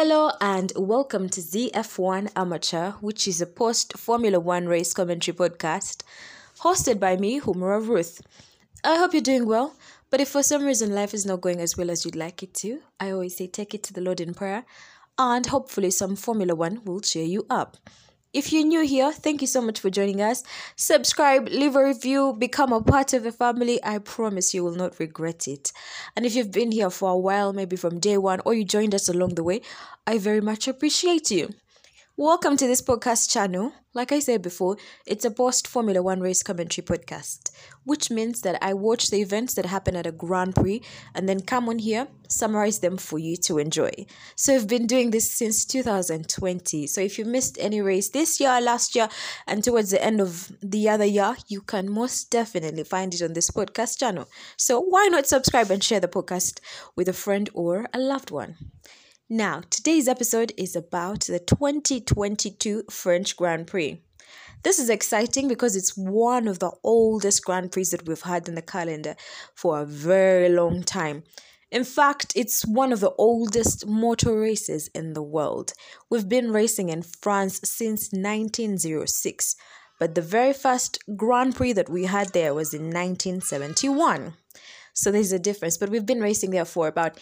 Hello 0.00 0.30
and 0.40 0.72
welcome 0.76 1.28
to 1.28 1.40
ZF1 1.40 2.30
Amateur, 2.36 2.92
which 3.00 3.26
is 3.26 3.40
a 3.40 3.46
post 3.46 3.98
Formula 3.98 4.38
One 4.38 4.68
race 4.68 4.94
commentary 4.94 5.36
podcast 5.36 6.04
hosted 6.60 7.00
by 7.00 7.16
me, 7.16 7.40
Humura 7.40 7.84
Ruth. 7.84 8.20
I 8.84 8.96
hope 8.96 9.12
you're 9.12 9.20
doing 9.20 9.44
well, 9.44 9.74
but 10.08 10.20
if 10.20 10.28
for 10.28 10.44
some 10.44 10.64
reason 10.64 10.94
life 10.94 11.14
is 11.14 11.26
not 11.26 11.40
going 11.40 11.58
as 11.60 11.76
well 11.76 11.90
as 11.90 12.04
you'd 12.04 12.14
like 12.14 12.44
it 12.44 12.54
to, 12.62 12.78
I 13.00 13.10
always 13.10 13.36
say 13.36 13.48
take 13.48 13.74
it 13.74 13.82
to 13.82 13.92
the 13.92 14.00
Lord 14.00 14.20
in 14.20 14.34
prayer, 14.34 14.64
and 15.18 15.44
hopefully 15.46 15.90
some 15.90 16.14
Formula 16.14 16.54
One 16.54 16.84
will 16.84 17.00
cheer 17.00 17.24
you 17.24 17.44
up. 17.50 17.76
If 18.34 18.52
you're 18.52 18.64
new 18.64 18.84
here, 18.84 19.10
thank 19.10 19.40
you 19.40 19.46
so 19.46 19.62
much 19.62 19.80
for 19.80 19.88
joining 19.88 20.20
us. 20.20 20.42
Subscribe, 20.76 21.48
leave 21.48 21.76
a 21.76 21.82
review, 21.82 22.34
become 22.38 22.74
a 22.74 22.82
part 22.82 23.14
of 23.14 23.22
the 23.22 23.32
family. 23.32 23.82
I 23.82 23.98
promise 23.98 24.52
you 24.52 24.62
will 24.62 24.74
not 24.74 24.98
regret 24.98 25.48
it. 25.48 25.72
And 26.14 26.26
if 26.26 26.34
you've 26.34 26.52
been 26.52 26.70
here 26.70 26.90
for 26.90 27.10
a 27.10 27.16
while, 27.16 27.54
maybe 27.54 27.76
from 27.76 27.98
day 27.98 28.18
one, 28.18 28.40
or 28.44 28.52
you 28.52 28.64
joined 28.64 28.94
us 28.94 29.08
along 29.08 29.36
the 29.36 29.42
way, 29.42 29.62
I 30.06 30.18
very 30.18 30.42
much 30.42 30.68
appreciate 30.68 31.30
you. 31.30 31.54
Welcome 32.20 32.56
to 32.56 32.66
this 32.66 32.82
podcast 32.82 33.30
channel. 33.30 33.72
Like 33.94 34.10
I 34.10 34.18
said 34.18 34.42
before, 34.42 34.76
it's 35.06 35.24
a 35.24 35.30
post 35.30 35.68
Formula 35.68 36.02
One 36.02 36.18
race 36.18 36.42
commentary 36.42 36.84
podcast, 36.84 37.52
which 37.84 38.10
means 38.10 38.40
that 38.40 38.58
I 38.60 38.74
watch 38.74 39.10
the 39.10 39.20
events 39.20 39.54
that 39.54 39.66
happen 39.66 39.94
at 39.94 40.04
a 40.04 40.10
Grand 40.10 40.56
Prix 40.56 40.82
and 41.14 41.28
then 41.28 41.42
come 41.42 41.68
on 41.68 41.78
here, 41.78 42.08
summarize 42.28 42.80
them 42.80 42.96
for 42.96 43.20
you 43.20 43.36
to 43.44 43.58
enjoy. 43.58 43.92
So 44.34 44.52
I've 44.52 44.66
been 44.66 44.88
doing 44.88 45.12
this 45.12 45.30
since 45.30 45.64
2020. 45.64 46.88
So 46.88 47.00
if 47.00 47.20
you 47.20 47.24
missed 47.24 47.56
any 47.60 47.80
race 47.80 48.08
this 48.08 48.40
year, 48.40 48.60
last 48.60 48.96
year, 48.96 49.08
and 49.46 49.62
towards 49.62 49.92
the 49.92 50.04
end 50.04 50.20
of 50.20 50.50
the 50.60 50.88
other 50.88 51.04
year, 51.04 51.36
you 51.46 51.60
can 51.60 51.88
most 51.88 52.32
definitely 52.32 52.82
find 52.82 53.14
it 53.14 53.22
on 53.22 53.34
this 53.34 53.52
podcast 53.52 54.00
channel. 54.00 54.28
So 54.56 54.80
why 54.80 55.06
not 55.06 55.28
subscribe 55.28 55.70
and 55.70 55.84
share 55.84 56.00
the 56.00 56.08
podcast 56.08 56.58
with 56.96 57.08
a 57.08 57.12
friend 57.12 57.48
or 57.54 57.86
a 57.94 58.00
loved 58.00 58.32
one? 58.32 58.56
Now, 59.30 59.60
today's 59.68 60.08
episode 60.08 60.54
is 60.56 60.74
about 60.74 61.26
the 61.26 61.38
2022 61.38 62.84
French 62.90 63.36
Grand 63.36 63.66
Prix. 63.66 64.00
This 64.62 64.78
is 64.78 64.88
exciting 64.88 65.48
because 65.48 65.76
it's 65.76 65.94
one 65.94 66.48
of 66.48 66.60
the 66.60 66.72
oldest 66.82 67.44
Grand 67.44 67.70
Prix 67.70 67.90
that 67.90 68.08
we've 68.08 68.22
had 68.22 68.48
in 68.48 68.54
the 68.54 68.62
calendar 68.62 69.16
for 69.54 69.80
a 69.80 69.84
very 69.84 70.48
long 70.48 70.82
time. 70.82 71.24
In 71.70 71.84
fact, 71.84 72.32
it's 72.36 72.64
one 72.66 72.90
of 72.90 73.00
the 73.00 73.12
oldest 73.18 73.86
motor 73.86 74.34
races 74.40 74.88
in 74.94 75.12
the 75.12 75.22
world. 75.22 75.74
We've 76.08 76.26
been 76.26 76.50
racing 76.50 76.88
in 76.88 77.02
France 77.02 77.60
since 77.64 78.08
1906, 78.10 79.56
but 80.00 80.14
the 80.14 80.22
very 80.22 80.54
first 80.54 81.04
Grand 81.16 81.54
Prix 81.54 81.74
that 81.74 81.90
we 81.90 82.04
had 82.06 82.32
there 82.32 82.54
was 82.54 82.72
in 82.72 82.84
1971. 82.84 84.32
So 84.94 85.12
there's 85.12 85.32
a 85.32 85.38
difference, 85.38 85.76
but 85.76 85.90
we've 85.90 86.06
been 86.06 86.22
racing 86.22 86.50
there 86.50 86.64
for 86.64 86.88
about 86.88 87.20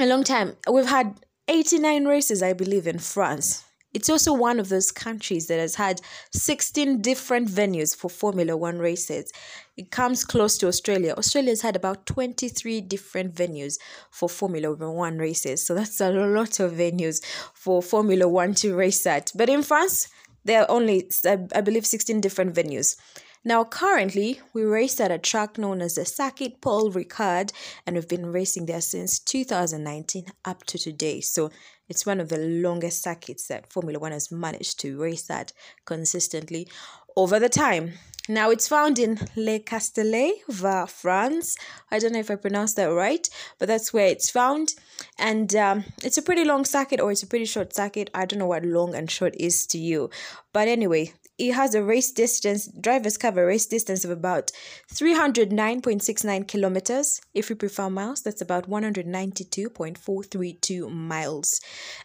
a 0.00 0.06
long 0.06 0.24
time. 0.24 0.56
We've 0.70 0.86
had 0.86 1.20
89 1.48 2.06
races, 2.06 2.42
I 2.42 2.52
believe, 2.52 2.86
in 2.86 2.98
France. 2.98 3.64
It's 3.92 4.10
also 4.10 4.32
one 4.32 4.58
of 4.58 4.70
those 4.70 4.90
countries 4.90 5.46
that 5.46 5.60
has 5.60 5.76
had 5.76 6.00
16 6.32 7.00
different 7.00 7.48
venues 7.48 7.94
for 7.94 8.10
Formula 8.10 8.56
One 8.56 8.80
races. 8.80 9.30
It 9.76 9.92
comes 9.92 10.24
close 10.24 10.58
to 10.58 10.66
Australia. 10.66 11.14
Australia's 11.16 11.62
had 11.62 11.76
about 11.76 12.06
23 12.06 12.80
different 12.80 13.36
venues 13.36 13.78
for 14.10 14.28
Formula 14.28 14.74
One 14.74 15.18
races. 15.18 15.64
So 15.64 15.74
that's 15.74 16.00
a 16.00 16.10
lot 16.10 16.58
of 16.58 16.72
venues 16.72 17.24
for 17.54 17.80
Formula 17.80 18.26
One 18.26 18.54
to 18.54 18.74
race 18.74 19.06
at. 19.06 19.30
But 19.32 19.48
in 19.48 19.62
France, 19.62 20.08
there 20.44 20.62
are 20.62 20.70
only, 20.70 21.08
I 21.24 21.60
believe, 21.60 21.86
16 21.86 22.20
different 22.20 22.52
venues. 22.52 22.96
Now, 23.46 23.62
currently, 23.62 24.40
we 24.54 24.62
race 24.62 24.98
at 25.00 25.10
a 25.10 25.18
track 25.18 25.58
known 25.58 25.82
as 25.82 25.96
the 25.96 26.06
Circuit 26.06 26.62
Paul 26.62 26.90
Ricard, 26.90 27.52
and 27.86 27.94
we've 27.94 28.08
been 28.08 28.32
racing 28.32 28.64
there 28.64 28.80
since 28.80 29.18
2019 29.18 30.24
up 30.46 30.64
to 30.64 30.78
today. 30.78 31.20
So, 31.20 31.50
it's 31.86 32.06
one 32.06 32.20
of 32.20 32.30
the 32.30 32.38
longest 32.38 33.02
circuits 33.02 33.46
that 33.48 33.70
Formula 33.70 33.98
One 33.98 34.12
has 34.12 34.32
managed 34.32 34.80
to 34.80 34.98
race 34.98 35.28
at 35.28 35.52
consistently 35.84 36.66
over 37.16 37.38
the 37.38 37.50
time. 37.50 37.92
Now, 38.26 38.48
it's 38.48 38.66
found 38.66 38.98
in 38.98 39.20
Le 39.36 39.58
Castellet, 39.58 40.36
Var, 40.48 40.86
France. 40.86 41.54
I 41.90 41.98
don't 41.98 42.14
know 42.14 42.20
if 42.20 42.30
I 42.30 42.36
pronounced 42.36 42.76
that 42.76 42.86
right, 42.86 43.28
but 43.58 43.68
that's 43.68 43.92
where 43.92 44.06
it's 44.06 44.30
found. 44.30 44.74
And 45.18 45.54
um, 45.54 45.84
it's 46.02 46.16
a 46.16 46.22
pretty 46.22 46.44
long 46.44 46.64
circuit 46.64 47.00
or 47.00 47.12
it's 47.12 47.22
a 47.22 47.26
pretty 47.26 47.44
short 47.44 47.76
circuit. 47.76 48.08
I 48.14 48.24
don't 48.24 48.38
know 48.38 48.46
what 48.46 48.64
long 48.64 48.94
and 48.94 49.10
short 49.10 49.34
is 49.38 49.66
to 49.66 49.78
you. 49.78 50.08
But 50.54 50.68
anyway, 50.68 51.12
it 51.38 51.52
has 51.52 51.74
a 51.74 51.82
race 51.82 52.12
distance, 52.12 52.68
drivers 52.80 53.16
cover 53.16 53.42
a 53.42 53.46
race 53.46 53.66
distance 53.66 54.04
of 54.04 54.10
about 54.10 54.52
309.69 54.92 56.46
kilometers. 56.46 57.20
If 57.34 57.50
you 57.50 57.56
prefer 57.56 57.90
miles, 57.90 58.22
that's 58.22 58.40
about 58.40 58.70
192.432 58.70 60.92
miles. 60.92 61.60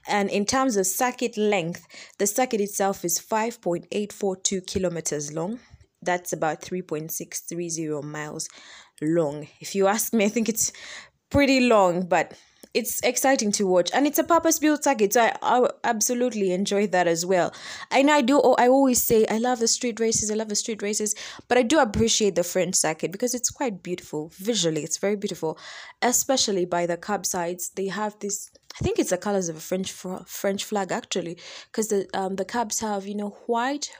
And 0.07 0.31
in 0.31 0.45
terms 0.45 0.77
of 0.77 0.87
circuit 0.87 1.37
length, 1.37 1.85
the 2.17 2.25
circuit 2.25 2.61
itself 2.61 3.05
is 3.05 3.19
5.842 3.19 4.65
kilometers 4.65 5.31
long. 5.31 5.59
That's 6.01 6.33
about 6.33 6.61
3.630 6.61 8.03
miles 8.03 8.49
long. 9.01 9.47
If 9.59 9.75
you 9.75 9.87
ask 9.87 10.13
me, 10.13 10.25
I 10.25 10.29
think 10.29 10.49
it's 10.49 10.71
pretty 11.29 11.59
long, 11.59 12.07
but 12.07 12.33
it's 12.73 13.01
exciting 13.01 13.51
to 13.51 13.65
watch 13.65 13.89
and 13.93 14.05
it's 14.05 14.19
a 14.19 14.23
purpose 14.23 14.59
built 14.59 14.83
circuit 14.83 15.13
so 15.13 15.21
I, 15.21 15.33
I 15.41 15.69
absolutely 15.83 16.51
enjoy 16.51 16.87
that 16.87 17.07
as 17.07 17.25
well. 17.25 17.53
And 17.91 18.11
i 18.11 18.21
do 18.21 18.39
i 18.57 18.67
always 18.67 19.03
say 19.03 19.25
i 19.29 19.37
love 19.37 19.59
the 19.59 19.67
street 19.67 19.99
races 19.99 20.29
i 20.29 20.35
love 20.35 20.49
the 20.49 20.55
street 20.55 20.81
races 20.81 21.15
but 21.47 21.57
i 21.57 21.63
do 21.63 21.79
appreciate 21.79 22.35
the 22.35 22.43
french 22.43 22.75
circuit 22.75 23.11
because 23.11 23.33
it's 23.33 23.49
quite 23.49 23.81
beautiful 23.83 24.31
visually 24.35 24.83
it's 24.83 24.97
very 24.97 25.15
beautiful 25.15 25.57
especially 26.01 26.65
by 26.65 26.85
the 26.85 26.97
curb 26.97 27.25
sides. 27.25 27.71
They 27.75 27.87
have 27.87 28.17
this 28.19 28.49
i 28.79 28.83
think 28.83 28.99
it's 28.99 29.09
the 29.09 29.17
colors 29.17 29.49
of 29.49 29.57
a 29.57 29.59
french 29.59 29.91
french 29.91 30.63
flag 30.63 30.91
actually 30.91 31.37
because 31.71 31.87
the 31.87 32.07
um 32.13 32.35
the 32.35 32.45
curbs 32.45 32.79
have 32.79 33.07
you 33.07 33.15
know 33.15 33.29
white 33.47 33.91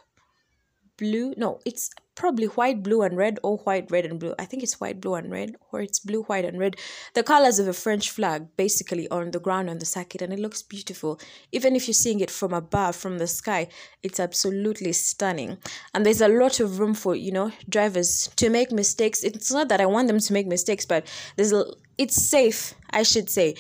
blue 1.00 1.34
no 1.38 1.60
it's 1.66 1.90
probably 2.20 2.48
white 2.48 2.84
blue 2.84 3.02
and 3.02 3.16
red 3.16 3.40
or 3.44 3.58
white 3.60 3.90
red 3.90 4.06
and 4.06 4.20
blue. 4.20 4.36
I 4.38 4.44
think 4.44 4.62
it's 4.62 4.80
white 4.82 5.00
blue 5.00 5.16
and 5.16 5.32
red 5.32 5.56
or 5.72 5.80
it's 5.80 6.00
blue 6.00 6.24
white 6.24 6.44
and 6.44 6.60
red. 6.60 6.76
The 7.14 7.24
colors 7.24 7.60
of 7.60 7.68
a 7.70 7.74
french 7.74 8.10
flag 8.12 8.48
basically 8.58 9.10
on 9.10 9.32
the 9.32 9.40
ground 9.40 9.70
on 9.70 9.80
the 9.80 9.86
circuit 9.86 10.22
and 10.22 10.34
it 10.34 10.40
looks 10.40 10.62
beautiful. 10.62 11.18
Even 11.54 11.78
if 11.78 11.88
you're 11.88 11.94
seeing 11.94 12.20
it 12.20 12.30
from 12.30 12.54
above 12.54 12.98
from 12.98 13.20
the 13.20 13.28
sky 13.28 13.70
it's 14.04 14.20
absolutely 14.20 14.92
stunning. 14.92 15.58
And 15.94 16.06
there's 16.06 16.20
a 16.20 16.28
lot 16.28 16.60
of 16.60 16.80
room 16.80 16.94
for 16.94 17.16
you 17.16 17.32
know 17.32 17.54
drivers 17.70 18.30
to 18.36 18.50
make 18.50 18.72
mistakes. 18.74 19.24
It's 19.24 19.52
not 19.52 19.70
that 19.70 19.80
i 19.80 19.86
want 19.86 20.08
them 20.08 20.20
to 20.20 20.34
make 20.34 20.48
mistakes 20.48 20.86
but 20.86 21.08
there's 21.38 21.54
a, 21.54 21.64
it's 21.98 22.22
safe 22.30 22.74
i 22.92 23.04
should 23.04 23.30
say 23.30 23.56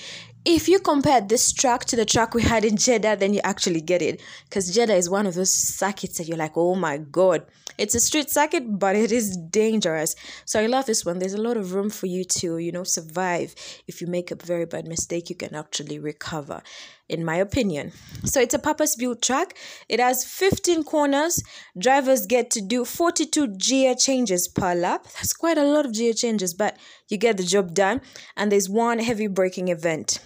if 0.45 0.67
you 0.67 0.79
compare 0.79 1.21
this 1.21 1.51
track 1.51 1.85
to 1.85 1.95
the 1.95 2.05
track 2.05 2.33
we 2.33 2.41
had 2.41 2.63
in 2.63 2.77
Jeddah, 2.77 3.17
then 3.17 3.33
you 3.33 3.41
actually 3.43 3.81
get 3.81 4.01
it. 4.01 4.21
Because 4.45 4.73
Jeddah 4.73 4.95
is 4.95 5.09
one 5.09 5.27
of 5.27 5.35
those 5.35 5.53
circuits 5.53 6.17
that 6.17 6.27
you're 6.27 6.37
like, 6.37 6.55
oh 6.55 6.75
my 6.75 6.97
god. 6.97 7.45
It's 7.77 7.95
a 7.95 7.99
street 7.99 8.29
circuit, 8.29 8.77
but 8.79 8.95
it 8.95 9.11
is 9.11 9.37
dangerous. 9.37 10.15
So 10.45 10.59
I 10.59 10.65
love 10.65 10.85
this 10.85 11.05
one. 11.05 11.19
There's 11.19 11.33
a 11.33 11.41
lot 11.41 11.55
of 11.55 11.73
room 11.73 11.89
for 11.89 12.07
you 12.07 12.25
to, 12.25 12.57
you 12.57 12.71
know, 12.71 12.83
survive. 12.83 13.55
If 13.87 14.01
you 14.01 14.07
make 14.07 14.31
a 14.31 14.35
very 14.35 14.65
bad 14.65 14.87
mistake, 14.87 15.29
you 15.29 15.35
can 15.35 15.55
actually 15.55 15.97
recover, 15.97 16.61
in 17.09 17.25
my 17.25 17.35
opinion. 17.35 17.91
So 18.23 18.39
it's 18.39 18.53
a 18.53 18.59
purpose 18.59 18.95
built 18.95 19.21
track. 19.21 19.57
It 19.89 19.99
has 19.99 20.23
15 20.23 20.83
corners. 20.83 21.41
Drivers 21.77 22.25
get 22.25 22.51
to 22.51 22.61
do 22.61 22.85
42 22.85 23.55
gear 23.57 23.95
changes 23.95 24.47
per 24.47 24.75
lap. 24.75 25.05
That's 25.15 25.33
quite 25.33 25.57
a 25.57 25.63
lot 25.63 25.85
of 25.85 25.93
gear 25.93 26.13
changes, 26.13 26.53
but 26.53 26.77
you 27.09 27.17
get 27.17 27.37
the 27.37 27.43
job 27.43 27.73
done. 27.73 28.01
And 28.37 28.51
there's 28.51 28.69
one 28.69 28.99
heavy 28.99 29.27
braking 29.27 29.67
event. 29.69 30.19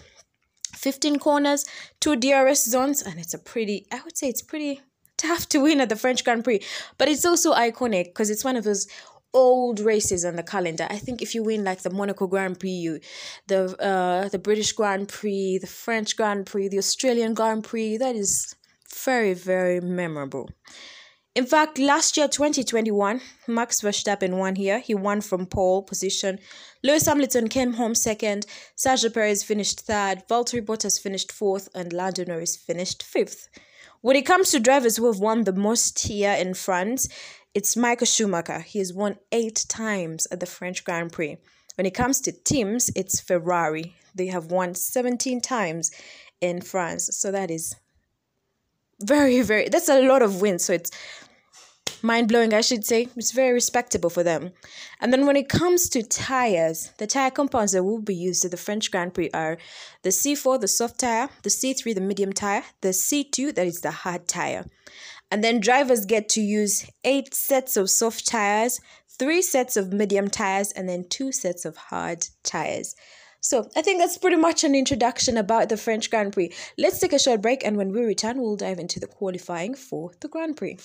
15 0.76 1.18
corners, 1.20 1.66
two 2.02 2.18
DRS 2.18 2.66
zones, 2.66 3.02
and 3.02 3.18
it's 3.20 3.34
a 3.34 3.40
pretty, 3.40 3.86
I 3.92 4.02
would 4.04 4.18
say 4.18 4.28
it's 4.28 4.42
pretty 4.42 4.82
tough 5.18 5.48
to 5.50 5.60
win 5.60 5.80
at 5.80 5.90
the 5.90 5.96
French 5.96 6.24
Grand 6.24 6.44
Prix, 6.44 6.60
but 6.98 7.08
it's 7.08 7.26
also 7.26 7.54
iconic 7.54 8.06
because 8.06 8.30
it's 8.30 8.44
one 8.44 8.58
of 8.58 8.66
those 8.66 8.88
old 9.34 9.80
races 9.80 10.26
on 10.26 10.36
the 10.36 10.44
calendar. 10.44 10.88
I 10.90 10.98
think 10.98 11.22
if 11.22 11.34
you 11.34 11.44
win 11.44 11.64
like 11.64 11.82
the 11.82 11.90
Monaco 11.90 12.28
Grand 12.28 12.60
Prix, 12.60 12.70
you, 12.70 13.00
the 13.48 13.76
uh, 13.82 14.30
the 14.30 14.40
British 14.40 14.72
Grand 14.74 15.08
Prix, 15.08 15.60
the 15.60 15.68
French 15.68 16.16
Grand 16.16 16.46
Prix, 16.46 16.70
the 16.70 16.78
Australian 16.78 17.34
Grand 17.34 17.64
Prix, 17.64 17.98
that 17.98 18.16
is 18.16 18.56
very 19.04 19.34
very 19.34 19.82
memorable. 19.82 20.50
In 21.36 21.48
fact, 21.48 21.80
last 21.80 22.16
year, 22.16 22.28
2021, 22.28 23.20
Max 23.48 23.82
Verstappen 23.82 24.38
won 24.38 24.56
here. 24.56 24.78
He 24.78 24.94
won 24.94 25.20
from 25.20 25.48
pole 25.48 25.82
position. 25.82 26.38
Lewis 26.84 27.08
Hamilton 27.08 27.48
came 27.48 27.74
home 27.74 27.96
second. 27.96 28.46
Sergio 28.78 29.12
Perez 29.12 29.44
finished 29.44 29.80
third. 29.80 30.28
Valtteri 30.30 30.64
Bottas 30.64 31.02
finished 31.02 31.32
fourth. 31.32 31.70
And 31.74 31.92
Lando 31.92 32.24
Norris 32.24 32.56
finished 32.56 33.02
fifth. 33.02 33.48
When 34.02 34.16
it 34.16 34.28
comes 34.28 34.52
to 34.52 34.60
drivers 34.60 34.98
who 34.98 35.08
have 35.08 35.20
won 35.20 35.46
the 35.46 35.54
most 35.54 35.98
here 36.06 36.34
in 36.34 36.54
France, 36.54 37.10
it's 37.54 37.78
Michael 37.78 38.08
Schumacher. 38.08 38.60
He 38.60 38.80
has 38.80 38.94
won 38.94 39.18
eight 39.32 39.66
times 39.70 40.28
at 40.32 40.40
the 40.40 40.46
French 40.46 40.84
Grand 40.84 41.12
Prix. 41.12 41.38
When 41.76 41.86
it 41.86 41.94
comes 41.94 42.20
to 42.22 42.32
teams, 42.32 42.90
it's 42.96 43.20
Ferrari. 43.20 43.96
They 44.16 44.28
have 44.28 44.52
won 44.52 44.76
17 44.76 45.42
times 45.42 45.92
in 46.42 46.62
France. 46.62 47.10
So 47.14 47.32
that 47.32 47.52
is 47.52 47.76
very, 49.02 49.42
very, 49.42 49.70
that's 49.70 49.90
a 49.90 50.02
lot 50.02 50.22
of 50.22 50.42
wins. 50.42 50.66
So 50.66 50.74
it's 50.74 50.92
mind 52.02 52.28
blowing, 52.28 52.54
I 52.54 52.62
should 52.62 52.86
say. 52.86 53.08
It's 53.16 53.32
very 53.32 53.54
respectable 53.54 54.10
for 54.10 54.24
them. 54.24 54.52
And 55.00 55.14
then 55.14 55.26
when 55.26 55.36
it 55.36 55.50
comes 55.50 55.90
to 55.90 56.04
tires, 56.04 56.92
the 56.98 57.08
tire 57.08 57.32
compounds 57.32 57.72
that 57.72 57.84
will 57.84 58.02
be 58.02 58.16
used 58.16 58.46
at 58.46 58.52
the 58.52 58.58
French 58.58 58.92
Grand 58.92 59.14
Prix 59.14 59.30
are 59.34 59.58
the 60.04 60.10
C4, 60.10 60.60
the 60.60 60.68
soft 60.68 61.00
tire, 61.00 61.30
the 61.44 61.50
C3, 61.50 61.96
the 61.96 62.02
medium 62.02 62.34
tire, 62.34 62.64
the 62.82 62.90
C2, 62.90 63.56
that 63.56 63.68
is 63.68 63.82
the 63.82 63.92
hard 63.92 64.28
tire. 64.28 64.66
And 65.34 65.44
then 65.44 65.60
drivers 65.60 66.06
get 66.06 66.30
to 66.30 66.42
use 66.42 66.86
eight 67.04 67.34
sets 67.34 67.76
of 67.76 67.90
soft 67.90 68.28
tires, 68.28 68.80
three 69.18 69.42
sets 69.42 69.76
of 69.76 69.92
medium 69.92 70.28
tires, 70.30 70.72
and 70.74 70.88
then 70.88 71.06
two 71.10 71.32
sets 71.32 71.66
of 71.66 71.76
hard 71.76 72.28
tires. 72.44 72.94
So 73.42 73.68
I 73.76 73.82
think 73.82 74.00
that's 74.00 74.20
pretty 74.20 74.36
much 74.36 74.64
an 74.64 74.76
introduction 74.76 75.36
about 75.36 75.70
the 75.70 75.78
French 75.78 76.12
Grand 76.12 76.34
Prix. 76.34 76.54
Let's 76.78 77.00
take 77.00 77.14
a 77.14 77.20
short 77.20 77.42
break, 77.42 77.66
and 77.66 77.78
when 77.78 77.92
we 77.92 78.02
return, 78.02 78.40
we'll 78.40 78.58
dive 78.58 78.78
into 78.78 79.00
the 79.00 79.08
qualifying 79.08 79.74
for 79.74 80.12
the 80.22 80.28
Grand 80.28 80.56
Prix. 80.56 80.78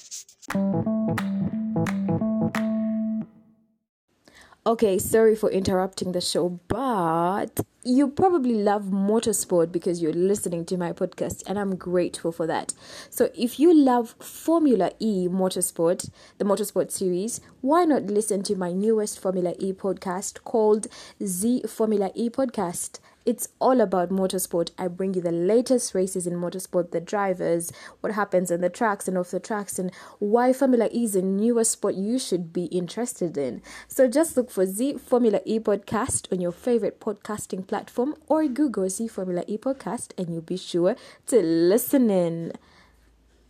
Okay, 4.69 4.99
sorry 4.99 5.35
for 5.35 5.51
interrupting 5.51 6.13
the 6.13 6.21
show, 6.21 6.61
but 6.69 7.61
you 7.85 8.07
probably 8.07 8.53
love 8.53 8.83
motorsport 8.83 9.73
because 9.73 10.03
you're 10.03 10.13
listening 10.13 10.67
to 10.67 10.77
my 10.77 10.93
podcast, 10.93 11.43
and 11.47 11.59
I'm 11.59 11.75
grateful 11.75 12.33
for 12.33 12.47
that. 12.47 12.75
So, 13.09 13.31
if 13.35 13.59
you 13.59 13.73
love 13.73 14.15
Formula 14.21 14.91
E 14.99 15.27
Motorsport, 15.27 16.11
the 16.37 16.45
Motorsport 16.45 16.91
series, 16.91 17.41
why 17.63 17.87
not 17.87 18.09
listen 18.09 18.43
to 18.43 18.57
my 18.57 18.73
newest 18.73 19.19
Formula 19.19 19.55
E 19.59 19.73
podcast 19.73 20.45
called 20.45 20.87
Z 21.25 21.63
Formula 21.67 22.11
E 22.15 22.29
Podcast? 22.29 22.99
It's 23.29 23.49
all 23.59 23.83
about 23.83 24.09
motorsport. 24.09 24.71
I 24.79 24.89
bring 24.89 25.13
you 25.13 25.21
the 25.21 25.31
latest 25.31 25.95
races 25.95 26.27
in 26.27 26.41
motorsport, 26.41 26.93
the 26.93 27.01
drivers, 27.03 27.71
what 28.01 28.15
happens 28.15 28.51
on 28.51 28.63
the 28.63 28.71
tracks 28.71 29.07
and 29.07 29.19
off 29.19 29.33
the 29.33 29.39
tracks, 29.39 29.79
and 29.79 29.93
why 30.19 30.55
Formula 30.55 30.89
E 30.95 31.05
is 31.05 31.15
a 31.15 31.21
newer 31.21 31.65
sport 31.65 31.95
you 31.95 32.19
should 32.19 32.55
be 32.55 32.65
interested 32.81 33.37
in. 33.37 33.61
So 33.87 34.09
just 34.09 34.35
look 34.39 34.51
for 34.51 34.65
Z 34.65 34.95
Formula 34.95 35.43
E 35.45 35.59
podcast 35.61 36.33
on 36.33 36.41
your 36.41 36.53
favorite 36.53 37.01
podcasting 37.01 37.67
platform 37.67 38.15
or 38.29 38.47
Google 38.49 38.89
Z 38.89 39.09
Formula 39.09 39.45
E 39.47 39.59
podcast 39.59 40.13
and 40.17 40.31
you'll 40.31 40.41
be 40.41 40.57
sure 40.57 40.97
to 41.27 41.43
listen 41.43 42.09
in. 42.09 42.55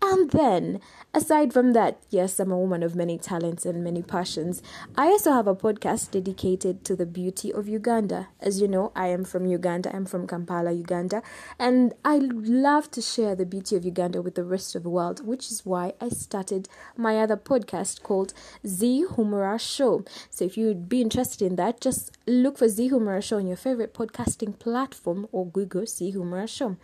And 0.01 0.31
then, 0.31 0.81
aside 1.13 1.53
from 1.53 1.73
that, 1.73 1.99
yes, 2.09 2.39
I'm 2.39 2.53
a 2.53 2.59
woman 2.59 2.85
of 2.85 2.95
many 2.95 3.19
talents 3.19 3.67
and 3.67 3.83
many 3.83 4.03
passions. 4.03 4.63
I 4.97 5.07
also 5.07 5.33
have 5.33 5.49
a 5.49 5.57
podcast 5.57 6.13
dedicated 6.13 6.85
to 6.85 6.95
the 6.95 7.05
beauty 7.05 7.53
of 7.53 7.69
Uganda. 7.69 8.29
As 8.41 8.61
you 8.61 8.69
know, 8.69 8.93
I 8.95 9.09
am 9.09 9.25
from 9.25 9.45
Uganda, 9.47 9.95
I'm 9.95 10.07
from 10.07 10.29
Kampala, 10.29 10.71
Uganda, 10.71 11.23
and 11.59 11.95
I 12.05 12.19
love 12.19 12.91
to 12.93 13.03
share 13.03 13.35
the 13.35 13.45
beauty 13.45 13.75
of 13.75 13.85
Uganda 13.85 14.23
with 14.23 14.37
the 14.37 14.45
rest 14.45 14.77
of 14.77 14.85
the 14.85 14.89
world, 14.89 15.27
which 15.27 15.51
is 15.51 15.67
why 15.67 15.95
I 16.01 16.11
started 16.11 16.69
my 16.97 17.19
other 17.19 17.37
podcast 17.37 18.03
called 18.03 18.33
Z 18.65 19.07
Show. 19.59 20.05
So 20.31 20.45
if 20.45 20.57
you'd 20.57 20.89
be 20.89 21.03
interested 21.03 21.45
in 21.45 21.57
that, 21.57 21.81
just 21.81 22.17
look 22.27 22.57
for 22.57 22.69
Z 22.69 22.89
Show 23.21 23.37
on 23.37 23.49
your 23.49 23.57
favorite 23.57 23.95
podcasting 23.95 24.59
platform 24.61 25.27
or 25.33 25.47
Google 25.47 25.87
Z 25.87 26.13
Show. 26.47 26.77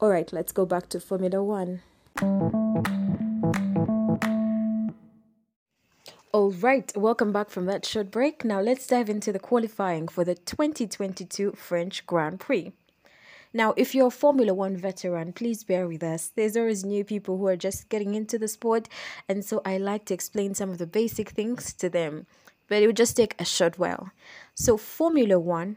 All 0.00 0.10
right, 0.10 0.32
let's 0.32 0.52
go 0.52 0.66
back 0.66 0.88
to 0.88 1.00
Formula 1.00 1.42
One. 1.42 1.82
All 6.32 6.50
right, 6.50 6.90
welcome 6.96 7.30
back 7.30 7.50
from 7.50 7.66
that 7.66 7.84
short 7.84 8.10
break. 8.10 8.42
Now 8.42 8.60
let's 8.62 8.86
dive 8.86 9.10
into 9.10 9.32
the 9.32 9.38
qualifying 9.38 10.08
for 10.08 10.24
the 10.24 10.34
2022 10.34 11.52
French 11.52 12.06
Grand 12.06 12.40
Prix. 12.40 12.72
Now, 13.52 13.74
if 13.76 13.94
you're 13.94 14.06
a 14.06 14.10
Formula 14.10 14.54
One 14.54 14.78
veteran, 14.78 15.34
please 15.34 15.62
bear 15.62 15.86
with 15.86 16.02
us. 16.02 16.30
There's 16.34 16.56
always 16.56 16.84
new 16.84 17.04
people 17.04 17.36
who 17.36 17.48
are 17.48 17.56
just 17.56 17.90
getting 17.90 18.14
into 18.14 18.38
the 18.38 18.48
sport, 18.48 18.88
and 19.28 19.44
so 19.44 19.60
I 19.66 19.76
like 19.76 20.06
to 20.06 20.14
explain 20.14 20.54
some 20.54 20.70
of 20.70 20.78
the 20.78 20.86
basic 20.86 21.30
things 21.30 21.74
to 21.74 21.90
them, 21.90 22.26
but 22.68 22.82
it 22.82 22.86
would 22.86 22.96
just 22.96 23.16
take 23.16 23.34
a 23.38 23.44
short 23.44 23.78
while. 23.78 24.10
So, 24.54 24.78
Formula 24.78 25.38
One 25.38 25.76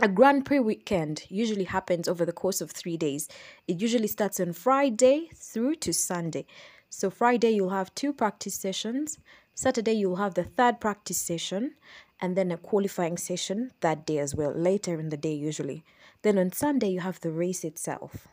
a 0.00 0.08
Grand 0.08 0.44
Prix 0.44 0.58
weekend 0.58 1.22
usually 1.28 1.64
happens 1.64 2.08
over 2.08 2.24
the 2.24 2.32
course 2.32 2.60
of 2.60 2.72
three 2.72 2.96
days. 2.96 3.28
It 3.68 3.80
usually 3.80 4.08
starts 4.08 4.40
on 4.40 4.52
Friday 4.52 5.30
through 5.34 5.76
to 5.76 5.92
Sunday. 5.92 6.46
So, 6.90 7.10
Friday, 7.10 7.50
you'll 7.50 7.70
have 7.70 7.94
two 7.94 8.12
practice 8.12 8.54
sessions. 8.54 9.18
Saturday, 9.54 9.92
you'll 9.92 10.16
have 10.16 10.34
the 10.34 10.44
third 10.44 10.80
practice 10.80 11.18
session 11.18 11.74
and 12.20 12.36
then 12.36 12.50
a 12.50 12.56
qualifying 12.56 13.16
session 13.16 13.70
that 13.80 14.04
day 14.04 14.18
as 14.18 14.34
well, 14.34 14.52
later 14.52 14.98
in 14.98 15.10
the 15.10 15.16
day, 15.16 15.34
usually. 15.34 15.84
Then 16.22 16.38
on 16.38 16.52
Sunday, 16.52 16.88
you 16.88 17.00
have 17.00 17.20
the 17.20 17.30
race 17.30 17.64
itself. 17.64 18.28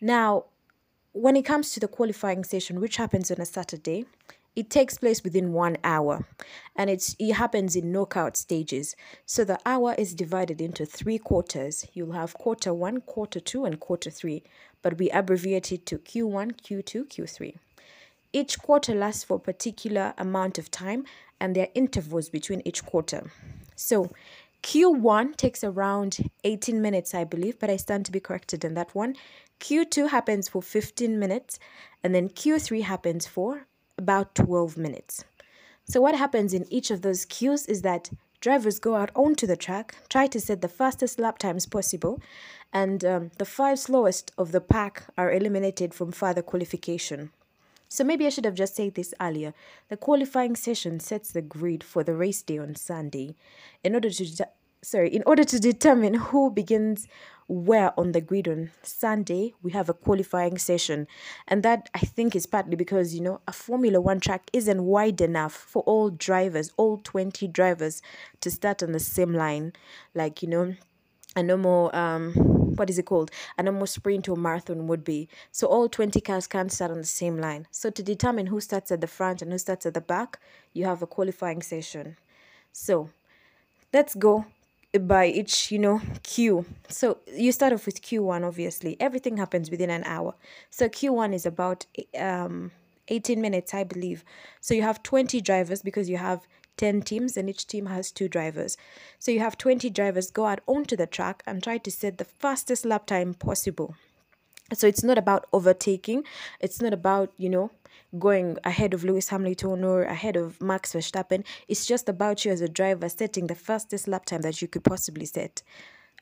Now, 0.00 0.46
when 1.12 1.36
it 1.36 1.44
comes 1.44 1.72
to 1.72 1.80
the 1.80 1.88
qualifying 1.88 2.42
session, 2.42 2.80
which 2.80 2.96
happens 2.96 3.30
on 3.30 3.40
a 3.40 3.46
Saturday, 3.46 4.06
it 4.58 4.70
takes 4.70 4.98
place 4.98 5.22
within 5.22 5.52
one 5.52 5.76
hour 5.84 6.26
and 6.74 6.90
it's 6.90 7.14
it 7.20 7.34
happens 7.34 7.76
in 7.76 7.92
knockout 7.92 8.36
stages. 8.36 8.96
So 9.24 9.44
the 9.44 9.60
hour 9.64 9.94
is 9.96 10.14
divided 10.14 10.60
into 10.60 10.84
three 10.84 11.18
quarters. 11.18 11.86
You'll 11.92 12.18
have 12.22 12.34
quarter 12.34 12.74
one 12.74 13.00
quarter 13.02 13.38
two 13.38 13.64
and 13.64 13.78
quarter 13.78 14.10
three 14.10 14.42
but 14.82 14.98
we 14.98 15.10
abbreviate 15.10 15.70
it 15.70 15.86
to 15.86 15.98
q1 15.98 16.60
q2 16.64 17.06
q3 17.14 17.54
each 18.32 18.58
quarter 18.58 18.94
lasts 18.94 19.24
for 19.24 19.36
a 19.36 19.46
particular 19.50 20.12
amount 20.18 20.58
of 20.58 20.70
time 20.70 21.04
and 21.40 21.54
there 21.54 21.66
are 21.66 21.72
intervals 21.74 22.28
between 22.28 22.60
each 22.64 22.84
quarter. 22.84 23.30
So 23.76 24.10
q1 24.64 25.36
takes 25.36 25.62
around 25.62 26.18
18 26.42 26.82
minutes 26.82 27.14
i 27.14 27.22
believe 27.22 27.60
but 27.60 27.70
i 27.70 27.76
stand 27.76 28.04
to 28.06 28.12
be 28.12 28.20
corrected 28.20 28.64
in 28.64 28.74
that 28.74 28.92
one. 28.92 29.14
Q2 29.60 30.10
happens 30.10 30.48
for 30.48 30.62
15 30.62 31.18
minutes 31.18 31.58
and 32.02 32.12
then 32.12 32.28
q3 32.28 32.82
happens 32.82 33.26
for 33.26 33.67
about 33.98 34.34
12 34.34 34.76
minutes. 34.76 35.24
So, 35.84 36.00
what 36.00 36.14
happens 36.14 36.54
in 36.54 36.72
each 36.72 36.90
of 36.90 37.02
those 37.02 37.24
queues 37.24 37.66
is 37.66 37.82
that 37.82 38.10
drivers 38.40 38.78
go 38.78 38.94
out 38.94 39.10
onto 39.14 39.46
the 39.46 39.56
track, 39.56 39.96
try 40.08 40.26
to 40.28 40.40
set 40.40 40.60
the 40.60 40.68
fastest 40.68 41.18
lap 41.18 41.38
times 41.38 41.66
possible, 41.66 42.20
and 42.72 43.04
um, 43.04 43.30
the 43.38 43.44
five 43.44 43.78
slowest 43.78 44.32
of 44.38 44.52
the 44.52 44.60
pack 44.60 45.04
are 45.16 45.32
eliminated 45.32 45.94
from 45.94 46.12
further 46.12 46.42
qualification. 46.42 47.30
So 47.88 48.04
maybe 48.04 48.26
I 48.26 48.28
should 48.28 48.44
have 48.44 48.54
just 48.54 48.76
said 48.76 48.94
this 48.94 49.14
earlier. 49.20 49.54
The 49.88 49.96
qualifying 49.96 50.56
session 50.56 51.00
sets 51.00 51.32
the 51.32 51.40
grid 51.40 51.82
for 51.82 52.04
the 52.04 52.14
race 52.14 52.42
day 52.42 52.58
on 52.58 52.74
Sunday. 52.74 53.34
In 53.82 53.94
order 53.94 54.10
to 54.10 54.46
sorry, 54.82 55.14
in 55.14 55.22
order 55.26 55.44
to 55.44 55.58
determine 55.58 56.14
who 56.14 56.50
begins 56.50 57.06
where 57.48 57.98
on 57.98 58.12
the 58.12 58.20
grid 58.20 58.46
on 58.46 58.70
Sunday 58.82 59.54
we 59.62 59.72
have 59.72 59.88
a 59.88 59.94
qualifying 59.94 60.58
session. 60.58 61.06
And 61.46 61.62
that 61.62 61.88
I 61.94 62.00
think 62.00 62.36
is 62.36 62.46
partly 62.46 62.76
because, 62.76 63.14
you 63.14 63.20
know, 63.20 63.40
a 63.48 63.52
Formula 63.52 64.00
One 64.00 64.20
track 64.20 64.50
isn't 64.52 64.84
wide 64.84 65.20
enough 65.20 65.54
for 65.54 65.82
all 65.84 66.10
drivers, 66.10 66.72
all 66.76 66.98
20 66.98 67.48
drivers 67.48 68.02
to 68.42 68.50
start 68.50 68.82
on 68.82 68.92
the 68.92 69.00
same 69.00 69.32
line. 69.32 69.72
Like, 70.14 70.42
you 70.42 70.48
know, 70.48 70.74
a 71.36 71.42
normal 71.42 71.90
um 71.94 72.32
what 72.76 72.88
is 72.90 72.98
it 72.98 73.04
called 73.04 73.30
a 73.58 73.62
normal 73.62 73.86
sprint 73.86 74.28
or 74.28 74.36
marathon 74.36 74.86
would 74.86 75.04
be 75.04 75.28
so 75.50 75.66
all 75.66 75.88
20 75.88 76.20
cars 76.20 76.46
can't 76.46 76.72
start 76.72 76.90
on 76.90 76.98
the 76.98 77.04
same 77.04 77.38
line 77.38 77.66
so 77.70 77.90
to 77.90 78.02
determine 78.02 78.46
who 78.46 78.60
starts 78.60 78.90
at 78.90 79.00
the 79.00 79.06
front 79.06 79.42
and 79.42 79.52
who 79.52 79.58
starts 79.58 79.84
at 79.84 79.94
the 79.94 80.00
back 80.00 80.38
you 80.72 80.84
have 80.84 81.02
a 81.02 81.06
qualifying 81.06 81.60
session 81.60 82.16
so 82.72 83.10
let's 83.92 84.14
go 84.14 84.46
by 85.02 85.26
each 85.26 85.70
you 85.70 85.78
know 85.78 86.00
queue 86.22 86.64
so 86.88 87.18
you 87.34 87.52
start 87.52 87.74
off 87.74 87.84
with 87.84 88.00
q1 88.00 88.46
obviously. 88.46 88.96
Everything 89.00 89.36
happens 89.36 89.70
within 89.70 89.90
an 89.90 90.02
hour. 90.04 90.34
So 90.70 90.88
q1 90.88 91.34
is 91.34 91.44
about 91.44 91.84
um 92.18 92.70
18 93.08 93.40
minutes 93.40 93.74
i 93.74 93.84
believe. 93.84 94.24
So 94.60 94.74
you 94.74 94.82
have 94.82 95.02
20 95.02 95.40
drivers 95.40 95.82
because 95.82 96.08
you 96.08 96.16
have 96.16 96.46
10 96.78 97.02
teams 97.02 97.36
and 97.36 97.50
each 97.50 97.66
team 97.66 97.86
has 97.86 98.10
two 98.10 98.28
drivers. 98.28 98.76
So 99.18 99.30
you 99.30 99.40
have 99.40 99.58
20 99.58 99.90
drivers 99.90 100.30
go 100.30 100.46
out 100.46 100.60
onto 100.66 100.96
the 100.96 101.06
track 101.06 101.42
and 101.46 101.62
try 101.62 101.78
to 101.78 101.90
set 101.90 102.18
the 102.18 102.24
fastest 102.24 102.84
lap 102.86 103.06
time 103.06 103.34
possible 103.34 103.94
so 104.72 104.86
it's 104.86 105.02
not 105.02 105.18
about 105.18 105.46
overtaking 105.52 106.22
it's 106.60 106.80
not 106.80 106.92
about 106.92 107.32
you 107.36 107.48
know 107.48 107.70
going 108.18 108.56
ahead 108.64 108.94
of 108.94 109.04
Lewis 109.04 109.28
Hamilton 109.28 109.84
or 109.84 110.02
ahead 110.02 110.36
of 110.36 110.60
Max 110.60 110.94
Verstappen. 110.94 111.44
It's 111.66 111.86
just 111.86 112.08
about 112.08 112.44
you 112.44 112.52
as 112.52 112.60
a 112.60 112.68
driver 112.68 113.08
setting 113.08 113.46
the 113.46 113.54
fastest 113.54 114.08
lap 114.08 114.24
time 114.24 114.42
that 114.42 114.62
you 114.62 114.68
could 114.68 114.84
possibly 114.84 115.26
set. 115.26 115.62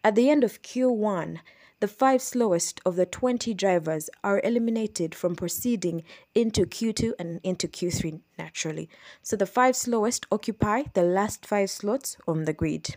At 0.02 0.14
the 0.14 0.30
end 0.30 0.42
of 0.42 0.62
Q1, 0.62 1.38
the 1.80 1.88
five 1.88 2.22
slowest 2.22 2.80
of 2.86 2.96
the 2.96 3.06
20 3.06 3.52
drivers 3.54 4.08
are 4.24 4.40
eliminated 4.42 5.14
from 5.14 5.36
proceeding 5.36 6.02
into 6.34 6.64
Q2 6.64 7.12
and 7.18 7.38
into 7.42 7.68
Q3 7.68 8.20
naturally. 8.38 8.88
So 9.22 9.36
the 9.36 9.46
five 9.46 9.76
slowest 9.76 10.26
occupy 10.32 10.84
the 10.94 11.02
last 11.02 11.44
five 11.44 11.70
slots 11.70 12.16
on 12.26 12.46
the 12.46 12.54
grid. 12.54 12.96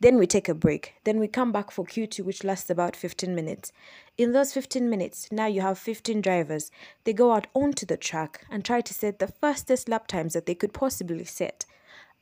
Then 0.00 0.16
we 0.16 0.26
take 0.26 0.48
a 0.48 0.54
break. 0.54 0.94
Then 1.04 1.18
we 1.18 1.26
come 1.26 1.50
back 1.50 1.70
for 1.70 1.84
Q2, 1.84 2.24
which 2.24 2.44
lasts 2.44 2.70
about 2.70 2.94
15 2.94 3.34
minutes. 3.34 3.72
In 4.16 4.32
those 4.32 4.52
15 4.52 4.88
minutes, 4.88 5.28
now 5.32 5.46
you 5.46 5.60
have 5.60 5.78
15 5.78 6.20
drivers. 6.20 6.70
They 7.04 7.12
go 7.12 7.32
out 7.32 7.48
onto 7.54 7.84
the 7.84 7.96
track 7.96 8.44
and 8.50 8.64
try 8.64 8.80
to 8.80 8.94
set 8.94 9.18
the 9.18 9.26
fastest 9.26 9.88
lap 9.88 10.06
times 10.06 10.34
that 10.34 10.46
they 10.46 10.54
could 10.54 10.72
possibly 10.72 11.24
set. 11.24 11.64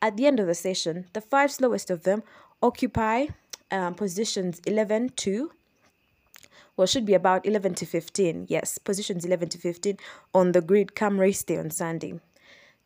At 0.00 0.16
the 0.16 0.26
end 0.26 0.40
of 0.40 0.47
the 0.47 0.54
session, 0.54 1.06
the 1.12 1.21
five 1.21 1.52
slowest 1.52 1.90
of 1.90 2.04
them 2.04 2.23
occupy 2.62 3.26
um, 3.71 3.95
positions 3.95 4.61
11 4.66 5.11
to 5.16 5.50
well 6.76 6.87
should 6.87 7.04
be 7.04 7.14
about 7.14 7.45
11 7.45 7.75
to 7.75 7.85
15 7.85 8.47
yes 8.49 8.78
positions 8.78 9.25
11 9.25 9.49
to 9.49 9.59
15 9.59 9.99
on 10.33 10.52
the 10.52 10.61
grid 10.61 10.95
come 10.95 11.18
race 11.18 11.42
day 11.42 11.59
on 11.59 11.71
sunday 11.71 12.21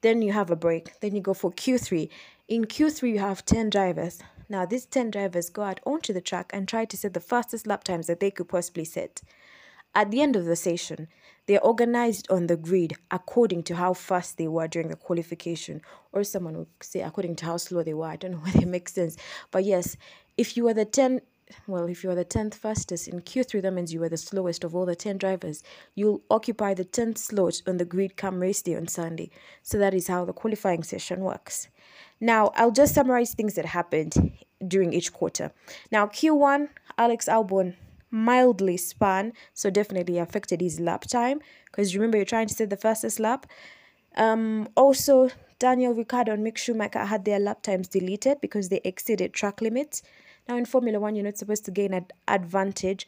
Then 0.02 0.22
you 0.22 0.32
have 0.32 0.50
a 0.50 0.56
break. 0.56 0.98
Then 1.00 1.14
you 1.14 1.20
go 1.20 1.34
for 1.34 1.52
Q3. 1.52 2.08
In 2.48 2.64
Q3, 2.64 3.12
you 3.12 3.18
have 3.18 3.44
10 3.44 3.70
drivers. 3.70 4.20
Now, 4.50 4.66
these 4.66 4.84
10 4.84 5.12
drivers 5.12 5.48
go 5.48 5.62
out 5.62 5.78
onto 5.86 6.12
the 6.12 6.20
track 6.20 6.50
and 6.52 6.66
try 6.66 6.84
to 6.84 6.96
set 6.96 7.14
the 7.14 7.20
fastest 7.20 7.68
lap 7.68 7.84
times 7.84 8.08
that 8.08 8.18
they 8.18 8.32
could 8.32 8.48
possibly 8.48 8.84
set. 8.84 9.22
At 9.94 10.10
the 10.10 10.20
end 10.20 10.34
of 10.34 10.44
the 10.44 10.56
session, 10.56 11.06
they're 11.46 11.64
organized 11.64 12.28
on 12.30 12.48
the 12.48 12.56
grid 12.56 12.94
according 13.12 13.62
to 13.64 13.76
how 13.76 13.94
fast 13.94 14.38
they 14.38 14.48
were 14.48 14.66
during 14.66 14.88
the 14.88 14.96
qualification, 14.96 15.82
or 16.12 16.24
someone 16.24 16.58
would 16.58 16.68
say 16.82 17.00
according 17.00 17.36
to 17.36 17.44
how 17.44 17.58
slow 17.58 17.84
they 17.84 17.94
were. 17.94 18.06
I 18.06 18.16
don't 18.16 18.32
know 18.32 18.38
whether 18.44 18.62
it 18.62 18.68
makes 18.68 18.94
sense. 18.94 19.16
But 19.52 19.64
yes, 19.64 19.96
if 20.36 20.56
you 20.56 20.64
were 20.64 20.74
the 20.74 20.84
10 20.84 21.20
well, 21.66 21.86
if 21.88 22.04
you 22.04 22.10
are 22.10 22.14
the 22.14 22.24
10th 22.24 22.54
fastest 22.54 23.08
in 23.08 23.20
Q3, 23.22 23.62
that 23.62 23.72
means 23.72 23.92
you 23.92 23.98
were 23.98 24.08
the 24.08 24.16
slowest 24.16 24.62
of 24.62 24.74
all 24.76 24.86
the 24.86 24.94
10 24.94 25.18
drivers. 25.18 25.64
You'll 25.96 26.22
occupy 26.30 26.74
the 26.74 26.84
10th 26.84 27.18
slot 27.18 27.62
on 27.66 27.78
the 27.78 27.84
grid 27.84 28.16
come 28.16 28.38
race 28.38 28.62
day 28.62 28.76
on 28.76 28.86
Sunday. 28.86 29.30
So 29.64 29.76
that 29.78 29.92
is 29.92 30.06
how 30.06 30.24
the 30.24 30.32
qualifying 30.32 30.84
session 30.84 31.20
works. 31.20 31.68
Now, 32.20 32.52
I'll 32.54 32.70
just 32.70 32.94
summarize 32.94 33.34
things 33.34 33.54
that 33.54 33.64
happened 33.64 34.32
during 34.66 34.92
each 34.92 35.12
quarter. 35.12 35.52
Now, 35.90 36.06
Q1, 36.06 36.68
Alex 36.98 37.26
Albon 37.26 37.74
mildly 38.10 38.76
spun, 38.76 39.32
so 39.54 39.70
definitely 39.70 40.18
affected 40.18 40.60
his 40.60 40.80
lap 40.80 41.02
time 41.02 41.40
because 41.66 41.94
remember 41.94 42.18
you're 42.18 42.24
trying 42.24 42.48
to 42.48 42.54
set 42.54 42.70
the 42.70 42.76
fastest 42.76 43.20
lap. 43.20 43.46
Um, 44.16 44.68
also, 44.76 45.30
Daniel 45.58 45.94
Ricciardo 45.94 46.32
and 46.32 46.44
Mick 46.44 46.58
Schumacher 46.58 47.04
had 47.04 47.24
their 47.24 47.38
lap 47.38 47.62
times 47.62 47.88
deleted 47.88 48.40
because 48.40 48.68
they 48.68 48.80
exceeded 48.84 49.32
track 49.32 49.60
limits. 49.60 50.02
Now, 50.48 50.56
in 50.56 50.64
Formula 50.64 50.98
One, 50.98 51.14
you're 51.14 51.24
not 51.24 51.38
supposed 51.38 51.64
to 51.66 51.70
gain 51.70 51.94
an 51.94 52.06
advantage 52.26 53.06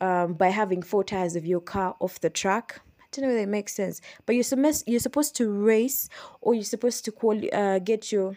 um, 0.00 0.34
by 0.34 0.48
having 0.48 0.82
four 0.82 1.04
tires 1.04 1.36
of 1.36 1.44
your 1.44 1.60
car 1.60 1.94
off 2.00 2.20
the 2.20 2.30
track. 2.30 2.80
Don't 3.12 3.26
know 3.26 3.30
if 3.30 3.42
that 3.42 3.48
makes 3.48 3.74
sense, 3.74 4.00
but 4.26 4.34
you're 4.34 4.42
supposed 4.42 4.84
you're 4.86 5.00
supposed 5.00 5.36
to 5.36 5.50
race 5.50 6.08
or 6.40 6.54
you're 6.54 6.64
supposed 6.64 7.04
to 7.04 7.12
quali- 7.12 7.52
uh, 7.52 7.78
get 7.78 8.10
your 8.10 8.36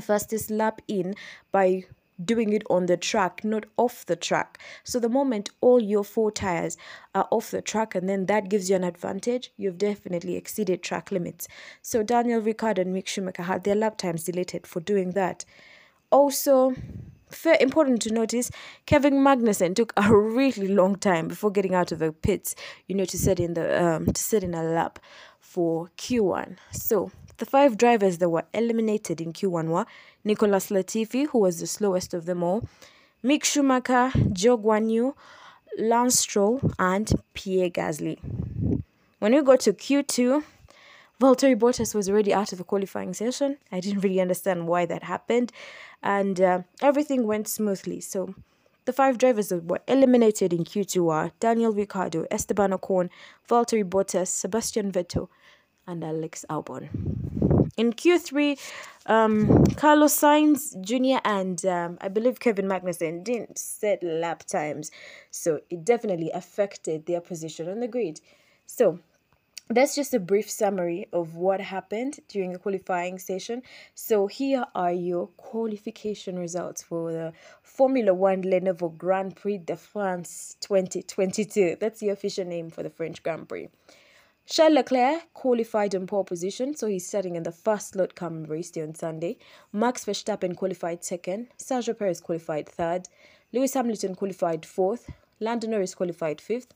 fastest 0.00 0.50
lap 0.50 0.80
in 0.88 1.14
by 1.50 1.84
doing 2.24 2.52
it 2.52 2.62
on 2.70 2.86
the 2.86 2.96
track, 2.96 3.42
not 3.44 3.66
off 3.76 4.06
the 4.06 4.16
track. 4.16 4.58
So 4.84 5.00
the 5.00 5.08
moment 5.08 5.50
all 5.60 5.80
your 5.82 6.04
four 6.04 6.30
tires 6.30 6.76
are 7.14 7.26
off 7.30 7.50
the 7.50 7.62
track 7.62 7.94
and 7.94 8.08
then 8.08 8.26
that 8.26 8.48
gives 8.48 8.70
you 8.70 8.76
an 8.76 8.84
advantage, 8.84 9.50
you've 9.56 9.78
definitely 9.78 10.36
exceeded 10.36 10.82
track 10.82 11.10
limits. 11.10 11.48
So 11.80 12.02
Daniel 12.02 12.40
Ricciardo 12.40 12.82
and 12.82 12.94
Mick 12.94 13.08
Schumacher 13.08 13.42
had 13.42 13.64
their 13.64 13.74
lap 13.74 13.98
times 13.98 14.24
deleted 14.24 14.66
for 14.66 14.80
doing 14.80 15.10
that. 15.12 15.44
Also, 16.10 16.74
important 17.60 18.02
to 18.02 18.12
notice, 18.12 18.50
Kevin 18.86 19.14
Magnussen 19.14 19.74
took 19.74 19.92
a 19.96 20.14
really 20.14 20.68
long 20.68 20.96
time 20.96 21.28
before 21.28 21.50
getting 21.50 21.74
out 21.74 21.92
of 21.92 21.98
the 21.98 22.12
pits, 22.12 22.54
you 22.86 22.94
know, 22.94 23.04
to 23.04 23.18
sit 23.18 23.40
in 23.40 23.54
the 23.54 23.84
um 23.84 24.06
to 24.06 24.22
set 24.22 24.42
in 24.44 24.54
a 24.54 24.62
lap 24.62 24.98
for 25.40 25.90
Q1. 25.98 26.56
So 26.70 27.10
the 27.38 27.46
five 27.46 27.76
drivers 27.76 28.18
that 28.18 28.28
were 28.30 28.44
eliminated 28.54 29.20
in 29.20 29.32
Q1 29.32 29.66
were 29.68 29.86
Nicholas 30.24 30.70
Latifi, 30.70 31.26
who 31.28 31.40
was 31.40 31.60
the 31.60 31.66
slowest 31.66 32.14
of 32.14 32.24
them 32.24 32.42
all, 32.42 32.68
Mick 33.24 33.44
Schumacher, 33.44 34.10
Zhou 34.30 34.62
Guanyu, 34.62 35.14
Lance 35.78 36.20
Stroll, 36.20 36.60
and 36.78 37.12
Pierre 37.34 37.70
Gasly. 37.70 38.18
When 39.18 39.34
we 39.34 39.42
go 39.42 39.56
to 39.56 39.72
Q2, 39.72 40.42
Valtteri 41.20 41.56
Bottas 41.56 41.94
was 41.94 42.08
already 42.08 42.34
out 42.34 42.52
of 42.52 42.58
the 42.58 42.64
qualifying 42.64 43.14
session. 43.14 43.58
I 43.70 43.80
didn't 43.80 44.00
really 44.00 44.20
understand 44.20 44.66
why 44.66 44.86
that 44.86 45.04
happened, 45.04 45.52
and 46.02 46.40
uh, 46.40 46.62
everything 46.80 47.26
went 47.26 47.48
smoothly. 47.48 48.00
So, 48.00 48.34
the 48.84 48.92
five 48.92 49.18
drivers 49.18 49.48
that 49.50 49.64
were 49.64 49.80
eliminated 49.86 50.52
in 50.52 50.64
Q2 50.64 51.10
are 51.12 51.30
Daniel 51.38 51.72
Ricciardo, 51.72 52.26
Esteban 52.30 52.72
Ocon, 52.72 53.10
Valtteri 53.48 53.84
Bottas, 53.84 54.28
Sebastian 54.28 54.90
Vettel, 54.90 55.28
and 55.86 56.02
Alex 56.02 56.44
Albon. 56.50 56.88
In 57.76 57.92
Q3, 57.92 58.58
um, 59.06 59.64
Carlos 59.76 60.18
Sainz 60.18 60.78
Jr. 60.80 61.20
and 61.24 61.64
um, 61.64 61.98
I 62.00 62.08
believe 62.08 62.40
Kevin 62.40 62.66
Magnussen 62.66 63.24
didn't 63.24 63.58
set 63.58 64.02
lap 64.02 64.44
times, 64.44 64.90
so 65.30 65.60
it 65.70 65.84
definitely 65.84 66.30
affected 66.32 67.06
their 67.06 67.20
position 67.20 67.68
on 67.68 67.80
the 67.80 67.88
grid. 67.88 68.20
So 68.66 68.98
that's 69.72 69.94
just 69.94 70.12
a 70.12 70.20
brief 70.20 70.50
summary 70.50 71.06
of 71.12 71.36
what 71.36 71.60
happened 71.60 72.20
during 72.28 72.52
the 72.52 72.58
qualifying 72.58 73.18
session. 73.18 73.62
So 73.94 74.26
here 74.26 74.64
are 74.74 74.92
your 74.92 75.28
qualification 75.36 76.38
results 76.38 76.82
for 76.82 77.12
the 77.12 77.32
Formula 77.62 78.12
One 78.12 78.42
Lenovo 78.42 78.96
Grand 78.96 79.36
Prix 79.36 79.58
de 79.58 79.76
France 79.76 80.56
2022. 80.60 81.76
That's 81.80 82.00
the 82.00 82.08
official 82.08 82.44
name 82.44 82.70
for 82.70 82.82
the 82.82 82.90
French 82.90 83.22
Grand 83.22 83.48
Prix. 83.48 83.68
Charles 84.46 84.74
Leclerc 84.74 85.32
qualified 85.32 85.94
in 85.94 86.06
pole 86.06 86.24
position, 86.24 86.74
so 86.74 86.88
he's 86.88 87.06
starting 87.06 87.36
in 87.36 87.44
the 87.44 87.52
first 87.52 87.90
slot 87.90 88.14
come 88.14 88.44
race 88.44 88.70
day 88.72 88.82
on 88.82 88.94
Sunday. 88.94 89.38
Max 89.72 90.04
Verstappen 90.04 90.56
qualified 90.56 91.04
second. 91.04 91.46
Sergio 91.58 91.96
Perez 91.96 92.20
qualified 92.20 92.68
third. 92.68 93.08
Lewis 93.52 93.74
Hamilton 93.74 94.16
qualified 94.16 94.66
fourth. 94.66 95.08
Lando 95.38 95.68
Norris 95.68 95.94
qualified 95.94 96.40
fifth. 96.40 96.74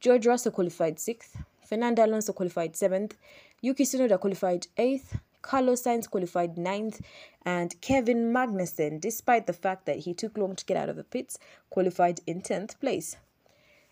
George 0.00 0.26
Russell 0.26 0.52
qualified 0.52 0.98
sixth. 0.98 1.36
Fernando 1.72 2.04
Alonso 2.04 2.34
qualified 2.34 2.76
seventh. 2.76 3.16
Yuki 3.62 3.84
Tsunoda 3.84 4.20
qualified 4.20 4.66
eighth. 4.76 5.18
Carlos 5.40 5.82
Sainz 5.84 6.06
qualified 6.06 6.58
ninth, 6.58 7.00
and 7.46 7.80
Kevin 7.80 8.30
Magnussen, 8.30 9.00
despite 9.00 9.46
the 9.46 9.54
fact 9.54 9.86
that 9.86 10.00
he 10.00 10.12
took 10.12 10.36
long 10.36 10.54
to 10.54 10.66
get 10.66 10.76
out 10.76 10.90
of 10.90 10.96
the 10.96 11.02
pits, 11.02 11.38
qualified 11.70 12.20
in 12.26 12.42
10th 12.42 12.78
place. 12.78 13.16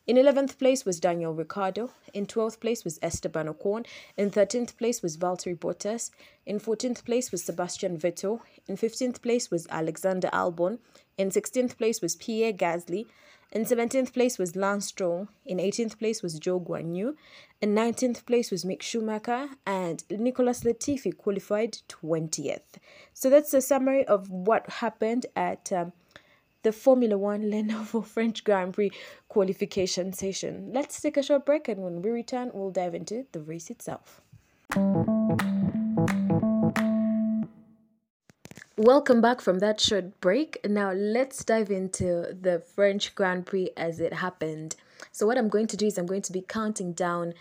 In 0.07 0.17
11th 0.17 0.59
place 0.59 0.85
was 0.85 1.01
Daniel 1.01 1.33
Ricciardo. 1.33 1.91
In 2.13 2.27
12th 2.27 2.61
place 2.61 2.85
was 2.85 2.99
Esteban 3.01 3.47
Ocon. 3.47 3.87
In 4.15 4.31
13th 4.31 4.77
place 4.77 5.01
was 5.01 5.17
Valtteri 5.17 5.59
Bottas. 5.59 6.11
In 6.45 6.61
14th 6.61 7.03
place 7.07 7.33
was 7.33 7.43
Sebastian 7.43 7.97
Vettel. 7.97 8.41
In 8.69 8.77
15th 8.77 9.23
place 9.23 9.51
was 9.51 9.67
Alexander 9.71 10.29
Albon. 10.35 10.81
In 11.17 11.31
16th 11.31 11.79
place 11.79 12.03
was 12.03 12.15
Pierre 12.15 12.53
Gasly. 12.53 13.07
In 13.53 13.65
17th 13.65 14.13
place 14.13 14.39
was 14.39 14.55
Lance 14.55 14.87
Stroll. 14.87 15.27
In 15.45 15.59
18th 15.59 15.99
place 15.99 16.23
was 16.23 16.39
Zhou 16.39 16.65
Guanyu. 16.65 17.15
In 17.61 17.75
19th 17.75 18.25
place 18.25 18.51
was 18.51 18.65
Mick 18.65 18.81
Schumacher. 18.81 19.49
And 19.67 20.05
Nicholas 20.09 20.63
Latifi 20.63 21.17
qualified 21.17 21.79
20th. 21.89 22.79
So 23.13 23.29
that's 23.29 23.53
a 23.53 23.61
summary 23.61 24.07
of 24.07 24.31
what 24.31 24.71
happened 24.71 25.27
at 25.35 25.73
um, 25.73 25.93
the 26.63 26.71
Formula 26.71 27.19
One 27.19 27.43
Lenovo 27.51 28.05
French 28.05 28.45
Grand 28.45 28.75
Prix 28.75 28.93
qualification 29.29 30.13
session. 30.13 30.71
Let's 30.73 31.01
take 31.01 31.17
a 31.17 31.23
short 31.23 31.45
break, 31.45 31.67
and 31.67 31.83
when 31.83 32.03
we 32.03 32.11
return, 32.11 32.53
we'll 32.55 32.71
dive 32.71 32.95
into 32.95 33.27
the 33.33 33.41
race 33.41 33.69
itself. 33.69 34.21
Welcome 38.77 39.21
back 39.21 39.41
from 39.41 39.59
that 39.59 39.81
short 39.81 40.21
break. 40.21 40.59
Now, 40.65 40.93
let's 40.93 41.45
dive 41.45 41.71
into 41.71 42.37
the 42.41 42.63
French 42.75 43.15
Grand 43.15 43.45
Prix 43.45 43.71
as 43.77 43.99
it 44.01 44.13
happened. 44.13 44.77
So, 45.13 45.27
what 45.27 45.37
I'm 45.37 45.49
going 45.49 45.67
to 45.67 45.77
do 45.77 45.87
is 45.87 45.99
I'm 45.99 46.07
going 46.07 46.23
to 46.23 46.33
be 46.33 46.41
counting 46.41 46.93
down 46.93 47.35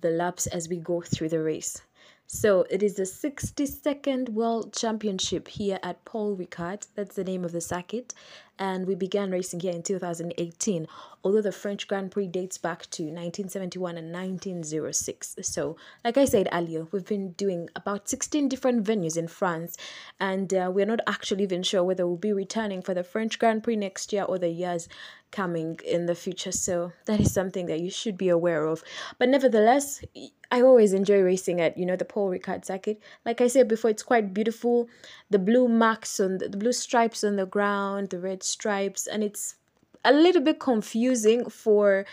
the 0.00 0.10
laps 0.10 0.46
as 0.46 0.68
we 0.68 0.76
go 0.76 1.00
through 1.00 1.30
the 1.30 1.42
race. 1.42 1.82
So 2.28 2.66
it 2.70 2.82
is 2.82 2.94
the 2.94 3.04
62nd 3.04 4.30
World 4.30 4.72
Championship 4.72 5.46
here 5.46 5.78
at 5.84 6.04
Paul 6.04 6.36
Ricard. 6.36 6.86
That's 6.96 7.14
the 7.14 7.22
name 7.22 7.44
of 7.44 7.52
the 7.52 7.60
circuit. 7.60 8.14
And 8.58 8.86
we 8.86 8.94
began 8.94 9.30
racing 9.30 9.60
here 9.60 9.72
in 9.72 9.82
2018, 9.82 10.86
although 11.22 11.42
the 11.42 11.52
French 11.52 11.86
Grand 11.86 12.10
Prix 12.10 12.28
dates 12.28 12.56
back 12.56 12.88
to 12.90 13.02
1971 13.02 13.98
and 13.98 14.12
1906. 14.12 15.36
So, 15.42 15.76
like 16.04 16.16
I 16.16 16.24
said 16.24 16.48
earlier, 16.52 16.86
we've 16.90 17.04
been 17.04 17.32
doing 17.32 17.68
about 17.76 18.08
16 18.08 18.48
different 18.48 18.84
venues 18.84 19.16
in 19.16 19.28
France, 19.28 19.76
and 20.18 20.52
uh, 20.54 20.70
we're 20.72 20.86
not 20.86 21.00
actually 21.06 21.42
even 21.42 21.62
sure 21.62 21.84
whether 21.84 22.06
we'll 22.06 22.16
be 22.16 22.32
returning 22.32 22.80
for 22.80 22.94
the 22.94 23.04
French 23.04 23.38
Grand 23.38 23.62
Prix 23.62 23.76
next 23.76 24.12
year 24.12 24.22
or 24.22 24.38
the 24.38 24.48
years 24.48 24.88
coming 25.30 25.78
in 25.84 26.06
the 26.06 26.14
future. 26.14 26.52
So 26.52 26.92
that 27.06 27.20
is 27.20 27.32
something 27.32 27.66
that 27.66 27.80
you 27.80 27.90
should 27.90 28.16
be 28.16 28.28
aware 28.28 28.64
of. 28.66 28.82
But 29.18 29.28
nevertheless, 29.28 30.02
I 30.50 30.62
always 30.62 30.92
enjoy 30.92 31.20
racing 31.20 31.60
at, 31.60 31.76
you 31.76 31.84
know, 31.84 31.96
the 31.96 32.04
Paul 32.04 32.30
Ricard 32.30 32.64
circuit. 32.64 33.00
Like 33.24 33.40
I 33.40 33.48
said 33.48 33.68
before, 33.68 33.90
it's 33.90 34.02
quite 34.02 34.32
beautiful. 34.32 34.88
The 35.30 35.38
blue 35.38 35.68
marks 35.68 36.20
on 36.20 36.38
the, 36.38 36.48
the 36.48 36.56
blue 36.56 36.72
stripes 36.72 37.24
on 37.24 37.36
the 37.36 37.46
ground, 37.46 38.10
the 38.10 38.20
red 38.20 38.42
stripes, 38.46 39.06
and 39.06 39.22
it's 39.22 39.56
a 40.04 40.12
little 40.12 40.42
bit 40.42 40.60
confusing 40.60 41.50
for 41.50 42.06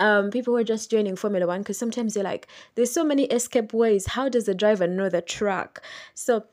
um, 0.00 0.30
people 0.30 0.52
who 0.52 0.58
are 0.58 0.64
just 0.64 0.90
joining 0.90 1.16
Formula 1.16 1.46
One 1.46 1.60
because 1.60 1.78
sometimes 1.78 2.14
they're 2.14 2.24
like, 2.24 2.48
there's 2.74 2.92
so 2.92 3.04
many 3.04 3.24
escape 3.24 3.72
ways. 3.72 4.06
How 4.06 4.28
does 4.28 4.44
the 4.44 4.54
driver 4.54 4.86
know 4.86 5.08
the 5.08 5.22
track? 5.22 5.80
So 6.14 6.44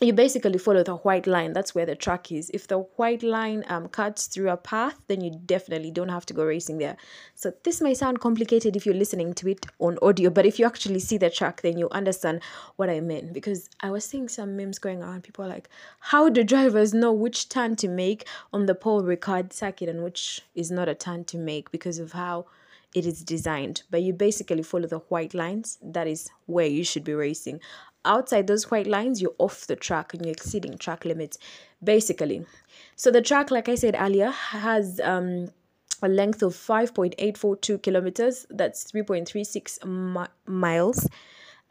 you 0.00 0.12
basically 0.12 0.58
follow 0.58 0.82
the 0.82 0.96
white 0.96 1.26
line. 1.26 1.52
That's 1.52 1.74
where 1.74 1.86
the 1.86 1.94
track 1.94 2.32
is. 2.32 2.50
If 2.52 2.66
the 2.66 2.78
white 2.78 3.22
line 3.22 3.64
um, 3.68 3.88
cuts 3.88 4.26
through 4.26 4.50
a 4.50 4.56
path 4.56 5.00
then 5.06 5.20
you 5.20 5.30
definitely 5.46 5.92
don't 5.92 6.08
have 6.08 6.26
to 6.26 6.34
go 6.34 6.44
racing 6.44 6.78
there. 6.78 6.96
So 7.36 7.52
this 7.62 7.80
may 7.80 7.94
sound 7.94 8.20
complicated 8.20 8.74
if 8.74 8.84
you're 8.84 8.94
listening 8.94 9.34
to 9.34 9.48
it 9.48 9.66
on 9.78 9.98
audio 10.02 10.30
but 10.30 10.46
if 10.46 10.58
you 10.58 10.66
actually 10.66 10.98
see 10.98 11.16
the 11.16 11.30
track 11.30 11.62
then 11.62 11.78
you 11.78 11.88
understand 11.90 12.40
what 12.76 12.90
i 12.90 12.98
mean. 12.98 13.32
Because 13.32 13.70
i 13.80 13.90
was 13.90 14.04
seeing 14.04 14.28
some 14.28 14.56
memes 14.56 14.80
going 14.80 15.02
around. 15.02 15.22
People 15.22 15.44
are 15.44 15.48
like 15.48 15.68
how 16.00 16.28
do 16.28 16.42
drivers 16.42 16.92
know 16.92 17.12
which 17.12 17.48
turn 17.48 17.76
to 17.76 17.88
make 17.88 18.26
on 18.52 18.66
the 18.66 18.74
paul 18.74 19.02
ricard 19.02 19.52
circuit 19.52 19.88
and 19.88 20.02
which 20.02 20.42
is 20.56 20.72
not 20.72 20.88
a 20.88 20.94
turn 20.94 21.24
to 21.26 21.38
make 21.38 21.70
because 21.70 22.00
of 22.00 22.12
how 22.12 22.46
it 22.94 23.06
is 23.06 23.22
designed? 23.22 23.82
But 23.90 24.02
you 24.02 24.12
basically 24.12 24.64
follow 24.64 24.88
the 24.88 24.98
white 24.98 25.34
lines. 25.34 25.78
That 25.82 26.08
is 26.08 26.30
where 26.46 26.66
you 26.66 26.84
should 26.84 27.04
be 27.04 27.14
racing 27.14 27.60
outside 28.04 28.46
those 28.46 28.70
white 28.70 28.86
lines, 28.86 29.20
you're 29.20 29.34
off 29.38 29.66
the 29.66 29.76
track 29.76 30.14
and 30.14 30.24
you're 30.24 30.32
exceeding 30.32 30.78
track 30.78 31.04
limits, 31.04 31.38
basically. 31.82 32.46
So 32.96 33.10
the 33.10 33.22
track, 33.22 33.50
like 33.50 33.68
I 33.68 33.74
said 33.74 33.96
earlier, 33.98 34.30
has 34.30 35.00
um, 35.02 35.48
a 36.02 36.08
length 36.08 36.42
of 36.42 36.54
5.842 36.54 37.82
kilometers. 37.82 38.46
That's 38.50 38.84
3.36 38.90 39.84
mi- 39.86 40.26
miles. 40.46 41.08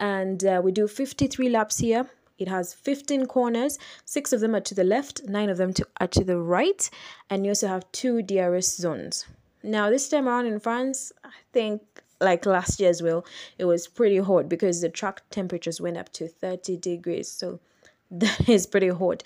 And 0.00 0.44
uh, 0.44 0.60
we 0.62 0.72
do 0.72 0.88
53 0.88 1.48
laps 1.48 1.78
here. 1.78 2.08
It 2.38 2.48
has 2.48 2.74
15 2.74 3.26
corners, 3.26 3.78
six 4.04 4.32
of 4.32 4.40
them 4.40 4.56
are 4.56 4.60
to 4.60 4.74
the 4.74 4.82
left, 4.82 5.22
nine 5.24 5.48
of 5.50 5.56
them 5.56 5.72
to, 5.74 5.86
are 6.00 6.08
to 6.08 6.24
the 6.24 6.36
right, 6.36 6.90
and 7.30 7.44
you 7.44 7.52
also 7.52 7.68
have 7.68 7.90
two 7.92 8.22
DRS 8.22 8.76
zones. 8.76 9.26
Now, 9.62 9.88
this 9.88 10.08
time 10.08 10.28
around 10.28 10.46
in 10.46 10.58
France, 10.58 11.12
I 11.22 11.30
think 11.52 11.82
like 12.20 12.46
last 12.46 12.80
year 12.80 12.90
as 12.90 13.02
well, 13.02 13.24
it 13.58 13.64
was 13.64 13.86
pretty 13.86 14.18
hot 14.18 14.48
because 14.48 14.80
the 14.80 14.88
track 14.88 15.22
temperatures 15.30 15.80
went 15.80 15.96
up 15.96 16.12
to 16.14 16.28
30 16.28 16.76
degrees. 16.78 17.30
So 17.30 17.60
that 18.10 18.48
is 18.48 18.66
pretty 18.66 18.88
hot. 18.88 19.22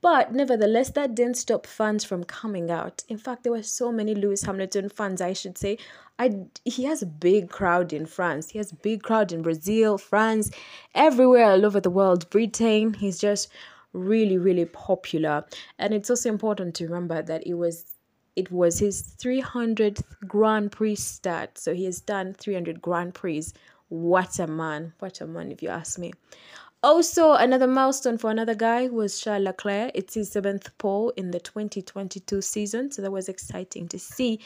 But 0.00 0.32
nevertheless, 0.32 0.90
that 0.90 1.16
didn't 1.16 1.38
stop 1.38 1.66
fans 1.66 2.04
from 2.04 2.22
coming 2.22 2.70
out. 2.70 3.02
In 3.08 3.18
fact, 3.18 3.42
there 3.42 3.52
were 3.52 3.64
so 3.64 3.90
many 3.90 4.14
Lewis 4.14 4.42
Hamilton 4.42 4.88
fans, 4.88 5.20
I 5.20 5.32
should 5.32 5.58
say. 5.58 5.78
I, 6.20 6.46
he 6.64 6.84
has 6.84 7.02
a 7.02 7.06
big 7.06 7.50
crowd 7.50 7.92
in 7.92 8.06
France. 8.06 8.50
He 8.50 8.58
has 8.58 8.70
a 8.70 8.76
big 8.76 9.02
crowd 9.02 9.32
in 9.32 9.42
Brazil, 9.42 9.98
France, 9.98 10.50
everywhere 10.94 11.46
all 11.46 11.66
over 11.66 11.80
the 11.80 11.90
world. 11.90 12.30
Britain, 12.30 12.94
he's 12.94 13.18
just 13.18 13.48
really, 13.92 14.38
really 14.38 14.66
popular. 14.66 15.44
And 15.78 15.92
it's 15.92 16.10
also 16.10 16.28
important 16.28 16.74
to 16.76 16.84
remember 16.84 17.20
that 17.22 17.46
it 17.46 17.54
was 17.54 17.97
it 18.38 18.52
was 18.52 18.78
his 18.78 19.02
300th 19.02 20.04
Grand 20.28 20.70
Prix 20.70 20.94
start. 20.94 21.58
So 21.58 21.74
he 21.74 21.86
has 21.86 22.00
done 22.00 22.34
300 22.34 22.80
Grand 22.80 23.12
Prix. 23.12 23.46
What 23.88 24.38
a 24.38 24.46
man. 24.46 24.92
What 25.00 25.20
a 25.20 25.26
man, 25.26 25.50
if 25.50 25.60
you 25.60 25.70
ask 25.70 25.98
me. 25.98 26.12
Also, 26.84 27.32
another 27.32 27.66
milestone 27.66 28.16
for 28.16 28.30
another 28.30 28.54
guy 28.54 28.86
was 28.86 29.20
Charles 29.20 29.42
Leclerc. 29.42 29.90
It's 29.92 30.14
his 30.14 30.30
seventh 30.30 30.70
pole 30.78 31.10
in 31.16 31.32
the 31.32 31.40
2022 31.40 32.40
season. 32.40 32.92
So 32.92 33.02
that 33.02 33.10
was 33.10 33.28
exciting 33.28 33.88
to 33.88 33.98
see 33.98 34.38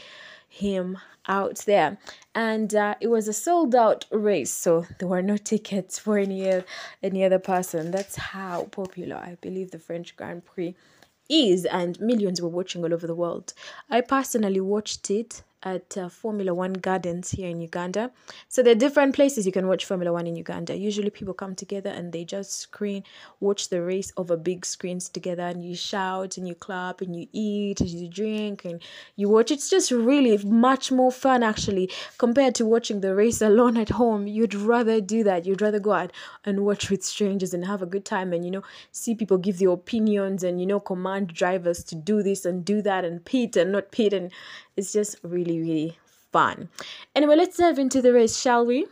him 0.49 0.97
out 1.29 1.59
there. 1.67 1.99
And 2.35 2.75
uh, 2.75 2.95
it 3.03 3.09
was 3.09 3.29
a 3.29 3.35
sold 3.35 3.75
out 3.75 4.07
race. 4.11 4.51
So 4.51 4.87
there 4.99 5.09
were 5.09 5.21
no 5.21 5.37
tickets 5.37 5.99
for 5.99 6.17
any, 6.17 6.63
any 7.03 7.25
other 7.25 7.39
person. 7.39 7.91
That's 7.91 8.17
how 8.17 8.65
popular 8.71 9.17
I 9.17 9.37
believe 9.43 9.71
the 9.71 9.79
French 9.79 10.17
Grand 10.17 10.47
Prix 10.47 10.75
is, 11.33 11.65
and 11.67 11.99
millions 12.01 12.41
were 12.41 12.49
watching 12.49 12.85
all 12.85 12.93
over 12.95 13.07
the 13.07 13.15
world. 13.15 13.55
I 13.91 14.01
personally 14.01 14.61
watched 14.61 15.11
it 15.11 15.43
at 15.62 15.97
uh, 15.97 16.09
Formula 16.09 16.52
One 16.54 16.73
Gardens 16.73 17.31
here 17.31 17.49
in 17.49 17.61
Uganda. 17.61 18.11
So 18.49 18.62
there 18.62 18.73
are 18.73 18.78
different 18.78 19.14
places 19.14 19.47
you 19.47 19.52
can 19.52 19.69
watch 19.69 19.85
Formula 19.85 20.12
One 20.12 20.26
in 20.26 20.37
Uganda. 20.37 20.76
Usually 20.76 21.11
people 21.11 21.35
come 21.35 21.54
together 21.54 21.90
and 21.90 22.12
they 22.12 22.25
just 22.25 22.52
screen, 22.52 23.04
watch 23.40 23.69
the 23.69 23.83
race 23.83 24.12
over 24.16 24.37
big 24.37 24.66
screens 24.66 25.09
together, 25.09 25.42
and 25.42 25.64
you 25.64 25.75
shout 25.75 26.37
and 26.37 26.49
you 26.49 26.54
clap 26.54 27.00
and 27.00 27.14
you 27.14 27.26
eat 27.33 27.81
and 27.81 27.90
you 27.90 28.09
drink 28.09 28.64
and 28.64 28.83
you 29.16 29.28
watch. 29.28 29.50
It's 29.50 29.71
just 29.71 29.90
really 29.90 30.37
much 30.38 30.90
more 30.90 31.12
fun 31.12 31.42
actually 31.42 31.90
compared 32.19 32.54
to 32.57 32.66
watching 32.66 33.00
the 33.00 33.14
race 33.14 33.40
alone 33.40 33.76
at 33.76 33.90
home. 33.90 34.26
You'd 34.26 34.54
rather 34.54 35.00
do 35.00 35.25
that. 35.25 35.47
You'd 35.47 35.62
rather 35.62 35.81
go 35.81 35.92
out 35.92 36.12
and 36.45 36.64
watch 36.64 36.90
with 36.90 37.04
strangers 37.04 37.54
and 37.54 37.64
have 37.64 37.83
a 37.83 37.87
good 37.87 38.04
time 38.04 38.33
and 38.33 38.45
you 38.45 38.50
know 38.50 38.62
see 38.90 39.14
people 39.14 39.38
give 39.38 39.59
their 39.59 39.71
opinions 39.71 40.42
and 40.42 40.61
you 40.61 40.66
know 40.66 40.81
command 40.81 41.28
drivers 41.28 41.85
to 41.85 41.95
do 41.95 42.23
this 42.23 42.45
and 42.45 42.64
do 42.64 42.83
that 42.83 43.04
and 43.04 43.25
pit 43.25 43.57
and 43.57 43.73
not 43.73 43.92
pit 43.92 44.12
and 44.12 44.31
it's 44.76 44.93
just 44.93 45.17
really, 45.23 45.61
really 45.61 45.99
fun. 46.33 46.69
Anyway, 47.14 47.37
let's 47.37 47.57
dive 47.57 47.79
into 47.79 48.02
the 48.02 48.12
race, 48.12 48.41
shall 48.41 48.64
we? 48.67 48.87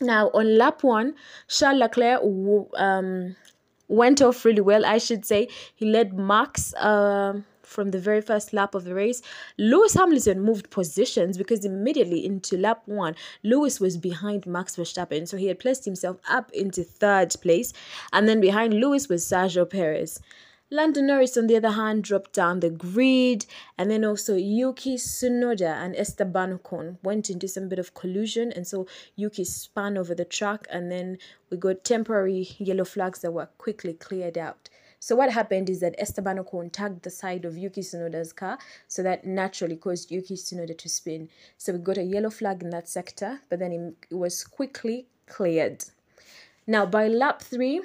Now, 0.00 0.30
on 0.34 0.58
lap 0.58 0.82
one, 0.82 1.14
Charles 1.48 1.78
Leclerc 1.78 2.20
um, 2.76 3.36
went 3.88 4.20
off 4.22 4.44
really 4.44 4.60
well, 4.60 4.84
I 4.84 4.98
should 4.98 5.24
say. 5.24 5.48
He 5.74 5.86
led 5.86 6.18
Max 6.18 6.74
uh, 6.74 7.40
from 7.62 7.90
the 7.90 7.98
very 7.98 8.20
first 8.20 8.52
lap 8.52 8.74
of 8.74 8.84
the 8.84 8.94
race. 8.94 9.22
Lewis 9.58 9.94
Hamilton 9.94 10.40
moved 10.40 10.70
positions 10.70 11.38
because 11.38 11.64
immediately 11.64 12.24
into 12.24 12.56
lap 12.56 12.82
one, 12.86 13.14
Lewis 13.42 13.80
was 13.80 13.96
behind 13.96 14.46
Max 14.46 14.76
Verstappen. 14.76 15.28
So 15.28 15.36
he 15.36 15.46
had 15.46 15.58
placed 15.58 15.84
himself 15.84 16.18
up 16.28 16.50
into 16.52 16.82
third 16.82 17.34
place. 17.40 17.72
And 18.12 18.28
then 18.28 18.40
behind 18.40 18.74
Lewis 18.74 19.08
was 19.08 19.24
Sergio 19.24 19.68
Perez. 19.68 20.20
Lando 20.74 21.00
Norris, 21.00 21.36
on 21.36 21.46
the 21.46 21.56
other 21.56 21.70
hand, 21.70 22.02
dropped 22.02 22.32
down 22.32 22.58
the 22.58 22.68
grid, 22.68 23.46
and 23.78 23.92
then 23.92 24.04
also 24.04 24.34
Yuki 24.34 24.96
Tsunoda 24.96 25.72
and 25.72 25.94
Esteban 25.94 26.58
Ocon 26.58 26.96
went 27.00 27.30
into 27.30 27.46
some 27.46 27.68
bit 27.68 27.78
of 27.78 27.94
collusion, 27.94 28.50
and 28.50 28.66
so 28.66 28.88
Yuki 29.14 29.44
spun 29.44 29.96
over 29.96 30.16
the 30.16 30.24
track, 30.24 30.66
and 30.68 30.90
then 30.90 31.18
we 31.48 31.58
got 31.58 31.84
temporary 31.84 32.48
yellow 32.58 32.84
flags 32.84 33.20
that 33.20 33.30
were 33.30 33.46
quickly 33.56 33.92
cleared 33.92 34.36
out. 34.36 34.68
So 34.98 35.14
what 35.14 35.30
happened 35.30 35.70
is 35.70 35.78
that 35.78 35.94
Esteban 35.96 36.38
Ocon 36.38 36.72
tagged 36.72 37.04
the 37.04 37.10
side 37.10 37.44
of 37.44 37.56
Yuki 37.56 37.82
Tsunoda's 37.82 38.32
car, 38.32 38.58
so 38.88 39.00
that 39.04 39.24
naturally 39.24 39.76
caused 39.76 40.10
Yuki 40.10 40.34
Tsunoda 40.34 40.76
to 40.76 40.88
spin. 40.88 41.28
So 41.56 41.72
we 41.72 41.78
got 41.78 41.98
a 41.98 42.02
yellow 42.02 42.30
flag 42.30 42.64
in 42.64 42.70
that 42.70 42.88
sector, 42.88 43.42
but 43.48 43.60
then 43.60 43.94
it 44.10 44.12
was 44.12 44.42
quickly 44.42 45.06
cleared. 45.26 45.84
Now 46.66 46.84
by 46.84 47.06
lap 47.06 47.42
three, 47.42 47.80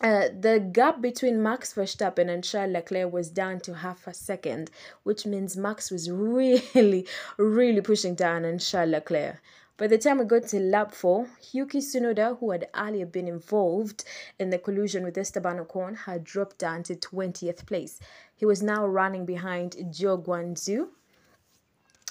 uh, 0.00 0.28
the 0.38 0.60
gap 0.72 1.00
between 1.00 1.42
Max 1.42 1.74
Verstappen 1.74 2.28
and 2.28 2.42
Charles 2.42 2.72
Leclerc 2.72 3.12
was 3.12 3.30
down 3.30 3.60
to 3.60 3.74
half 3.74 4.06
a 4.06 4.14
second, 4.14 4.70
which 5.04 5.24
means 5.24 5.56
Max 5.56 5.90
was 5.90 6.10
really, 6.10 7.06
really 7.36 7.80
pushing 7.80 8.14
down 8.14 8.44
on 8.44 8.58
Charles 8.58 8.90
Leclerc. 8.90 9.40
By 9.76 9.88
the 9.88 9.98
time 9.98 10.18
we 10.18 10.24
got 10.24 10.46
to 10.48 10.60
lap 10.60 10.92
4, 10.92 11.28
Yuki 11.50 11.80
Tsunoda, 11.80 12.38
who 12.38 12.52
had 12.52 12.68
earlier 12.76 13.06
been 13.06 13.26
involved 13.26 14.04
in 14.38 14.50
the 14.50 14.58
collusion 14.58 15.02
with 15.02 15.18
Esteban 15.18 15.58
Ocon, 15.58 15.96
had 15.96 16.22
dropped 16.22 16.58
down 16.58 16.84
to 16.84 16.94
20th 16.94 17.66
place. 17.66 17.98
He 18.36 18.46
was 18.46 18.62
now 18.62 18.86
running 18.86 19.26
behind 19.26 19.72
Zhou 19.90 20.24
Guanyu, 20.24 20.88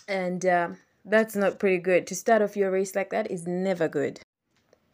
and 0.10 0.46
uh, 0.46 0.70
that's 1.06 1.38
not 1.38 1.58
pretty 1.58 1.78
good. 1.78 2.06
To 2.08 2.16
start 2.16 2.42
off 2.42 2.58
your 2.58 2.70
race 2.70 2.96
like 2.96 3.12
that 3.12 3.32
is 3.32 3.48
never 3.48 3.88
good. 3.88 4.20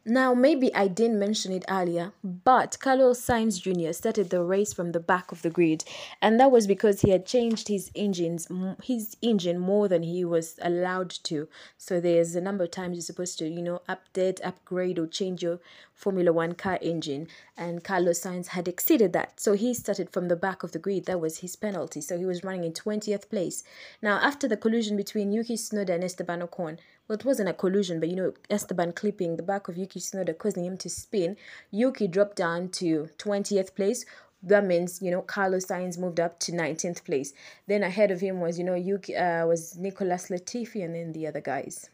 Now, 0.06 0.34
maybe 0.34 0.74
I 0.74 0.88
didn't 0.88 1.20
mention 1.20 1.52
it 1.52 1.66
earlier, 1.70 2.14
but 2.24 2.80
Carlos 2.80 3.22
Sainz 3.22 3.62
Jr. 3.62 3.92
started 3.92 4.30
the 4.30 4.42
race 4.42 4.74
from 4.74 4.94
the 4.94 5.00
back 5.00 5.32
of 5.32 5.42
the 5.42 5.50
grid, 5.50 5.84
and 6.22 6.40
that 6.40 6.52
was 6.52 6.68
because 6.68 7.02
he 7.02 7.12
had 7.12 7.26
changed 7.26 7.68
his 7.68 7.92
engines, 7.94 8.48
his 8.82 9.18
engine 9.22 9.60
more 9.60 9.88
than 9.88 10.04
he 10.04 10.24
was 10.24 10.58
allowed 10.62 11.10
to. 11.10 11.48
So 11.78 12.00
there's 12.00 12.34
a 12.34 12.42
number 12.42 12.64
of 12.64 12.72
times 12.72 12.96
you're 12.96 13.02
supposed 13.02 13.38
to, 13.40 13.48
you 13.48 13.62
know, 13.62 13.82
update, 13.90 14.40
upgrade, 14.44 14.98
or 14.98 15.06
change 15.06 15.44
your 15.44 15.60
Formula 15.94 16.32
One 16.32 16.54
car 16.54 16.80
engine, 16.82 17.28
and 17.58 17.84
Carlos 17.84 18.22
Sainz 18.22 18.48
had 18.48 18.70
exceeded 18.70 19.12
that. 19.14 19.40
So 19.40 19.54
he 19.54 19.74
started 19.74 20.10
from 20.10 20.30
the 20.30 20.38
back 20.38 20.64
of 20.64 20.72
the 20.72 20.80
grid. 20.80 21.06
That 21.06 21.20
was 21.20 21.40
his 21.40 21.58
penalty. 21.58 22.00
So 22.00 22.18
he 22.18 22.26
was 22.26 22.44
running 22.44 22.64
in 22.64 22.72
20th 22.72 23.30
place. 23.30 23.64
Now, 24.02 24.18
after 24.20 24.48
the 24.48 24.56
collision 24.56 24.96
between 24.96 25.34
Yuki 25.34 25.56
Tsunoda 25.56 25.90
and 25.90 26.04
Esteban 26.06 26.42
Ocon, 26.42 26.78
well, 27.10 27.18
it 27.18 27.26
wasn't 27.26 27.50
a 27.50 27.54
collision, 27.54 28.00
but 28.00 28.08
you 28.08 28.16
know, 28.16 28.34
Esteban 28.52 28.94
clipping 28.94 29.36
the 29.36 29.44
back 29.44 29.68
of 29.68 29.78
Yuki 29.78 30.00
Tsunoda, 30.00 30.38
causing 30.38 30.64
him 30.64 30.78
to 30.78 30.90
spin. 30.90 31.38
Yuki 31.72 32.08
dropped 32.08 32.36
down 32.36 32.70
to 32.70 33.10
20th 33.18 33.74
place. 33.74 34.06
That 34.44 34.64
means, 34.64 35.02
you 35.02 35.10
know, 35.10 35.24
Carlos 35.24 35.66
Sainz 35.66 35.98
moved 35.98 36.20
up 36.20 36.40
to 36.42 36.52
19th 36.52 37.04
place. 37.04 37.34
Then 37.68 37.82
ahead 37.82 38.12
of 38.12 38.22
him 38.22 38.40
was, 38.40 38.60
you 38.60 38.64
know, 38.64 38.76
Yuki 38.76 39.16
uh, 39.16 39.48
was 39.48 39.76
Nicholas 39.76 40.30
Latifi 40.30 40.86
and 40.86 40.94
then 40.94 41.12
the 41.12 41.26
other 41.26 41.42
guys. 41.42 41.90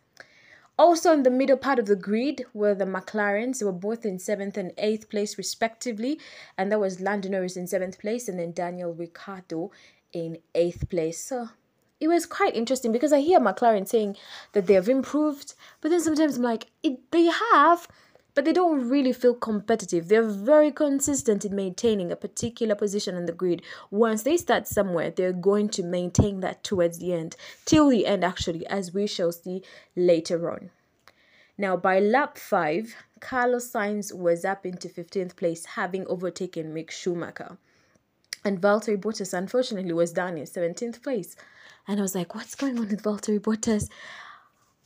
Also 0.78 1.14
in 1.14 1.24
the 1.24 1.32
middle 1.32 1.56
part 1.56 1.80
of 1.80 1.86
the 1.86 1.96
grid 1.96 2.46
were 2.54 2.76
the 2.76 2.86
McLarens. 2.86 3.60
They 3.60 3.66
were 3.66 3.72
both 3.72 4.06
in 4.06 4.20
seventh 4.20 4.58
and 4.58 4.74
eighth 4.78 5.10
place 5.10 5.38
respectively. 5.38 6.20
And 6.58 6.70
that 6.74 6.80
was 6.82 7.00
Lando 7.00 7.30
Norris 7.30 7.56
in 7.56 7.68
seventh 7.68 8.00
place 8.00 8.28
and 8.28 8.38
then 8.38 8.52
Daniel 8.52 8.94
Ricciardo 8.94 9.72
in 10.12 10.40
eighth 10.54 10.90
place. 10.90 11.24
So 11.24 11.50
it 12.06 12.08
was 12.08 12.28
quite 12.28 12.56
interesting 12.56 12.92
because 12.92 13.12
I 13.12 13.20
hear 13.20 13.40
McLaren 13.40 13.88
saying 13.88 14.16
that 14.54 14.68
they 14.68 14.76
have 14.76 14.88
improved, 14.88 15.56
but 15.82 15.90
then 15.90 16.00
sometimes 16.00 16.38
I'm 16.38 16.44
like, 16.44 16.68
it, 16.84 17.00
they 17.10 17.26
have, 17.26 17.88
but 18.36 18.46
they 18.46 18.54
don't 18.54 18.88
really 18.88 19.12
feel 19.12 19.34
competitive. 19.34 20.08
They're 20.08 20.22
very 20.22 20.72
consistent 20.72 21.46
in 21.46 21.56
maintaining 21.56 22.12
a 22.12 22.16
particular 22.16 22.76
position 22.76 23.16
on 23.16 23.26
the 23.26 23.32
grid. 23.32 23.64
Once 23.90 24.22
they 24.22 24.38
start 24.38 24.68
somewhere, 24.68 25.10
they're 25.10 25.34
going 25.34 25.68
to 25.70 25.84
maintain 25.84 26.42
that 26.42 26.64
towards 26.64 27.00
the 27.00 27.12
end, 27.12 27.36
till 27.66 27.90
the 27.90 28.06
end, 28.06 28.24
actually, 28.24 28.68
as 28.68 28.94
we 28.94 29.08
shall 29.08 29.32
see 29.32 29.64
later 29.96 30.52
on. 30.52 30.70
Now, 31.58 31.76
by 31.76 32.00
lap 32.00 32.38
5, 32.38 32.94
Carlos 33.20 33.72
Sainz 33.72 34.14
was 34.14 34.46
up 34.46 34.64
into 34.64 34.90
15th 34.90 35.36
place, 35.36 35.66
having 35.66 36.06
overtaken 36.06 36.72
Mick 36.72 36.92
Schumacher. 36.92 37.58
And 38.46 38.62
Valtteri 38.62 38.98
Bottas, 38.98 39.34
unfortunately, 39.34 39.92
was 39.92 40.14
down 40.14 40.38
in 40.38 40.46
17th 40.46 41.02
place. 41.04 41.36
And 41.88 42.00
I 42.00 42.04
was 42.04 42.16
like, 42.16 42.36
what's 42.36 42.56
going 42.56 42.78
on 42.78 42.88
with 42.88 43.04
Valtteri 43.04 43.40
Bottas? 43.40 43.90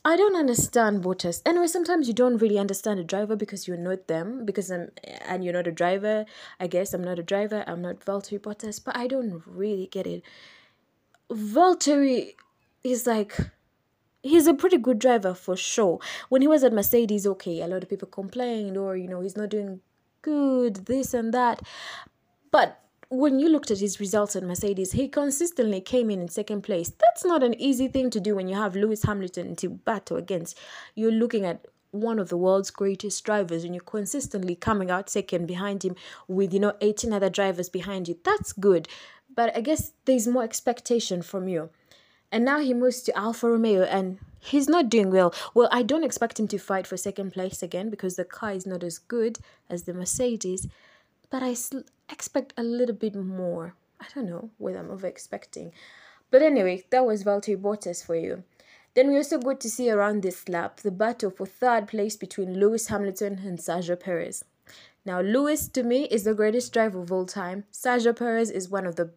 I 0.02 0.16
don't 0.16 0.34
understand 0.34 1.04
Bottas. 1.04 1.42
Anyway, 1.44 1.66
sometimes 1.66 2.08
you 2.08 2.14
don't 2.14 2.38
really 2.38 2.58
understand 2.58 2.98
a 2.98 3.04
driver 3.04 3.36
because 3.36 3.68
you're 3.68 3.76
not 3.76 4.08
them, 4.08 4.46
because 4.46 4.70
I'm 4.70 4.90
and 5.28 5.44
you're 5.44 5.52
not 5.52 5.66
a 5.66 5.72
driver. 5.72 6.24
I 6.58 6.68
guess 6.68 6.94
I'm 6.94 7.04
not 7.04 7.18
a 7.18 7.22
driver. 7.22 7.64
I'm 7.66 7.82
not 7.82 8.00
Valtteri 8.00 8.40
Bottas, 8.40 8.82
but 8.82 8.96
I 8.96 9.06
don't 9.06 9.42
really 9.46 9.88
get 9.88 10.06
it. 10.06 10.22
Valtteri 11.30 12.34
is 12.82 13.06
like 13.06 13.36
he's 14.22 14.46
a 14.46 14.54
pretty 14.54 14.78
good 14.78 14.98
driver 14.98 15.34
for 15.34 15.54
sure. 15.54 15.98
When 16.30 16.40
he 16.40 16.48
was 16.48 16.64
at 16.64 16.72
Mercedes, 16.72 17.26
okay, 17.26 17.60
a 17.60 17.66
lot 17.66 17.82
of 17.82 17.90
people 17.90 18.08
complained, 18.08 18.78
or 18.78 18.96
you 18.96 19.06
know, 19.06 19.20
he's 19.20 19.36
not 19.36 19.50
doing 19.50 19.80
good, 20.22 20.86
this 20.86 21.12
and 21.12 21.34
that. 21.34 21.60
But 22.50 22.80
when 23.10 23.40
you 23.40 23.48
looked 23.48 23.72
at 23.72 23.80
his 23.80 23.98
results 23.98 24.36
at 24.36 24.44
Mercedes, 24.44 24.92
he 24.92 25.08
consistently 25.08 25.80
came 25.80 26.10
in 26.10 26.20
in 26.20 26.28
second 26.28 26.62
place. 26.62 26.90
That's 26.90 27.24
not 27.24 27.42
an 27.42 27.60
easy 27.60 27.88
thing 27.88 28.08
to 28.10 28.20
do 28.20 28.36
when 28.36 28.48
you 28.48 28.54
have 28.54 28.76
Lewis 28.76 29.02
Hamilton 29.02 29.56
to 29.56 29.68
battle 29.68 30.16
against. 30.16 30.56
You're 30.94 31.10
looking 31.10 31.44
at 31.44 31.66
one 31.90 32.20
of 32.20 32.28
the 32.28 32.36
world's 32.36 32.70
greatest 32.70 33.24
drivers 33.24 33.64
and 33.64 33.74
you're 33.74 33.82
consistently 33.82 34.54
coming 34.54 34.92
out 34.92 35.10
second 35.10 35.46
behind 35.46 35.84
him 35.84 35.96
with 36.28 36.54
you 36.54 36.60
know 36.60 36.72
18 36.80 37.12
other 37.12 37.28
drivers 37.28 37.68
behind 37.68 38.06
you 38.06 38.16
that's 38.22 38.52
good 38.52 38.86
but 39.34 39.52
i 39.56 39.60
guess 39.60 39.90
there's 40.04 40.28
more 40.28 40.44
expectation 40.44 41.20
from 41.20 41.48
you 41.48 41.68
and 42.30 42.44
now 42.44 42.60
he 42.60 42.72
moves 42.72 43.02
to 43.02 43.18
alfa 43.18 43.50
romeo 43.50 43.82
and 43.82 44.20
he's 44.38 44.68
not 44.68 44.88
doing 44.88 45.10
well 45.10 45.34
well 45.52 45.68
i 45.72 45.82
don't 45.82 46.04
expect 46.04 46.38
him 46.38 46.46
to 46.46 46.58
fight 46.58 46.86
for 46.86 46.96
second 46.96 47.32
place 47.32 47.60
again 47.60 47.90
because 47.90 48.14
the 48.14 48.24
car 48.24 48.52
is 48.52 48.64
not 48.64 48.84
as 48.84 48.98
good 48.98 49.40
as 49.68 49.82
the 49.82 49.92
mercedes 49.92 50.68
but 51.30 51.44
I 51.44 51.54
expect 52.12 52.52
a 52.56 52.62
little 52.62 52.94
bit 52.94 53.14
more. 53.14 53.74
I 54.00 54.06
don't 54.14 54.28
know 54.28 54.50
whether 54.58 54.78
I'm 54.78 54.90
over 54.90 55.06
expecting. 55.06 55.72
But 56.30 56.42
anyway, 56.42 56.84
that 56.90 57.04
was 57.04 57.24
Valtteri 57.24 57.60
Bottas 57.60 58.04
for 58.04 58.14
you. 58.14 58.44
Then 58.94 59.08
we 59.08 59.16
also 59.16 59.38
got 59.38 59.60
to 59.60 59.70
see 59.70 59.90
around 59.90 60.22
this 60.22 60.48
lap 60.48 60.80
the 60.80 60.90
battle 60.90 61.30
for 61.30 61.46
third 61.46 61.88
place 61.88 62.16
between 62.16 62.58
Lewis 62.58 62.88
Hamilton 62.88 63.40
and 63.44 63.58
Sergio 63.58 63.98
Perez. 63.98 64.44
Now, 65.04 65.20
Lewis 65.20 65.68
to 65.68 65.82
me 65.82 66.04
is 66.04 66.24
the 66.24 66.34
greatest 66.34 66.72
driver 66.72 67.00
of 67.00 67.12
all 67.12 67.26
time. 67.26 67.64
Sergio 67.72 68.16
Perez 68.16 68.50
is 68.50 68.68
one 68.68 68.86
of 68.86 68.96
the 68.96 69.10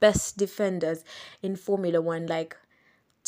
best 0.00 0.36
defenders 0.36 1.04
in 1.42 1.56
Formula 1.56 2.00
One. 2.00 2.26
Like, 2.26 2.56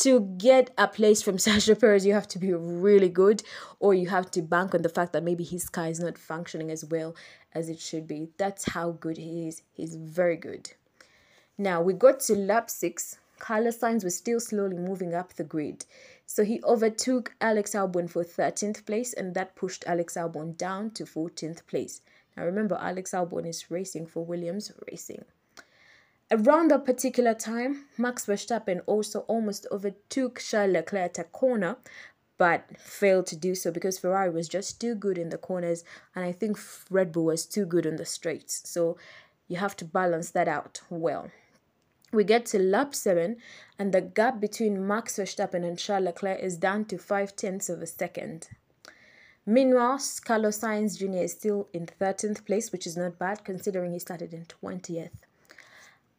to 0.03 0.19
get 0.37 0.71
a 0.77 0.87
place 0.87 1.21
from 1.21 1.37
Sergio 1.45 1.79
Perez, 1.79 2.05
you 2.05 2.13
have 2.13 2.27
to 2.29 2.39
be 2.39 2.53
really 2.53 3.09
good, 3.09 3.41
or 3.79 3.93
you 3.93 4.09
have 4.09 4.29
to 4.31 4.41
bank 4.41 4.75
on 4.75 4.81
the 4.81 4.89
fact 4.89 5.13
that 5.13 5.23
maybe 5.23 5.43
his 5.43 5.69
car 5.69 5.87
is 5.87 5.99
not 5.99 6.17
functioning 6.17 6.69
as 6.69 6.83
well 6.83 7.15
as 7.53 7.69
it 7.69 7.79
should 7.79 8.05
be. 8.05 8.29
That's 8.37 8.71
how 8.71 8.91
good 8.91 9.17
he 9.17 9.47
is. 9.47 9.61
He's 9.71 9.95
very 9.95 10.35
good. 10.35 10.71
Now 11.57 11.81
we 11.81 11.93
got 11.93 12.19
to 12.21 12.35
lap 12.35 12.69
six. 12.69 13.17
Carlos 13.39 13.77
Sainz 13.77 14.03
was 14.03 14.15
still 14.15 14.39
slowly 14.39 14.77
moving 14.77 15.13
up 15.13 15.33
the 15.33 15.43
grid. 15.43 15.85
So 16.25 16.43
he 16.43 16.61
overtook 16.63 17.33
Alex 17.39 17.71
Albon 17.71 18.09
for 18.09 18.23
13th 18.23 18.85
place, 18.85 19.13
and 19.13 19.33
that 19.35 19.55
pushed 19.55 19.83
Alex 19.87 20.15
Albon 20.15 20.57
down 20.57 20.91
to 20.91 21.05
14th 21.05 21.65
place. 21.67 22.01
Now 22.35 22.43
remember, 22.43 22.77
Alex 22.79 23.11
Albon 23.11 23.47
is 23.47 23.71
racing 23.71 24.07
for 24.07 24.25
Williams 24.25 24.71
Racing. 24.89 25.23
Around 26.33 26.71
that 26.71 26.83
particular 26.83 27.35
time, 27.35 27.85
Max 27.95 28.25
Verstappen 28.25 28.81
also 28.87 29.19
almost 29.27 29.67
overtook 29.71 30.39
Charles 30.39 30.73
Leclerc 30.73 31.11
at 31.11 31.19
a 31.19 31.25
corner, 31.25 31.77
but 32.39 32.75
failed 32.75 33.27
to 33.27 33.35
do 33.35 33.53
so 33.53 33.69
because 33.69 33.99
Ferrari 33.99 34.31
was 34.31 34.49
just 34.49 34.81
too 34.81 34.95
good 34.95 35.19
in 35.19 35.29
the 35.29 35.37
corners, 35.37 35.83
and 36.15 36.25
I 36.25 36.31
think 36.31 36.57
Red 36.89 37.11
Bull 37.11 37.25
was 37.25 37.45
too 37.45 37.67
good 37.67 37.85
on 37.85 37.97
the 37.97 38.05
straights. 38.05 38.67
So 38.67 38.97
you 39.47 39.57
have 39.57 39.75
to 39.75 39.85
balance 39.85 40.31
that 40.31 40.47
out 40.47 40.81
well. 40.89 41.29
We 42.11 42.23
get 42.23 42.47
to 42.47 42.57
lap 42.57 42.95
7, 42.95 43.37
and 43.77 43.93
the 43.93 44.01
gap 44.01 44.39
between 44.39 44.87
Max 44.87 45.17
Verstappen 45.17 45.63
and 45.63 45.77
Charles 45.77 46.05
Leclerc 46.05 46.39
is 46.39 46.57
down 46.57 46.85
to 46.85 46.97
5 46.97 47.35
tenths 47.35 47.69
of 47.69 47.79
a 47.79 47.85
second. 47.85 48.47
Meanwhile, 49.45 50.01
Carlos 50.25 50.61
Sainz 50.61 50.97
Jr. 50.97 51.25
is 51.25 51.33
still 51.33 51.67
in 51.73 51.85
13th 51.85 52.43
place, 52.43 52.71
which 52.71 52.87
is 52.87 52.97
not 52.97 53.19
bad 53.19 53.45
considering 53.45 53.93
he 53.93 53.99
started 53.99 54.33
in 54.33 54.45
20th. 54.45 55.11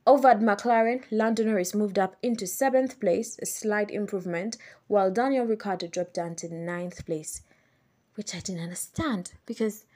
Over 0.06 0.28
at 0.28 0.40
McLaren, 0.40 1.02
Lando 1.10 1.44
Norris 1.44 1.74
moved 1.74 1.98
up 1.98 2.16
into 2.22 2.46
seventh 2.46 3.00
place, 3.00 3.38
a 3.40 3.46
slight 3.46 3.90
improvement, 3.90 4.58
while 4.86 5.10
Daniel 5.10 5.46
Ricciardo 5.46 5.86
dropped 5.86 6.12
down 6.12 6.34
to 6.36 6.54
ninth 6.54 7.06
place, 7.06 7.40
which 8.14 8.34
I 8.34 8.40
didn't 8.40 8.62
understand 8.62 9.32
because 9.46 9.86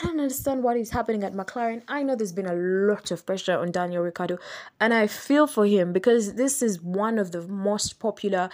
I 0.00 0.06
don't 0.06 0.20
understand 0.20 0.62
what 0.62 0.76
is 0.76 0.90
happening 0.90 1.24
at 1.24 1.32
McLaren. 1.32 1.82
I 1.88 2.04
know 2.04 2.14
there's 2.14 2.32
been 2.32 2.46
a 2.46 2.54
lot 2.54 3.10
of 3.10 3.26
pressure 3.26 3.58
on 3.58 3.72
Daniel 3.72 4.04
Ricciardo, 4.04 4.38
and 4.80 4.94
I 4.94 5.08
feel 5.08 5.48
for 5.48 5.66
him 5.66 5.92
because 5.92 6.34
this 6.34 6.62
is 6.62 6.80
one 6.80 7.18
of 7.18 7.32
the 7.32 7.42
most 7.42 7.98
popular 7.98 8.50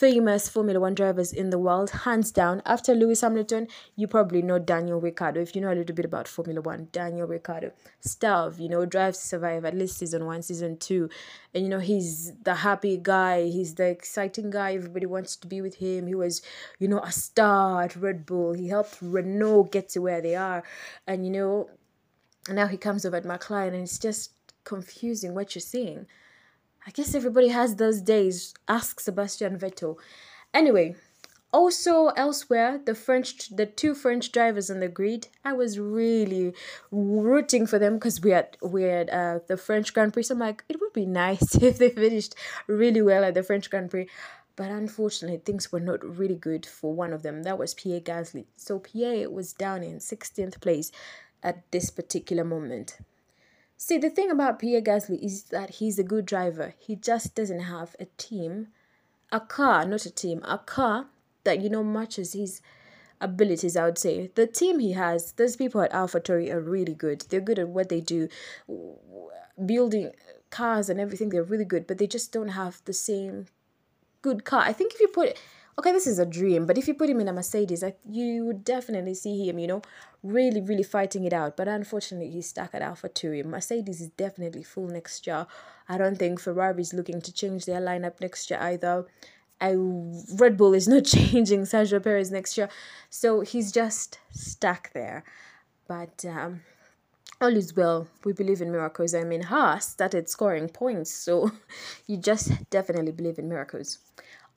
famous 0.00 0.48
Formula 0.48 0.80
One 0.80 0.94
drivers 0.94 1.30
in 1.30 1.50
the 1.50 1.58
world, 1.58 1.90
hands 1.90 2.32
down. 2.32 2.62
After 2.64 2.94
Lewis 2.94 3.20
Hamilton, 3.20 3.68
you 3.96 4.06
probably 4.06 4.40
know 4.40 4.58
Daniel 4.58 4.98
Ricciardo. 4.98 5.42
If 5.42 5.54
you 5.54 5.60
know 5.60 5.70
a 5.70 5.74
little 5.74 5.94
bit 5.94 6.06
about 6.06 6.26
Formula 6.26 6.62
One, 6.62 6.88
Daniel 6.90 7.28
Ricciardo, 7.28 7.72
Stuff, 8.00 8.58
you 8.58 8.70
know, 8.70 8.86
Drive 8.86 9.12
to 9.12 9.20
Survive, 9.20 9.66
at 9.66 9.76
least 9.76 9.98
season 9.98 10.24
one, 10.24 10.40
season 10.40 10.78
two. 10.78 11.10
And, 11.52 11.64
you 11.64 11.68
know, 11.68 11.80
he's 11.80 12.32
the 12.44 12.54
happy 12.54 12.96
guy, 12.96 13.42
he's 13.42 13.74
the 13.74 13.88
exciting 13.88 14.48
guy. 14.48 14.72
Everybody 14.72 15.04
wants 15.04 15.36
to 15.36 15.46
be 15.46 15.60
with 15.60 15.74
him. 15.74 16.06
He 16.06 16.14
was, 16.14 16.40
you 16.78 16.88
know, 16.88 17.00
a 17.00 17.12
star 17.12 17.82
at 17.82 17.94
Red 17.94 18.24
Bull. 18.24 18.54
He 18.54 18.68
helped 18.68 18.96
Renault 19.02 19.64
get 19.64 19.90
to 19.90 19.98
where 19.98 20.22
they 20.22 20.34
are. 20.34 20.62
And, 21.06 21.26
you 21.26 21.30
know, 21.30 21.68
now 22.48 22.68
he 22.68 22.78
comes 22.78 23.04
over 23.04 23.16
at 23.16 23.24
McLaren 23.24 23.74
and 23.74 23.82
it's 23.82 23.98
just 23.98 24.32
confusing 24.64 25.34
what 25.34 25.54
you're 25.54 25.60
seeing. 25.60 26.06
I 26.86 26.90
guess 26.90 27.14
everybody 27.14 27.48
has 27.48 27.76
those 27.76 28.00
days. 28.00 28.54
Ask 28.66 29.00
Sebastian 29.00 29.58
Vettel. 29.58 29.96
Anyway, 30.54 30.96
also 31.52 32.08
elsewhere, 32.08 32.80
the 32.84 32.94
French, 32.94 33.48
the 33.48 33.66
two 33.66 33.94
French 33.94 34.32
drivers 34.32 34.70
on 34.70 34.80
the 34.80 34.88
grid, 34.88 35.28
I 35.44 35.52
was 35.52 35.78
really 35.78 36.54
rooting 36.90 37.66
for 37.66 37.78
them 37.78 37.94
because 37.94 38.20
we 38.20 38.30
had 38.30 38.56
we 38.62 38.84
had 38.84 39.10
uh, 39.10 39.40
the 39.46 39.56
French 39.56 39.92
Grand 39.92 40.12
Prix. 40.12 40.24
So 40.24 40.34
I'm 40.34 40.40
like, 40.40 40.64
it 40.68 40.80
would 40.80 40.92
be 40.92 41.06
nice 41.06 41.54
if 41.62 41.78
they 41.78 41.90
finished 41.90 42.34
really 42.66 43.02
well 43.02 43.24
at 43.24 43.34
the 43.34 43.42
French 43.42 43.68
Grand 43.70 43.90
Prix. 43.90 44.08
But 44.56 44.70
unfortunately, 44.70 45.38
things 45.38 45.72
were 45.72 45.80
not 45.80 46.04
really 46.04 46.34
good 46.34 46.66
for 46.66 46.94
one 46.94 47.12
of 47.12 47.22
them. 47.22 47.44
That 47.44 47.58
was 47.58 47.74
Pierre 47.74 48.00
Gasly. 48.00 48.46
So 48.56 48.78
Pierre 48.78 49.30
was 49.30 49.52
down 49.52 49.82
in 49.82 49.98
16th 49.98 50.60
place 50.60 50.92
at 51.42 51.70
this 51.70 51.90
particular 51.90 52.44
moment. 52.44 52.98
See, 53.82 53.96
the 53.96 54.10
thing 54.10 54.30
about 54.30 54.58
Pierre 54.58 54.82
Gasly 54.82 55.18
is 55.24 55.44
that 55.44 55.70
he's 55.76 55.98
a 55.98 56.04
good 56.04 56.26
driver. 56.26 56.74
He 56.78 56.96
just 56.96 57.34
doesn't 57.34 57.60
have 57.60 57.96
a 57.98 58.04
team, 58.18 58.68
a 59.32 59.40
car, 59.40 59.86
not 59.86 60.04
a 60.04 60.10
team, 60.10 60.42
a 60.44 60.58
car 60.58 61.06
that, 61.44 61.62
you 61.62 61.70
know, 61.70 61.82
matches 61.82 62.34
his 62.34 62.60
abilities, 63.22 63.78
I 63.78 63.86
would 63.86 63.96
say. 63.96 64.30
The 64.34 64.46
team 64.46 64.80
he 64.80 64.92
has, 64.92 65.32
those 65.32 65.56
people 65.56 65.80
at 65.80 65.94
AlphaTauri 65.94 66.52
are 66.52 66.60
really 66.60 66.92
good. 66.92 67.22
They're 67.30 67.40
good 67.40 67.58
at 67.58 67.70
what 67.70 67.88
they 67.88 68.02
do, 68.02 68.28
building 69.64 70.12
cars 70.50 70.90
and 70.90 71.00
everything. 71.00 71.30
They're 71.30 71.42
really 71.42 71.64
good, 71.64 71.86
but 71.86 71.96
they 71.96 72.06
just 72.06 72.32
don't 72.32 72.48
have 72.48 72.82
the 72.84 72.92
same 72.92 73.46
good 74.20 74.44
car. 74.44 74.60
I 74.60 74.74
think 74.74 74.92
if 74.92 75.00
you 75.00 75.08
put 75.08 75.38
okay, 75.80 75.92
this 75.92 76.06
is 76.06 76.18
a 76.18 76.26
dream, 76.26 76.66
but 76.66 76.76
if 76.76 76.86
you 76.86 76.92
put 76.92 77.08
him 77.08 77.20
in 77.20 77.28
a 77.28 77.32
Mercedes, 77.32 77.82
I, 77.82 77.94
you 78.06 78.44
would 78.44 78.64
definitely 78.64 79.14
see 79.14 79.48
him, 79.48 79.58
you 79.58 79.66
know, 79.66 79.80
really, 80.22 80.60
really 80.60 80.82
fighting 80.82 81.24
it 81.24 81.32
out. 81.32 81.56
But 81.56 81.68
unfortunately, 81.68 82.30
he's 82.30 82.50
stuck 82.50 82.74
at 82.74 82.82
Alpha 82.82 83.08
AlphaTauri. 83.08 83.46
Mercedes 83.46 84.02
is 84.02 84.08
definitely 84.10 84.62
full 84.62 84.88
next 84.88 85.26
year. 85.26 85.46
I 85.88 85.96
don't 85.96 86.18
think 86.18 86.38
Ferrari 86.38 86.82
is 86.82 86.92
looking 86.92 87.22
to 87.22 87.32
change 87.32 87.64
their 87.64 87.80
lineup 87.80 88.20
next 88.20 88.50
year 88.50 88.60
either. 88.60 89.06
I, 89.58 89.74
Red 90.34 90.58
Bull 90.58 90.74
is 90.74 90.86
not 90.86 91.04
changing 91.16 91.62
Sergio 91.62 92.02
Perez 92.02 92.30
next 92.30 92.58
year, 92.58 92.68
so 93.08 93.40
he's 93.40 93.72
just 93.72 94.18
stuck 94.30 94.92
there. 94.92 95.24
But 95.88 96.26
um, 96.26 96.60
all 97.40 97.56
is 97.56 97.74
well. 97.74 98.06
We 98.22 98.34
believe 98.34 98.60
in 98.60 98.70
miracles. 98.70 99.14
I 99.14 99.24
mean, 99.24 99.44
Haas 99.44 99.88
started 99.88 100.28
scoring 100.28 100.68
points, 100.68 101.10
so 101.10 101.50
you 102.06 102.18
just 102.18 102.68
definitely 102.68 103.12
believe 103.12 103.38
in 103.38 103.48
miracles. 103.48 103.98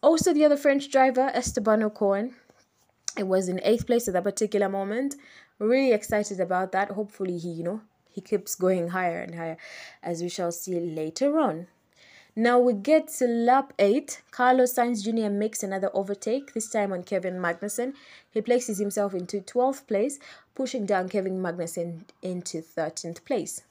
Also, 0.04 0.34
the 0.34 0.44
other 0.44 0.58
French 0.58 0.92
driver, 0.92 1.32
Esteban 1.34 1.80
Ocon, 1.82 2.34
it 3.18 3.26
was 3.26 3.48
in 3.48 3.62
eighth 3.64 3.88
place 3.88 4.06
at 4.10 4.14
that 4.14 4.26
particular 4.26 4.68
moment. 4.68 5.16
Really 5.60 5.94
excited 5.94 6.42
about 6.42 6.74
that. 6.74 6.92
Hopefully, 6.92 7.38
he, 7.38 7.52
you 7.52 7.64
know, 7.64 7.82
he 8.10 8.20
keeps 8.20 8.54
going 8.54 8.90
higher 8.90 9.22
and 9.22 9.36
higher, 9.36 9.56
as 10.04 10.22
we 10.22 10.28
shall 10.28 10.52
see 10.52 10.78
later 10.78 11.40
on. 11.40 11.68
Now 12.36 12.60
we 12.60 12.74
get 12.74 13.08
to 13.20 13.28
lap 13.28 13.72
8. 13.80 14.24
Carlos 14.32 14.74
Sainz 14.74 15.06
Jr. 15.06 15.32
makes 15.32 15.64
another 15.64 15.90
overtake, 15.94 16.54
this 16.54 16.70
time 16.70 16.92
on 16.92 17.04
Kevin 17.04 17.36
Magnussen. 17.36 17.94
He 18.30 18.42
places 18.42 18.80
himself 18.80 19.14
into 19.14 19.40
12th 19.40 19.88
place, 19.88 20.20
pushing 20.54 20.86
down 20.86 21.08
Kevin 21.08 21.42
Magnussen 21.42 22.02
into 22.22 22.62
13th 22.62 23.24
place. 23.24 23.62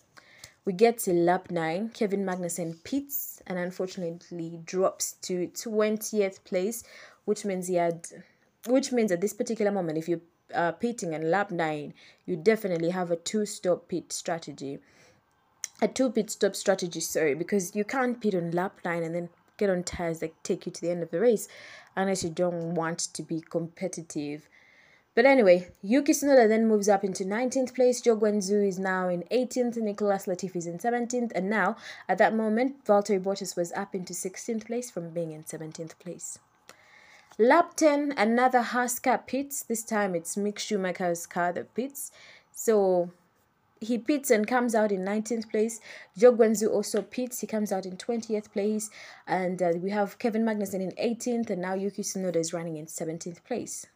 We 0.64 0.72
get 0.72 0.98
to 0.98 1.12
lap 1.12 1.50
9. 1.50 1.90
Kevin 1.90 2.24
Magnussen 2.24 2.84
pits 2.84 3.42
and 3.46 3.58
unfortunately 3.58 4.60
drops 4.64 5.14
to 5.22 5.48
20th 5.48 6.44
place, 6.44 6.84
which 7.24 7.44
means 7.44 7.66
he 7.66 7.74
had 7.74 8.06
which 8.68 8.92
means 8.92 9.10
at 9.10 9.20
this 9.20 9.32
particular 9.32 9.72
moment 9.72 9.98
if 9.98 10.08
you're 10.08 10.20
uh, 10.54 10.70
pitting 10.70 11.14
in 11.14 11.30
lap 11.30 11.50
9, 11.50 11.92
you 12.26 12.36
definitely 12.36 12.90
have 12.90 13.10
a 13.10 13.16
two-stop 13.16 13.88
pit 13.88 14.12
strategy. 14.12 14.78
A 15.80 15.88
two 15.88 16.10
pit 16.10 16.30
stop 16.30 16.54
strategy, 16.54 17.00
sorry, 17.00 17.34
because 17.34 17.74
you 17.74 17.84
can't 17.84 18.20
pit 18.20 18.34
on 18.36 18.52
lap 18.52 18.78
9 18.84 19.02
and 19.02 19.14
then 19.16 19.30
get 19.56 19.68
on 19.68 19.82
tires 19.82 20.20
that 20.20 20.44
take 20.44 20.66
you 20.66 20.72
to 20.72 20.80
the 20.80 20.90
end 20.90 21.02
of 21.02 21.10
the 21.10 21.18
race 21.18 21.48
unless 21.96 22.22
you 22.22 22.30
don't 22.30 22.74
want 22.74 22.98
to 22.98 23.22
be 23.22 23.40
competitive 23.40 24.48
but 25.14 25.26
anyway, 25.26 25.68
Yuki 25.82 26.12
Tsunoda 26.12 26.48
then 26.48 26.66
moves 26.66 26.88
up 26.88 27.04
into 27.04 27.24
19th 27.24 27.74
place. 27.74 28.00
Zhou 28.00 28.18
Guanyu 28.18 28.66
is 28.66 28.78
now 28.78 29.08
in 29.08 29.24
18th. 29.30 29.76
Nicholas 29.76 30.24
Latifi 30.24 30.56
is 30.56 30.66
in 30.66 30.78
17th. 30.78 31.32
And 31.34 31.50
now, 31.50 31.76
at 32.08 32.16
that 32.16 32.34
moment, 32.34 32.84
Valtteri 32.86 33.22
Bottas 33.22 33.54
was 33.54 33.72
up 33.72 33.94
into 33.94 34.14
16th 34.14 34.66
place 34.66 34.90
from 34.90 35.10
being 35.10 35.32
in 35.32 35.42
17th 35.42 35.98
place. 35.98 36.38
Lap 37.38 37.74
10, 37.76 38.14
another 38.16 38.62
Haas 38.62 38.98
car 38.98 39.18
pits. 39.18 39.62
This 39.62 39.82
time 39.82 40.14
it's 40.14 40.36
Mick 40.36 40.58
Schumacher's 40.58 41.26
car 41.26 41.52
that 41.52 41.74
pits. 41.74 42.10
So 42.52 43.10
he 43.80 43.98
pits 43.98 44.30
and 44.30 44.46
comes 44.46 44.74
out 44.74 44.92
in 44.92 45.00
19th 45.00 45.50
place. 45.50 45.78
Zhou 46.18 46.34
Guanyu 46.34 46.70
also 46.70 47.02
pits. 47.02 47.40
He 47.40 47.46
comes 47.46 47.70
out 47.70 47.84
in 47.84 47.98
20th 47.98 48.50
place. 48.50 48.88
And 49.26 49.62
uh, 49.62 49.72
we 49.76 49.90
have 49.90 50.18
Kevin 50.18 50.42
Magnussen 50.44 50.80
in 50.80 50.92
18th. 50.92 51.50
And 51.50 51.60
now 51.60 51.74
Yuki 51.74 52.00
Tsunoda 52.00 52.36
is 52.36 52.54
running 52.54 52.78
in 52.78 52.86
17th 52.86 53.44
place. 53.44 53.86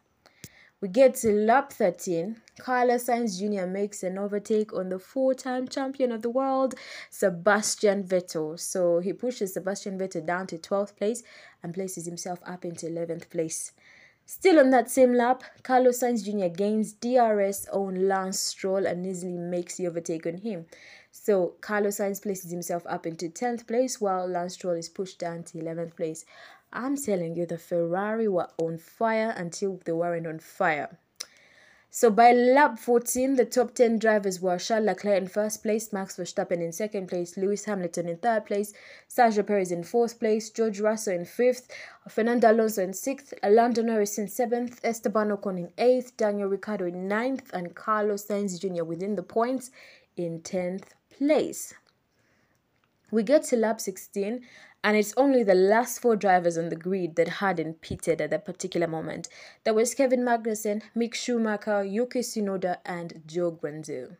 We 0.83 0.89
get 0.89 1.15
to 1.17 1.33
lap 1.33 1.73
13. 1.73 2.37
Carlos 2.59 3.07
Sainz 3.07 3.39
Jr. 3.39 3.67
makes 3.67 4.03
an 4.03 4.19
overtake 4.19 4.75
on 4.75 4.91
the 4.91 4.99
four-time 4.99 5.69
champion 5.69 6.13
of 6.13 6.21
the 6.21 6.29
world, 6.29 6.75
Sebastian 7.09 8.05
Vettel. 8.05 8.61
So 8.61 8.99
he 8.99 9.15
pushes 9.15 9.55
Sebastian 9.55 9.99
Vettel 9.99 10.27
down 10.27 10.47
to 10.49 10.59
12th 10.59 10.95
place 10.97 11.23
and 11.63 11.73
places 11.73 12.05
himself 12.05 12.41
up 12.45 12.63
into 12.63 12.85
11th 12.87 13.31
place. 13.31 13.73
Still 14.27 14.59
on 14.59 14.69
that 14.71 14.91
same 14.91 15.15
lap, 15.15 15.45
Carlos 15.63 16.01
Sainz 16.01 16.25
Jr. 16.25 16.55
gains 16.55 16.93
DRS 16.93 17.69
on 17.73 18.07
Lance 18.07 18.41
Stroll 18.41 18.85
and 18.85 19.07
easily 19.07 19.39
makes 19.39 19.77
the 19.77 19.87
overtake 19.87 20.27
on 20.27 20.39
him. 20.39 20.67
So 21.11 21.55
Carlos 21.63 21.97
Sainz 21.97 22.21
places 22.21 22.51
himself 22.51 22.83
up 22.87 23.07
into 23.07 23.31
10th 23.31 23.67
place 23.67 23.99
while 23.99 24.27
Lance 24.29 24.55
Stroll 24.55 24.75
is 24.75 24.91
pushed 24.91 25.19
down 25.19 25.45
to 25.45 25.59
11th 25.59 25.97
place. 25.97 26.27
I'm 26.73 26.97
telling 26.97 27.37
you, 27.37 27.47
the 27.47 27.59
Ferrari 27.59 28.29
were 28.29 28.49
on 28.59 28.79
fire 28.79 29.35
until 29.37 29.81
they 29.85 29.93
weren't 29.93 30.27
on 30.27 30.39
fire. 30.39 30.99
So 31.99 32.11
by 32.11 32.33
lap 32.33 32.79
14, 32.79 33.37
the 33.37 33.47
top 33.47 33.75
10 33.75 33.99
drivers 33.99 34.39
were 34.39 34.59
Charles 34.59 34.85
Leclerc 34.85 35.17
in 35.17 35.29
first 35.29 35.63
place, 35.63 35.95
Max 35.95 36.17
Verstappen 36.19 36.61
in 36.61 36.71
second 36.71 37.07
place, 37.07 37.39
Lewis 37.39 37.65
Hamilton 37.65 38.07
in 38.11 38.19
third 38.19 38.45
place, 38.45 38.75
Sergio 39.09 39.47
Perez 39.47 39.73
in 39.73 39.83
fourth 39.83 40.19
place, 40.19 40.51
George 40.51 40.79
Russell 40.79 41.15
in 41.15 41.25
fifth, 41.25 41.69
Fernando 42.07 42.53
Alonso 42.53 42.83
in 42.83 42.93
sixth, 42.93 43.33
Lando 43.43 43.81
Norris 43.81 44.19
in 44.19 44.29
seventh, 44.29 44.79
Esteban 44.85 45.31
Ocon 45.31 45.59
in 45.59 45.73
eighth, 45.79 46.15
Daniel 46.19 46.51
Ricciardo 46.51 46.85
in 46.85 47.09
ninth, 47.09 47.51
and 47.55 47.75
Carlos 47.75 48.27
Sainz 48.27 48.61
Jr. 48.61 48.85
within 48.85 49.17
the 49.17 49.23
points 49.23 49.71
in 50.19 50.41
10th 50.41 50.89
place. 51.17 51.73
We 53.11 53.23
get 53.23 53.45
to 53.45 53.57
lap 53.57 53.81
16 53.81 54.43
and 54.83 54.97
it's 54.97 55.15
only 55.17 55.43
the 55.43 55.55
last 55.55 56.01
four 56.01 56.17
drivers 56.17 56.57
on 56.57 56.69
the 56.69 56.77
grid 56.77 57.17
that 57.17 57.29
hadn't 57.29 57.81
pitted 57.81 58.21
at 58.21 58.31
that 58.31 58.45
particular 58.45 58.87
moment. 58.87 59.29
That 59.65 59.75
was 59.75 59.95
Kevin 59.95 60.21
Magnussen, 60.21 60.83
Mick 60.97 61.15
Schumacher, 61.15 61.83
Yuki 61.83 62.21
Tsunoda, 62.21 62.79
and 62.85 63.23
Zhou 63.27 63.59
Guanyu. 63.59 64.17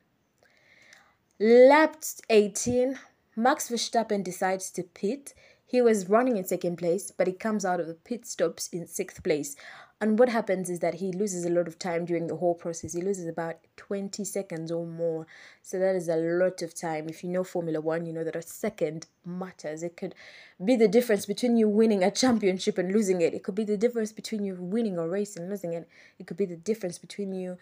Lap 1.39 2.03
18, 2.31 2.99
Max 3.37 3.69
Verstappen 3.69 4.25
decides 4.25 4.71
to 4.71 4.83
pit. 4.83 5.35
He 5.67 5.83
was 5.83 6.09
running 6.09 6.37
in 6.37 6.45
second 6.45 6.77
place, 6.77 7.11
but 7.11 7.27
he 7.27 7.33
comes 7.33 7.65
out 7.65 7.81
of 7.81 7.87
the 7.87 7.95
pit 7.95 8.27
stops 8.27 8.69
in 8.73 8.87
sixth 8.87 9.23
place. 9.23 9.55
And 9.99 10.19
what 10.19 10.29
happens 10.29 10.69
is 10.69 10.81
that 10.81 10.95
he 10.95 11.11
loses 11.11 11.47
a 11.47 11.51
lot 11.51 11.67
of 11.67 11.79
time 11.79 12.05
during 12.05 12.27
the 12.27 12.37
whole 12.37 12.55
process. 12.55 12.93
He 12.93 13.01
loses 13.01 13.27
about 13.27 13.57
20 13.79 14.25
seconds 14.25 14.71
or 14.71 14.85
more. 14.85 15.27
So 15.63 15.79
that 15.79 15.97
is 15.97 16.09
a 16.09 16.17
lot 16.17 16.61
of 16.61 16.75
time. 16.75 17.09
If 17.09 17.25
you 17.25 17.31
know 17.31 17.43
Formula 17.45 17.81
One, 17.81 18.05
you 18.05 18.13
know 18.13 18.23
that 18.23 18.37
a 18.37 18.43
second 18.43 19.07
matters. 19.25 19.83
It 19.83 19.97
could 19.97 20.15
be 20.63 20.77
the 20.77 20.87
difference 20.87 21.25
between 21.25 21.57
you 21.57 21.67
winning 21.71 22.05
a 22.05 22.11
championship 22.11 22.77
and 22.77 22.93
losing 22.93 23.23
it. 23.23 23.33
It 23.33 23.43
could 23.43 23.55
be 23.55 23.65
the 23.65 23.79
difference 23.79 24.13
between 24.13 24.45
you 24.45 24.57
winning 24.61 24.99
a 24.99 25.09
race 25.09 25.35
and 25.35 25.49
losing 25.49 25.73
it. 25.73 25.89
It 26.19 26.27
could 26.27 26.37
be 26.37 26.47
the 26.47 26.57
difference 26.57 26.99
between 26.99 27.33
you 27.33 27.57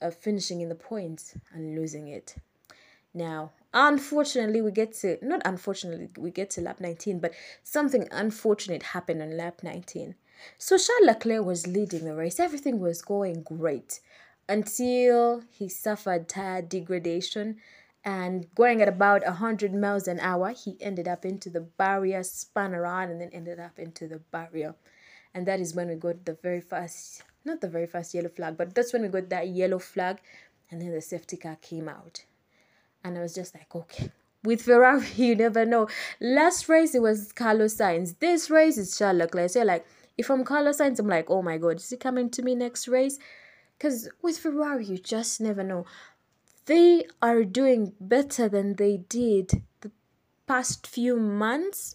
uh, 0.00 0.10
finishing 0.10 0.60
in 0.60 0.68
the 0.68 0.76
points 0.76 1.36
and 1.52 1.74
losing 1.74 2.06
it. 2.06 2.36
Now, 3.12 3.50
unfortunately, 3.74 4.62
we 4.62 4.70
get 4.70 4.92
to, 5.00 5.18
not 5.22 5.42
unfortunately, 5.44 6.10
we 6.16 6.30
get 6.30 6.50
to 6.50 6.60
lap 6.60 6.78
19, 6.78 7.18
but 7.18 7.34
something 7.64 8.06
unfortunate 8.12 8.84
happened 8.84 9.20
on 9.20 9.36
lap 9.36 9.64
19 9.64 10.14
so 10.58 10.76
Charles 10.76 11.06
Leclerc 11.06 11.44
was 11.44 11.66
leading 11.66 12.04
the 12.04 12.14
race. 12.14 12.40
Everything 12.40 12.80
was 12.80 13.02
going 13.02 13.42
great 13.42 14.00
until 14.48 15.42
he 15.50 15.68
suffered 15.68 16.28
tire 16.28 16.60
degradation 16.60 17.56
and 18.04 18.52
going 18.54 18.80
at 18.80 18.88
about 18.88 19.24
100 19.24 19.74
miles 19.74 20.08
an 20.08 20.20
hour, 20.20 20.50
he 20.50 20.76
ended 20.80 21.06
up 21.06 21.24
into 21.24 21.50
the 21.50 21.60
barrier, 21.60 22.22
spun 22.22 22.74
around, 22.74 23.10
and 23.10 23.20
then 23.20 23.30
ended 23.32 23.60
up 23.60 23.78
into 23.78 24.08
the 24.08 24.18
barrier. 24.18 24.74
And 25.34 25.46
that 25.46 25.60
is 25.60 25.74
when 25.74 25.88
we 25.88 25.94
got 25.94 26.24
the 26.24 26.32
very 26.42 26.60
first, 26.60 27.22
not 27.44 27.60
the 27.60 27.68
very 27.68 27.86
first 27.86 28.14
yellow 28.14 28.30
flag, 28.30 28.56
but 28.56 28.74
that's 28.74 28.92
when 28.92 29.02
we 29.02 29.08
got 29.08 29.28
that 29.28 29.48
yellow 29.48 29.78
flag, 29.78 30.18
and 30.70 30.80
then 30.80 30.92
the 30.92 31.00
safety 31.00 31.36
car 31.36 31.58
came 31.60 31.88
out. 31.88 32.24
And 33.04 33.18
I 33.18 33.20
was 33.20 33.34
just 33.34 33.54
like, 33.54 33.74
okay, 33.74 34.10
with 34.42 34.62
Ferrari, 34.62 35.06
you 35.16 35.36
never 35.36 35.66
know. 35.66 35.86
Last 36.20 36.68
race, 36.68 36.94
it 36.94 37.02
was 37.02 37.32
Carlos 37.32 37.76
Sainz. 37.76 38.18
This 38.18 38.48
race 38.48 38.78
is 38.78 38.96
Charles 38.96 39.18
Leclerc. 39.18 39.50
So, 39.50 39.62
like, 39.62 39.86
if 40.16 40.30
I'm 40.30 40.44
Carlos 40.44 40.78
Sainz, 40.78 40.98
I'm 40.98 41.06
like, 41.06 41.30
oh 41.30 41.42
my 41.42 41.58
god, 41.58 41.76
is 41.76 41.90
he 41.90 41.96
coming 41.96 42.30
to 42.30 42.42
me 42.42 42.54
next 42.54 42.88
race? 42.88 43.18
Because 43.76 44.08
with 44.22 44.38
Ferrari, 44.38 44.84
you 44.84 44.98
just 44.98 45.40
never 45.40 45.62
know. 45.62 45.86
They 46.66 47.06
are 47.22 47.44
doing 47.44 47.94
better 48.00 48.48
than 48.48 48.76
they 48.76 48.98
did 48.98 49.62
the 49.80 49.90
past 50.46 50.86
few 50.86 51.16
months 51.16 51.94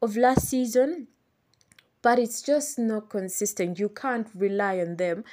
of 0.00 0.16
last 0.16 0.48
season, 0.48 1.08
but 2.02 2.18
it's 2.18 2.40
just 2.42 2.78
not 2.78 3.10
consistent. 3.10 3.78
You 3.78 3.88
can't 3.88 4.28
rely 4.34 4.80
on 4.80 4.96
them 4.96 5.24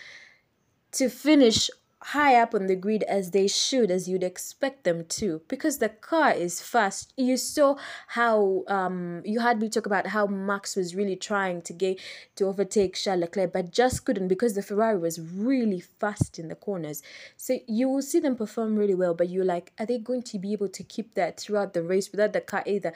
to 0.93 1.10
finish 1.10 1.69
high 2.07 2.35
up 2.35 2.53
on 2.53 2.67
the 2.67 2.75
grid 2.75 3.03
as 3.03 3.31
they 3.31 3.47
should, 3.47 3.89
as 3.89 4.07
you'd 4.07 4.23
expect 4.23 4.83
them 4.83 5.05
to, 5.05 5.41
because 5.47 5.77
the 5.77 5.89
car 5.89 6.31
is 6.31 6.61
fast. 6.61 7.13
You 7.17 7.37
saw 7.37 7.75
how 8.07 8.63
um 8.67 9.21
you 9.25 9.39
had 9.39 9.59
me 9.61 9.69
talk 9.69 9.85
about 9.85 10.07
how 10.07 10.25
Max 10.27 10.75
was 10.75 10.95
really 10.95 11.15
trying 11.15 11.61
to 11.63 11.73
get 11.73 11.99
to 12.35 12.45
overtake 12.45 12.95
Charles 12.95 13.21
Leclerc, 13.21 13.53
but 13.53 13.71
just 13.71 14.05
couldn't 14.05 14.27
because 14.27 14.53
the 14.53 14.61
Ferrari 14.61 14.97
was 14.97 15.19
really 15.19 15.79
fast 15.79 16.39
in 16.39 16.47
the 16.49 16.55
corners. 16.55 17.01
So 17.37 17.59
you 17.67 17.89
will 17.89 18.01
see 18.01 18.19
them 18.19 18.35
perform 18.35 18.75
really 18.75 18.95
well, 18.95 19.13
but 19.13 19.29
you're 19.29 19.45
like, 19.45 19.71
are 19.79 19.85
they 19.85 19.97
going 19.97 20.23
to 20.23 20.39
be 20.39 20.53
able 20.53 20.69
to 20.69 20.83
keep 20.83 21.15
that 21.15 21.39
throughout 21.39 21.73
the 21.73 21.83
race 21.83 22.11
without 22.11 22.33
the 22.33 22.41
car 22.41 22.63
either 22.65 22.93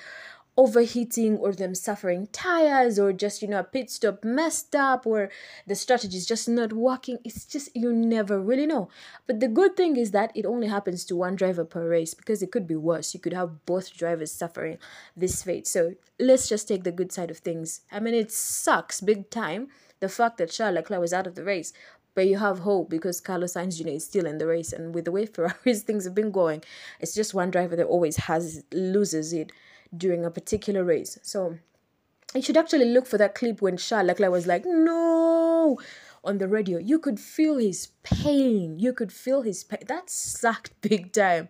overheating 0.57 1.37
or 1.37 1.53
them 1.53 1.75
suffering 1.75 2.27
tires 2.31 2.97
or 2.97 3.13
just 3.13 3.43
you 3.43 3.47
know 3.47 3.59
a 3.59 3.63
pit 3.63 3.91
stop 3.91 4.25
messed 4.25 4.75
up 4.75 5.05
or 5.05 5.29
the 5.67 5.75
strategy 5.75 6.17
is 6.17 6.25
just 6.25 6.49
not 6.49 6.73
working. 6.73 7.19
It's 7.23 7.45
just 7.45 7.69
you 7.75 7.93
never 7.93 8.41
really 8.41 8.65
know. 8.65 8.89
But 9.27 9.39
the 9.39 9.47
good 9.47 9.77
thing 9.77 9.95
is 9.97 10.11
that 10.11 10.31
it 10.35 10.45
only 10.45 10.67
happens 10.67 11.05
to 11.05 11.15
one 11.15 11.35
driver 11.35 11.63
per 11.63 11.87
race 11.87 12.15
because 12.15 12.41
it 12.41 12.51
could 12.51 12.67
be 12.67 12.75
worse. 12.75 13.13
You 13.13 13.19
could 13.19 13.33
have 13.33 13.65
both 13.65 13.95
drivers 13.95 14.31
suffering 14.31 14.79
this 15.15 15.43
fate. 15.43 15.67
So 15.67 15.93
let's 16.19 16.49
just 16.49 16.67
take 16.67 16.83
the 16.83 16.91
good 16.91 17.11
side 17.11 17.29
of 17.29 17.37
things. 17.37 17.81
I 17.91 17.99
mean 17.99 18.15
it 18.15 18.31
sucks 18.31 18.99
big 18.99 19.29
time 19.29 19.67
the 19.99 20.09
fact 20.09 20.37
that 20.37 20.51
Charles 20.51 20.75
Leclerc 20.75 21.01
was 21.01 21.13
out 21.13 21.27
of 21.27 21.35
the 21.35 21.43
race 21.43 21.71
but 22.15 22.25
you 22.25 22.39
have 22.39 22.59
hope 22.59 22.89
because 22.89 23.21
Carlos 23.21 23.53
Sainz 23.53 23.77
Jr. 23.77 23.89
is 23.89 24.05
still 24.05 24.25
in 24.25 24.39
the 24.39 24.47
race 24.47 24.73
and 24.73 24.95
with 24.95 25.05
the 25.05 25.11
way 25.11 25.25
Ferrari's 25.33 25.83
things 25.83 26.03
have 26.05 26.15
been 26.15 26.31
going 26.31 26.63
it's 26.99 27.13
just 27.13 27.35
one 27.35 27.51
driver 27.51 27.75
that 27.75 27.85
always 27.85 28.17
has 28.17 28.63
loses 28.71 29.33
it 29.33 29.51
during 29.95 30.25
a 30.25 30.31
particular 30.31 30.83
race. 30.83 31.17
So 31.21 31.57
you 32.35 32.41
should 32.41 32.57
actually 32.57 32.85
look 32.85 33.07
for 33.07 33.17
that 33.17 33.35
clip 33.35 33.61
when 33.61 33.77
Charles 33.77 34.07
Leclerc 34.07 34.31
was 34.31 34.47
like, 34.47 34.63
no, 34.65 35.79
on 36.23 36.37
the 36.37 36.47
radio. 36.47 36.77
You 36.77 36.99
could 36.99 37.19
feel 37.19 37.57
his 37.57 37.87
pain. 38.03 38.79
You 38.79 38.93
could 38.93 39.11
feel 39.11 39.41
his 39.41 39.63
pain. 39.63 39.79
That 39.87 40.09
sucked 40.09 40.73
big 40.81 41.13
time. 41.13 41.49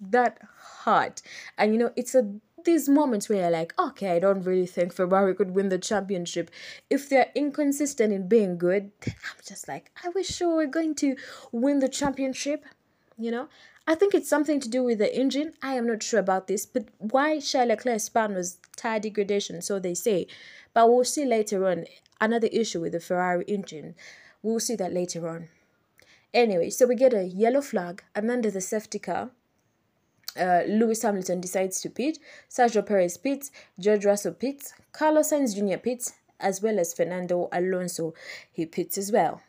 That 0.00 0.38
hurt. 0.84 1.22
And 1.56 1.72
you 1.72 1.78
know, 1.78 1.92
it's 1.96 2.14
a 2.14 2.34
these 2.64 2.88
moments 2.88 3.28
where 3.28 3.40
you're 3.40 3.50
like, 3.50 3.74
okay, 3.78 4.16
I 4.16 4.18
don't 4.18 4.42
really 4.42 4.66
think 4.66 4.92
Ferrari 4.92 5.34
could 5.34 5.54
win 5.54 5.68
the 5.68 5.78
championship. 5.78 6.50
If 6.90 7.08
they're 7.08 7.30
inconsistent 7.34 8.12
in 8.12 8.26
being 8.26 8.56
good, 8.56 8.90
I'm 9.06 9.42
just 9.46 9.68
like, 9.68 9.90
I 10.02 10.08
wish 10.08 10.28
sure 10.28 10.56
we 10.56 10.64
were 10.64 10.70
going 10.70 10.94
to 10.96 11.16
win 11.52 11.80
the 11.80 11.88
championship. 11.88 12.64
You 13.16 13.30
know, 13.30 13.48
I 13.86 13.94
think 13.94 14.14
it's 14.14 14.28
something 14.28 14.60
to 14.60 14.68
do 14.68 14.82
with 14.82 14.98
the 14.98 15.14
engine. 15.14 15.52
I 15.62 15.74
am 15.74 15.86
not 15.86 16.02
sure 16.02 16.20
about 16.20 16.46
this, 16.46 16.64
but 16.64 16.88
why 16.98 17.38
Charles 17.40 17.68
Leclerc's 17.68 18.04
span 18.04 18.34
was 18.34 18.58
tire 18.76 18.98
degradation, 18.98 19.60
so 19.60 19.78
they 19.78 19.94
say. 19.94 20.26
But 20.72 20.88
we'll 20.88 21.04
see 21.04 21.26
later 21.26 21.66
on 21.68 21.84
another 22.20 22.48
issue 22.50 22.80
with 22.80 22.92
the 22.92 23.00
Ferrari 23.00 23.44
engine. 23.46 23.94
We'll 24.42 24.60
see 24.60 24.76
that 24.76 24.94
later 24.94 25.28
on. 25.28 25.48
Anyway, 26.32 26.70
so 26.70 26.86
we 26.86 26.96
get 26.96 27.12
a 27.12 27.24
yellow 27.24 27.60
flag, 27.60 28.02
and 28.14 28.30
under 28.30 28.50
the 28.50 28.60
safety 28.60 28.98
car, 28.98 29.30
uh, 30.36 30.62
Lewis 30.66 31.02
Hamilton 31.02 31.40
decides 31.40 31.80
to 31.82 31.90
pit, 31.90 32.18
Sergio 32.50 32.84
Perez 32.84 33.16
pits, 33.18 33.50
George 33.78 34.04
Russell 34.04 34.32
pits, 34.32 34.74
Carlos 34.92 35.30
Sainz 35.30 35.54
Jr. 35.54 35.78
pits, 35.78 36.14
as 36.40 36.60
well 36.60 36.78
as 36.78 36.94
Fernando 36.94 37.48
Alonso. 37.52 38.14
He 38.50 38.66
pits 38.66 38.98
as 38.98 39.12
well. 39.12 39.42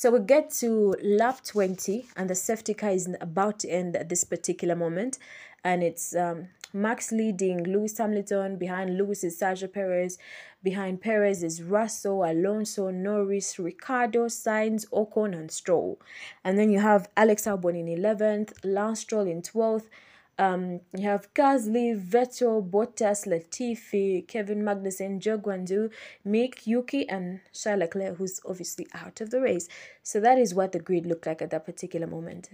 So 0.00 0.12
we 0.12 0.20
get 0.20 0.50
to 0.60 0.94
lap 1.02 1.40
20 1.44 2.06
and 2.16 2.30
the 2.30 2.36
safety 2.36 2.72
car 2.72 2.90
is 2.90 3.12
about 3.20 3.58
to 3.58 3.68
end 3.68 3.96
at 3.96 4.08
this 4.08 4.22
particular 4.22 4.76
moment. 4.76 5.18
And 5.64 5.82
it's 5.82 6.14
um, 6.14 6.50
Max 6.72 7.10
leading 7.10 7.64
Lewis 7.64 7.98
Hamilton. 7.98 8.58
Behind 8.58 8.96
Lewis 8.96 9.24
is 9.24 9.40
Sergio 9.40 9.72
Perez. 9.72 10.16
Behind 10.62 11.00
Perez 11.00 11.42
is 11.42 11.64
Russell, 11.64 12.22
Alonso, 12.22 12.90
Norris, 12.90 13.58
Ricciardo, 13.58 14.26
Sainz, 14.26 14.88
Ocon, 14.90 15.36
and 15.36 15.50
Stroll. 15.50 15.98
And 16.44 16.56
then 16.56 16.70
you 16.70 16.78
have 16.78 17.08
Alex 17.16 17.46
Albon 17.46 17.76
in 17.76 17.86
11th, 17.86 18.52
Lance 18.62 19.00
Stroll 19.00 19.26
in 19.26 19.42
12th, 19.42 19.86
Um, 20.38 20.80
you 20.96 21.02
have 21.02 21.34
Gasly, 21.34 22.00
Vettel, 22.00 22.68
Bottas, 22.70 23.26
Latifi, 23.26 24.26
Kevin 24.28 24.62
Magnussen, 24.62 25.20
Zhou 25.20 25.42
Guanyu, 25.42 25.90
Mick, 26.24 26.64
Yuki, 26.64 27.08
and 27.08 27.40
Charles 27.52 27.80
Leclerc, 27.80 28.16
who's 28.16 28.40
obviously 28.46 28.86
out 28.94 29.20
of 29.20 29.30
the 29.30 29.40
race. 29.40 29.68
So 30.02 30.20
that 30.20 30.38
is 30.38 30.54
what 30.54 30.70
the 30.70 30.78
grid 30.78 31.06
looked 31.06 31.26
like 31.26 31.42
at 31.42 31.50
that 31.50 31.66
particular 31.66 32.06
moment. 32.06 32.50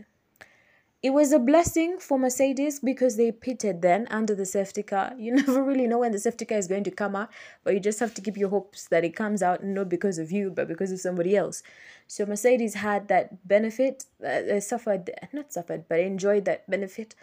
It 1.02 1.12
was 1.12 1.32
a 1.32 1.38
blessing 1.38 1.98
for 1.98 2.18
Mercedes 2.18 2.80
because 2.80 3.18
they 3.18 3.30
pitted 3.30 3.82
then 3.82 4.06
under 4.10 4.34
the 4.34 4.46
safety 4.46 4.82
car. 4.82 5.12
You 5.18 5.34
never 5.34 5.62
really 5.62 5.86
know 5.86 5.98
when 5.98 6.12
the 6.12 6.18
safety 6.18 6.46
car 6.46 6.56
is 6.56 6.66
going 6.66 6.84
to 6.84 6.90
come 6.90 7.14
out, 7.14 7.28
but 7.62 7.74
you 7.74 7.80
just 7.80 8.00
have 8.00 8.14
to 8.14 8.22
keep 8.22 8.38
your 8.38 8.48
hopes 8.48 8.88
that 8.88 9.04
it 9.04 9.14
comes 9.14 9.42
out 9.42 9.62
not 9.62 9.90
because 9.90 10.16
of 10.16 10.32
you, 10.32 10.50
but 10.50 10.66
because 10.66 10.90
of 10.90 11.00
somebody 11.00 11.36
else. 11.36 11.62
So 12.06 12.24
Mercedes 12.24 12.72
had 12.72 13.08
that 13.08 13.46
benefit, 13.46 14.06
uh, 14.26 14.58
suffered, 14.60 15.10
not 15.34 15.52
suffered, 15.52 15.84
but 15.90 16.00
enjoyed 16.00 16.46
that 16.46 16.70
benefit 16.70 17.14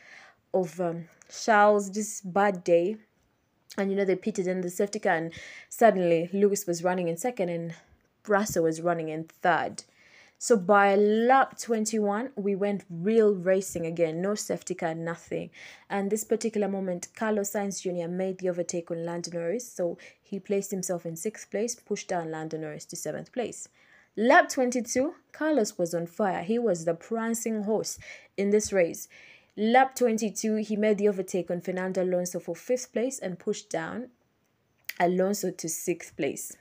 of 0.53 0.79
um, 0.79 1.05
Charles' 1.29 1.91
this 1.91 2.21
bad 2.21 2.63
day. 2.63 2.97
And 3.77 3.89
you 3.89 3.95
know, 3.95 4.05
they 4.05 4.15
pitted 4.15 4.47
in 4.47 4.61
the 4.61 4.69
safety 4.69 4.99
car, 4.99 5.15
and 5.15 5.33
suddenly 5.69 6.29
Lewis 6.33 6.67
was 6.67 6.83
running 6.83 7.07
in 7.07 7.17
second, 7.17 7.49
and 7.49 7.73
Russell 8.27 8.63
was 8.63 8.81
running 8.81 9.09
in 9.09 9.23
third. 9.23 9.83
So 10.43 10.57
by 10.57 10.95
lap 10.95 11.55
21, 11.59 12.31
we 12.35 12.55
went 12.55 12.83
real 12.89 13.35
racing 13.35 13.85
again, 13.85 14.23
no 14.23 14.33
safety 14.33 14.73
car, 14.73 14.95
nothing. 14.95 15.51
And 15.87 16.09
this 16.09 16.23
particular 16.23 16.67
moment, 16.67 17.09
Carlos 17.15 17.51
Sainz 17.51 17.79
Jr. 17.79 18.09
made 18.09 18.39
the 18.39 18.49
overtake 18.49 18.89
on 18.89 19.05
Lando 19.05 19.29
Norris, 19.31 19.71
so 19.71 19.99
he 20.19 20.39
placed 20.39 20.71
himself 20.71 21.05
in 21.05 21.15
sixth 21.15 21.51
place, 21.51 21.75
pushed 21.75 22.07
down 22.07 22.31
Lando 22.31 22.57
Norris 22.57 22.85
to 22.85 22.95
seventh 22.95 23.31
place. 23.31 23.69
Lap 24.17 24.49
22, 24.49 25.13
Carlos 25.31 25.77
was 25.77 25.93
on 25.93 26.07
fire. 26.07 26.41
He 26.41 26.57
was 26.57 26.85
the 26.85 26.95
prancing 26.95 27.63
horse 27.65 27.99
in 28.35 28.49
this 28.49 28.73
race. 28.73 29.07
Lap 29.57 29.95
22, 29.95 30.55
he 30.57 30.75
made 30.77 30.97
the 30.97 31.09
overtake 31.09 31.51
on 31.51 31.59
Fernando 31.59 32.03
Alonso 32.03 32.39
for 32.39 32.55
fifth 32.55 32.93
place 32.93 33.19
and 33.19 33.37
pushed 33.37 33.69
down 33.69 34.07
Alonso 34.99 35.51
to 35.51 35.67
sixth 35.67 36.15
place. 36.15 36.55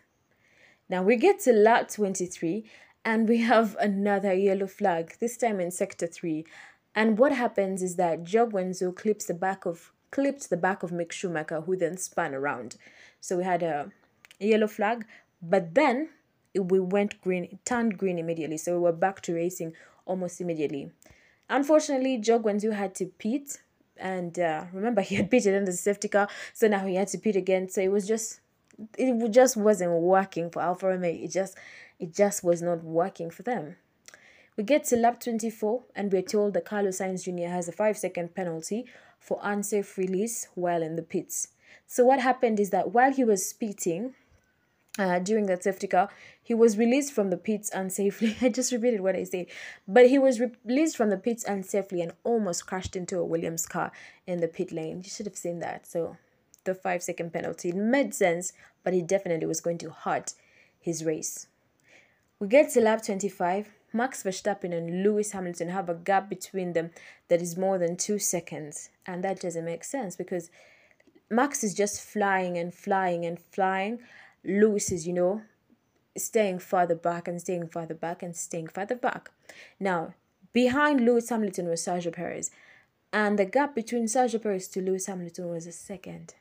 Now 0.88 1.04
we 1.04 1.14
get 1.16 1.38
to 1.40 1.52
lap 1.52 1.88
23 1.88 2.64
and 3.04 3.28
we 3.28 3.38
have 3.38 3.76
another 3.78 4.34
yellow 4.34 4.66
flag, 4.66 5.14
this 5.20 5.36
time 5.36 5.60
in 5.60 5.70
sector 5.70 6.08
3. 6.08 6.44
And 6.94 7.16
what 7.16 7.32
happens 7.32 7.80
is 7.80 7.94
that 7.96 8.24
Guanyu 8.24 8.96
clips 8.96 9.26
the 9.26 9.34
back 9.34 9.66
of 9.66 9.92
clipped 10.10 10.50
the 10.50 10.56
back 10.56 10.82
of 10.82 10.90
Mick 10.90 11.12
Schumacher, 11.12 11.60
who 11.60 11.76
then 11.76 11.96
spun 11.96 12.34
around. 12.34 12.76
So 13.20 13.36
we 13.36 13.44
had 13.44 13.62
a, 13.62 13.92
yellow 14.40 14.66
flag, 14.66 15.04
but 15.42 15.74
then 15.74 16.08
we 16.54 16.80
went 16.80 17.20
green, 17.20 17.58
turned 17.64 17.98
green 17.98 18.18
immediately. 18.18 18.56
So 18.56 18.74
we 18.74 18.80
were 18.80 18.92
back 18.92 19.20
to 19.22 19.34
racing 19.34 19.74
almost 20.06 20.40
immediately. 20.40 20.90
Unfortunately, 21.50 22.16
Zhou 22.18 22.42
Guanyu 22.42 22.72
had 22.72 22.94
to 22.94 23.06
pit, 23.06 23.60
and 23.98 24.38
uh, 24.38 24.64
remember 24.72 25.00
he 25.10 25.16
had 25.16 25.30
pitted 25.30 25.54
in 25.54 25.66
the 25.66 25.72
safety 25.72 26.08
car, 26.08 26.28
so 26.54 26.68
now 26.68 26.86
he 26.86 26.94
had 26.94 27.08
to 27.08 27.18
pit 27.18 27.36
again. 27.36 27.68
So 27.68 27.82
it 27.82 27.90
was 27.90 28.08
just, 28.08 28.40
it 28.96 29.30
just 29.30 29.56
wasn't 29.56 29.92
working 29.92 30.50
for 30.50 30.62
Alfa 30.62 30.86
Romeo. 30.86 31.12
It 31.12 31.32
just 31.32 31.58
it 32.00 32.14
just 32.14 32.42
was 32.42 32.62
not 32.62 32.82
working 32.82 33.30
for 33.30 33.42
them. 33.42 33.76
We 34.56 34.64
get 34.64 34.84
to 34.84 34.96
lap 34.96 35.20
24 35.20 35.82
and 35.94 36.12
we're 36.12 36.22
told 36.22 36.54
that 36.54 36.64
Carlos 36.64 36.98
Sainz 36.98 37.24
Jr. 37.24 37.48
has 37.48 37.68
a 37.68 37.72
5 37.72 37.96
second 37.96 38.34
penalty 38.34 38.86
for 39.18 39.38
unsafe 39.42 39.96
release 39.98 40.48
while 40.54 40.82
in 40.82 40.96
the 40.96 41.02
pits. 41.02 41.48
So 41.86 42.04
what 42.04 42.20
happened 42.20 42.58
is 42.58 42.70
that 42.70 42.92
while 42.92 43.12
he 43.12 43.22
was 43.22 43.52
pitting, 43.52 44.14
uh, 44.98 45.18
during 45.18 45.46
that 45.46 45.62
safety 45.62 45.86
car, 45.86 46.10
he 46.42 46.54
was 46.54 46.76
released 46.76 47.12
from 47.12 47.30
the 47.30 47.36
pits 47.36 47.70
unsafely. 47.70 48.34
I 48.42 48.48
just 48.48 48.72
repeated 48.72 49.00
what 49.00 49.16
I 49.16 49.24
said. 49.24 49.46
But 49.86 50.08
he 50.08 50.18
was 50.18 50.40
re- 50.40 50.52
released 50.64 50.96
from 50.96 51.10
the 51.10 51.16
pits 51.16 51.44
unsafely 51.44 52.02
and 52.02 52.12
almost 52.24 52.66
crashed 52.66 52.96
into 52.96 53.18
a 53.18 53.24
Williams 53.24 53.66
car 53.66 53.92
in 54.26 54.40
the 54.40 54.48
pit 54.48 54.72
lane. 54.72 55.02
You 55.04 55.10
should 55.10 55.26
have 55.26 55.36
seen 55.36 55.60
that. 55.60 55.86
So 55.86 56.16
the 56.64 56.74
five 56.74 57.02
second 57.02 57.32
penalty 57.32 57.70
it 57.70 57.76
made 57.76 58.14
sense, 58.14 58.52
but 58.82 58.92
he 58.92 59.02
definitely 59.02 59.46
was 59.46 59.60
going 59.60 59.78
to 59.78 59.90
hurt 59.90 60.34
his 60.78 61.04
race. 61.04 61.46
We 62.38 62.48
get 62.48 62.70
to 62.70 62.80
lap 62.80 63.02
25. 63.04 63.70
Max 63.92 64.22
Verstappen 64.22 64.72
and 64.72 65.02
Lewis 65.02 65.32
Hamilton 65.32 65.68
have 65.68 65.88
a 65.88 65.94
gap 65.94 66.28
between 66.28 66.74
them 66.74 66.90
that 67.28 67.42
is 67.42 67.56
more 67.56 67.76
than 67.76 67.96
two 67.96 68.18
seconds. 68.18 68.90
And 69.06 69.24
that 69.24 69.40
doesn't 69.40 69.64
make 69.64 69.84
sense 69.84 70.16
because 70.16 70.50
Max 71.28 71.62
is 71.62 71.74
just 71.74 72.00
flying 72.00 72.56
and 72.56 72.72
flying 72.72 73.24
and 73.24 73.38
flying. 73.38 73.98
Lewis 74.44 74.90
is, 74.90 75.06
you 75.06 75.12
know, 75.12 75.42
staying 76.16 76.58
further 76.58 76.94
back 76.94 77.28
and 77.28 77.40
staying 77.40 77.68
further 77.68 77.94
back 77.94 78.22
and 78.22 78.36
staying 78.36 78.68
further 78.68 78.94
back. 78.94 79.30
Now, 79.78 80.14
behind 80.52 81.00
Lewis 81.00 81.28
Hamilton 81.28 81.68
was 81.68 81.80
Sergio 81.80 82.12
Perez. 82.12 82.50
And 83.12 83.38
the 83.38 83.44
gap 83.44 83.74
between 83.74 84.04
Sergio 84.04 84.40
Perez 84.40 84.68
to 84.68 84.80
Lewis 84.80 85.06
Hamilton 85.06 85.48
was 85.48 85.66
a 85.66 85.72
second. 85.72 86.34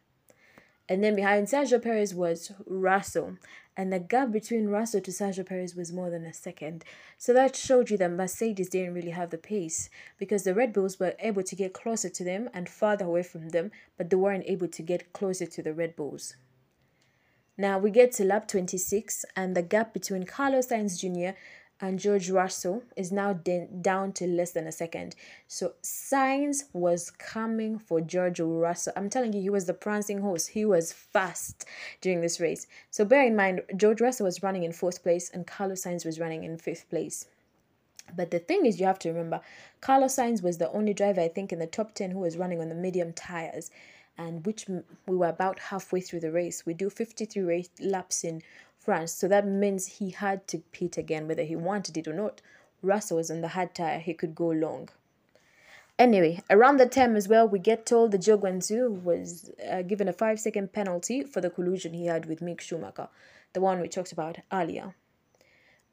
And 0.87 1.03
then 1.03 1.15
behind 1.15 1.47
Sergio 1.47 1.81
Perez 1.81 2.13
was 2.13 2.51
Russell. 2.65 3.37
And 3.75 3.91
the 3.91 3.99
gap 3.99 4.31
between 4.31 4.67
Russell 4.67 5.01
to 5.01 5.11
Sergio 5.11 5.45
Perez 5.45 5.75
was 5.75 5.93
more 5.93 6.09
than 6.09 6.25
a 6.25 6.33
second. 6.33 6.83
So 7.17 7.33
that 7.33 7.55
showed 7.55 7.89
you 7.89 7.97
that 7.97 8.11
Mercedes 8.11 8.69
didn't 8.69 8.93
really 8.93 9.11
have 9.11 9.29
the 9.29 9.37
pace 9.37 9.89
because 10.17 10.43
the 10.43 10.53
Red 10.53 10.73
Bulls 10.73 10.99
were 10.99 11.15
able 11.19 11.43
to 11.43 11.55
get 11.55 11.73
closer 11.73 12.09
to 12.09 12.23
them 12.23 12.49
and 12.53 12.69
farther 12.69 13.05
away 13.05 13.23
from 13.23 13.49
them, 13.49 13.71
but 13.97 14.09
they 14.09 14.15
weren't 14.15 14.45
able 14.47 14.67
to 14.67 14.81
get 14.81 15.13
closer 15.13 15.45
to 15.45 15.63
the 15.63 15.73
Red 15.73 15.95
Bulls. 15.95 16.35
Now 17.59 17.77
we 17.77 17.91
get 17.91 18.13
to 18.13 18.23
lap 18.23 18.47
26, 18.47 19.25
and 19.35 19.53
the 19.53 19.61
gap 19.61 19.93
between 19.93 20.23
Carlos 20.23 20.67
Sainz 20.67 20.97
Jr 20.97 21.37
and 21.81 21.99
George 21.99 22.29
Russell 22.29 22.83
is 22.95 23.11
now 23.11 23.33
down 23.33 24.13
to 24.13 24.27
less 24.27 24.51
than 24.51 24.65
a 24.65 24.71
second. 24.71 25.15
So 25.47 25.73
Sainz 25.83 26.63
was 26.73 27.09
coming 27.09 27.77
for 27.77 27.99
George 27.99 28.39
Russell. 28.39 28.93
I'm 28.95 29.09
telling 29.09 29.33
you, 29.33 29.41
he 29.41 29.49
was 29.49 29.65
the 29.65 29.73
prancing 29.73 30.19
horse. 30.19 30.47
He 30.47 30.63
was 30.63 30.93
fast 30.93 31.65
during 31.99 32.21
this 32.21 32.39
race. 32.39 32.65
So 32.91 33.03
bear 33.03 33.25
in 33.25 33.35
mind, 33.35 33.61
George 33.75 33.99
Russell 33.99 34.25
was 34.25 34.41
running 34.41 34.63
in 34.63 34.71
fourth 34.71 35.03
place 35.03 35.29
and 35.29 35.45
Carlos 35.45 35.83
Sainz 35.83 36.05
was 36.05 36.19
running 36.19 36.45
in 36.45 36.57
fifth 36.57 36.89
place. 36.89 37.25
But 38.15 38.31
the 38.31 38.39
thing 38.39 38.65
is, 38.65 38.79
you 38.79 38.85
have 38.85 38.99
to 38.99 39.09
remember, 39.09 39.41
Carlos 39.81 40.15
Sainz 40.15 40.41
was 40.41 40.57
the 40.57 40.71
only 40.71 40.93
driver, 40.93 41.21
I 41.21 41.27
think, 41.27 41.53
in 41.53 41.59
the 41.59 41.67
top 41.67 41.93
10 41.93 42.11
who 42.11 42.19
was 42.19 42.37
running 42.37 42.59
on 42.59 42.69
the 42.69 42.75
medium 42.75 43.13
tires, 43.13 43.69
and 44.19 44.45
which 44.45 44.67
we 45.07 45.15
were 45.15 45.29
about 45.29 45.59
halfway 45.59 46.01
through 46.01 46.19
the 46.19 46.31
race. 46.31 46.65
We 46.65 46.73
do 46.73 46.89
53 46.89 47.41
race 47.41 47.69
laps 47.79 48.25
in 48.25 48.41
France. 48.77 49.13
So 49.13 49.29
that 49.29 49.47
means 49.47 49.85
he 49.85 50.09
had 50.09 50.45
to 50.49 50.57
pit 50.73 50.97
again, 50.97 51.27
whether 51.27 51.43
he 51.43 51.55
wanted 51.55 51.95
it 51.95 52.07
or 52.07 52.13
not. 52.13 52.41
Russell 52.81 53.17
was 53.17 53.31
on 53.31 53.39
the 53.41 53.49
hard 53.49 53.73
tire, 53.73 53.99
he 53.99 54.13
could 54.13 54.35
go 54.35 54.49
long. 54.49 54.89
Anyway, 55.97 56.41
around 56.49 56.77
that 56.77 56.91
time 56.91 57.15
as 57.15 57.27
well, 57.27 57.47
we 57.47 57.59
get 57.59 57.85
told 57.85 58.11
that 58.11 58.21
Zhou 58.21 58.39
Guanyu 58.39 59.01
was 59.01 59.51
uh, 59.69 59.81
given 59.81 60.07
a 60.07 60.13
five 60.13 60.39
second 60.39 60.71
penalty 60.73 61.23
for 61.23 61.41
the 61.41 61.49
collusion 61.49 61.93
he 61.93 62.05
had 62.05 62.25
with 62.25 62.39
Mick 62.41 62.61
Schumacher, 62.61 63.09
the 63.53 63.61
one 63.61 63.79
we 63.79 63.87
talked 63.87 64.11
about 64.11 64.37
earlier. 64.51 64.95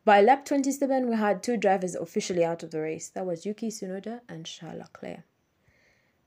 By 0.05 0.21
lap 0.21 0.45
27, 0.45 1.09
we 1.09 1.17
had 1.17 1.43
two 1.43 1.57
drivers 1.57 1.97
officially 1.97 2.45
out 2.45 2.63
of 2.63 2.71
the 2.71 2.81
race. 2.81 3.09
That 3.09 3.27
was 3.27 3.45
Yuki 3.45 3.69
Tsunoda 3.69 4.21
and 4.29 4.47
Charles 4.47 4.79
Leclerc. 4.79 5.23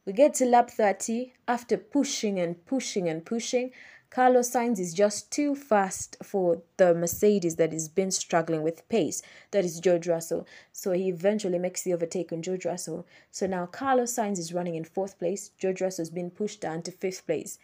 We 0.09 0.13
get 0.13 0.33
to 0.35 0.45
lap 0.47 0.71
30 0.71 1.33
after 1.47 1.77
pushing 1.77 2.39
and 2.39 2.65
pushing 2.65 3.07
and 3.07 3.23
pushing. 3.23 3.69
Carlos 4.09 4.49
Sainz 4.49 4.79
is 4.79 4.91
just 4.91 5.31
too 5.31 5.53
fast 5.53 6.17
for 6.23 6.63
the 6.77 6.95
Mercedes 6.95 7.57
that 7.57 7.71
has 7.73 7.87
been 7.89 8.09
struggling 8.09 8.63
with 8.63 8.89
pace. 8.89 9.21
That 9.51 9.65
is 9.65 9.79
George 9.79 10.07
Russell. 10.07 10.47
So 10.73 10.93
he 10.93 11.09
eventually 11.09 11.59
makes 11.59 11.83
the 11.83 11.93
overtake 11.93 12.31
on 12.31 12.41
George 12.41 12.65
Russell. 12.65 13.05
So 13.29 13.45
now 13.45 13.67
Carlos 13.67 14.15
Sainz 14.15 14.39
is 14.39 14.51
running 14.51 14.73
in 14.73 14.83
fourth 14.83 15.19
place. 15.19 15.51
George 15.59 15.79
Russell 15.79 16.01
has 16.01 16.09
been 16.09 16.31
pushed 16.31 16.59
down 16.59 16.81
to 16.81 16.91
fifth 16.91 17.27
place. 17.27 17.59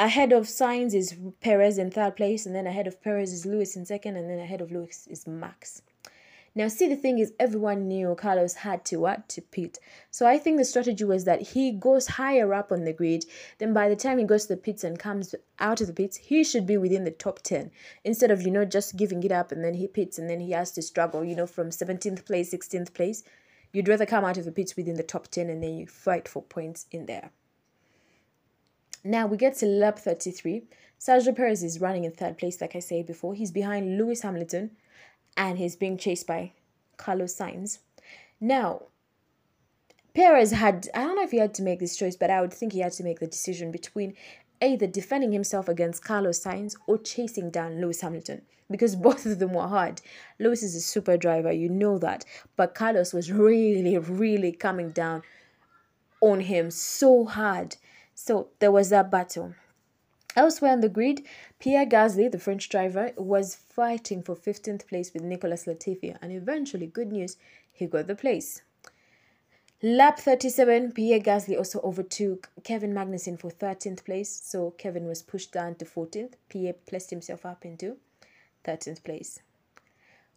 Ahead 0.00 0.32
of 0.32 0.46
Sainz 0.46 0.94
is 0.94 1.14
Perez 1.40 1.78
in 1.78 1.92
third 1.92 2.16
place, 2.16 2.44
and 2.44 2.56
then 2.56 2.66
ahead 2.66 2.88
of 2.88 3.00
Perez 3.00 3.32
is 3.32 3.46
Lewis 3.46 3.76
in 3.76 3.86
second, 3.86 4.16
and 4.16 4.28
then 4.28 4.40
ahead 4.40 4.62
of 4.62 4.72
Lewis 4.72 5.06
is 5.06 5.28
Max. 5.28 5.82
Now, 6.54 6.68
see, 6.68 6.86
the 6.86 6.96
thing 6.96 7.18
is, 7.18 7.32
everyone 7.40 7.88
knew 7.88 8.14
Carlos 8.14 8.54
had 8.54 8.84
to 8.86 8.98
what 8.98 9.28
to 9.30 9.40
pit. 9.40 9.78
So 10.10 10.26
I 10.26 10.36
think 10.36 10.58
the 10.58 10.66
strategy 10.66 11.04
was 11.04 11.24
that 11.24 11.40
he 11.40 11.72
goes 11.72 12.06
higher 12.06 12.52
up 12.52 12.70
on 12.70 12.84
the 12.84 12.92
grid. 12.92 13.24
Then 13.58 13.72
by 13.72 13.88
the 13.88 13.96
time 13.96 14.18
he 14.18 14.24
goes 14.24 14.46
to 14.46 14.54
the 14.54 14.60
pits 14.60 14.84
and 14.84 14.98
comes 14.98 15.34
out 15.58 15.80
of 15.80 15.86
the 15.86 15.94
pits, 15.94 16.18
he 16.18 16.44
should 16.44 16.66
be 16.66 16.76
within 16.76 17.04
the 17.04 17.10
top 17.10 17.40
ten 17.40 17.70
instead 18.04 18.30
of 18.30 18.42
you 18.42 18.50
know 18.50 18.66
just 18.66 18.96
giving 18.96 19.22
it 19.22 19.32
up 19.32 19.50
and 19.50 19.64
then 19.64 19.74
he 19.74 19.86
pits 19.86 20.18
and 20.18 20.28
then 20.28 20.40
he 20.40 20.50
has 20.50 20.72
to 20.72 20.82
struggle. 20.82 21.24
You 21.24 21.36
know, 21.36 21.46
from 21.46 21.70
seventeenth 21.70 22.26
place, 22.26 22.50
sixteenth 22.50 22.92
place. 22.92 23.22
You'd 23.72 23.88
rather 23.88 24.04
come 24.04 24.24
out 24.24 24.36
of 24.36 24.44
the 24.44 24.52
pits 24.52 24.76
within 24.76 24.96
the 24.96 25.02
top 25.02 25.28
ten 25.28 25.48
and 25.48 25.62
then 25.62 25.74
you 25.74 25.86
fight 25.86 26.28
for 26.28 26.42
points 26.42 26.84
in 26.90 27.06
there. 27.06 27.30
Now 29.04 29.26
we 29.26 29.36
get 29.36 29.56
to 29.56 29.66
lap 29.66 29.98
33. 29.98 30.64
Sergio 31.00 31.34
Perez 31.34 31.64
is 31.64 31.80
running 31.80 32.04
in 32.04 32.12
third 32.12 32.38
place, 32.38 32.60
like 32.60 32.76
I 32.76 32.78
said 32.78 33.06
before. 33.06 33.34
He's 33.34 33.50
behind 33.50 33.98
Lewis 33.98 34.20
Hamilton, 34.20 34.70
and 35.36 35.58
he's 35.58 35.76
being 35.76 35.98
chased 35.98 36.26
by 36.26 36.52
Carlos 36.96 37.34
Sainz. 37.34 37.78
Now, 38.40 38.82
Perez 40.14 40.50
had, 40.50 40.88
I 40.94 41.02
don't 41.02 41.16
know 41.16 41.22
if 41.22 41.30
he 41.30 41.38
had 41.38 41.54
to 41.54 41.62
make 41.62 41.80
this 41.80 41.96
choice, 41.96 42.16
but 42.16 42.30
I 42.30 42.40
would 42.40 42.52
think 42.52 42.72
he 42.72 42.80
had 42.80 42.92
to 42.92 43.04
make 43.04 43.20
the 43.20 43.26
decision 43.26 43.70
between 43.70 44.14
either 44.60 44.86
defending 44.86 45.32
himself 45.32 45.68
against 45.68 46.04
Carlos 46.04 46.42
Sainz 46.42 46.76
or 46.86 46.98
chasing 46.98 47.50
down 47.50 47.80
Lewis 47.80 48.00
Hamilton 48.00 48.42
because 48.70 48.96
both 49.08 49.26
of 49.26 49.38
them 49.38 49.54
were 49.54 49.68
hard. 49.68 50.00
Lewis 50.38 50.62
is 50.62 50.74
a 50.74 50.80
super 50.80 51.16
driver, 51.16 51.52
you 51.52 51.68
know 51.68 51.98
that, 51.98 52.24
but 52.56 52.74
Carlos 52.74 53.12
was 53.12 53.32
really, 53.32 53.96
really 53.98 54.52
coming 54.52 54.90
down 54.90 55.22
on 56.20 56.40
him 56.40 56.70
so 56.70 57.24
hard. 57.24 57.76
So 58.14 58.48
there 58.58 58.70
was 58.70 58.90
that 58.90 59.10
battle. 59.10 59.54
Elsewhere 60.34 60.72
on 60.72 60.80
the 60.80 60.88
grid, 60.88 61.26
Pierre 61.58 61.84
Gasly, 61.84 62.30
the 62.30 62.38
French 62.38 62.68
driver, 62.68 63.12
was 63.16 63.54
fighting 63.54 64.22
for 64.22 64.34
15th 64.34 64.86
place 64.86 65.12
with 65.12 65.22
Nicholas 65.22 65.66
Latifi, 65.66 66.16
and 66.22 66.32
eventually, 66.32 66.86
good 66.86 67.12
news, 67.12 67.36
he 67.70 67.86
got 67.86 68.06
the 68.06 68.14
place. 68.14 68.62
Lap 69.82 70.18
37, 70.18 70.92
Pierre 70.92 71.20
Gasly 71.20 71.56
also 71.58 71.80
overtook 71.80 72.48
Kevin 72.62 72.94
Magnussen 72.94 73.38
for 73.38 73.50
13th 73.50 74.04
place, 74.04 74.40
so 74.42 74.70
Kevin 74.78 75.06
was 75.06 75.22
pushed 75.22 75.52
down 75.52 75.74
to 75.74 75.84
14th. 75.84 76.34
Pierre 76.48 76.74
placed 76.74 77.10
himself 77.10 77.44
up 77.44 77.64
into 77.66 77.96
13th 78.64 79.02
place. 79.02 79.40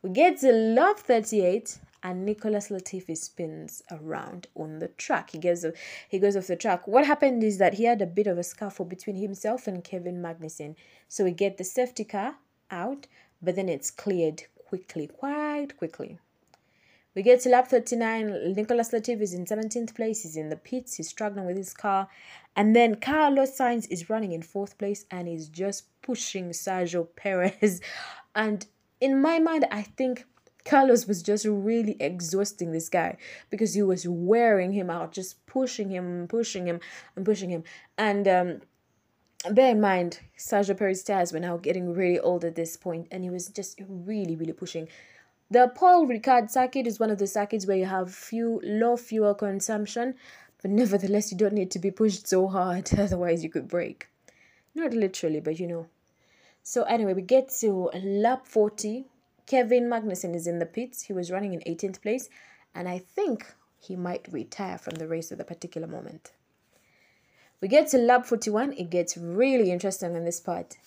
We 0.06 0.12
get 0.12 0.38
to 0.42 0.52
lap 0.52 1.00
38, 1.00 1.80
and 2.04 2.28
Nicholas 2.28 2.70
Latifi 2.70 3.18
spins 3.18 3.82
around 3.90 4.46
on 4.54 4.78
the 4.78 4.90
track. 4.90 5.32
He 5.32 5.40
goes 5.40 5.66
he 6.08 6.20
goes 6.20 6.38
off 6.38 6.46
the 6.46 6.56
track. 6.56 6.88
What 6.88 7.08
happened 7.08 7.44
is 7.44 7.58
that 7.58 7.74
he 7.74 7.86
had 7.86 8.04
a 8.04 8.06
bit 8.06 8.28
of 8.28 8.38
a 8.38 8.44
scuffle 8.44 8.86
between 8.86 9.16
himself 9.16 9.66
and 9.66 9.84
Kevin 9.84 10.22
Magnussen. 10.22 10.76
So 11.08 11.24
we 11.24 11.32
get 11.32 11.58
the 11.58 11.64
safety 11.64 12.04
car 12.04 12.36
out, 12.70 13.08
but 13.42 13.56
then 13.56 13.68
it's 13.68 13.90
cleared 13.90 14.44
quickly, 14.68 15.08
quite 15.08 15.76
quickly. 15.76 16.20
We 17.16 17.24
get 17.24 17.40
to 17.40 17.50
lap 17.50 17.70
39. 17.70 18.54
Nicholas 18.54 18.92
Latifi 18.92 19.22
is 19.22 19.34
in 19.34 19.46
17th 19.46 19.96
place. 19.96 20.22
He's 20.22 20.38
in 20.38 20.50
the 20.50 20.56
pits. 20.56 20.98
He's 20.98 21.10
struggling 21.10 21.48
with 21.48 21.58
his 21.58 21.74
car. 21.74 22.10
And 22.56 22.76
then 22.76 22.98
Carlos 22.98 23.58
Sainz 23.58 23.88
is 23.90 24.08
running 24.08 24.34
in 24.34 24.44
fourth 24.44 24.78
place 24.78 25.06
and 25.10 25.28
he's 25.28 25.50
just 25.50 25.86
pushing 26.04 26.52
Sergio 26.52 27.08
Perez. 27.16 27.82
And 28.38 28.68
in 29.02 29.22
my 29.22 29.40
mind, 29.40 29.66
I 29.72 29.84
think 29.84 30.26
Carlos 30.66 31.08
was 31.08 31.22
just 31.22 31.46
really 31.46 31.96
exhausting 32.00 32.72
this 32.72 32.90
guy 32.90 33.18
because 33.50 33.76
he 33.76 33.84
was 33.84 34.08
wearing 34.08 34.74
him 34.74 34.90
out, 34.90 35.12
just 35.12 35.46
pushing 35.46 35.90
him, 35.90 36.28
pushing 36.28 36.66
him, 36.66 36.80
and 37.16 37.24
pushing 37.24 37.50
him. 37.50 37.64
And 37.98 38.28
um, 38.28 38.62
bear 39.52 39.72
in 39.72 39.80
mind, 39.80 40.20
Sergio 40.38 40.76
Perez 40.76 41.04
tires 41.04 41.32
were 41.32 41.40
now 41.40 41.58
getting 41.58 41.94
really 41.94 42.20
old 42.20 42.44
at 42.44 42.56
this 42.56 42.78
point, 42.78 43.08
and 43.12 43.24
he 43.24 43.30
was 43.30 43.48
just 43.50 43.80
really, 43.88 44.36
really 44.36 44.54
pushing. 44.54 44.88
The 45.52 45.72
Paul 45.76 46.08
Ricard 46.08 46.50
circuit 46.50 46.88
is 46.88 47.00
one 47.00 47.12
of 47.12 47.20
the 47.20 47.28
circuits 47.28 47.68
where 47.68 47.78
you 47.78 47.86
have 47.86 48.14
few 48.14 48.60
low 48.64 48.98
fuel 48.98 49.36
consumption, 49.36 50.16
but 50.64 50.72
nevertheless 50.72 51.32
you 51.32 51.38
don't 51.38 51.54
need 51.54 51.70
to 51.72 51.80
be 51.80 51.92
pushed 51.92 52.28
so 52.28 52.48
hard, 52.48 52.90
otherwise 52.98 53.44
you 53.44 53.52
could 53.52 53.68
break. 53.68 54.08
Not 54.74 54.94
literally, 54.94 55.40
but 55.40 55.60
you 55.60 55.68
know. 55.68 55.88
So 56.68 56.82
anyway, 56.86 57.14
we 57.14 57.22
get 57.22 57.50
to 57.60 57.92
lap 57.94 58.48
40 58.48 59.06
Kevin 59.46 59.84
Magnussen 59.84 60.34
is 60.34 60.48
in 60.48 60.58
the 60.58 60.66
pits. 60.66 61.04
He 61.04 61.14
was 61.14 61.30
running 61.30 61.54
in 61.54 61.60
18th 61.60 62.02
place, 62.02 62.28
and 62.74 62.90
I 62.90 62.98
think 62.98 63.54
he 63.80 63.96
might 63.96 64.28
retire 64.32 64.80
from 64.80 64.96
the 64.96 65.08
race 65.08 65.32
at 65.32 65.38
the 65.38 65.44
particular 65.44 65.86
moment. 65.86 66.32
We 67.62 67.68
get 67.68 67.88
to 67.90 68.00
lap 68.00 68.26
41. 68.26 68.74
It 68.74 68.90
gets 68.90 69.16
really 69.16 69.70
interesting 69.70 70.16
in 70.16 70.26
this 70.26 70.40
part. 70.40 70.78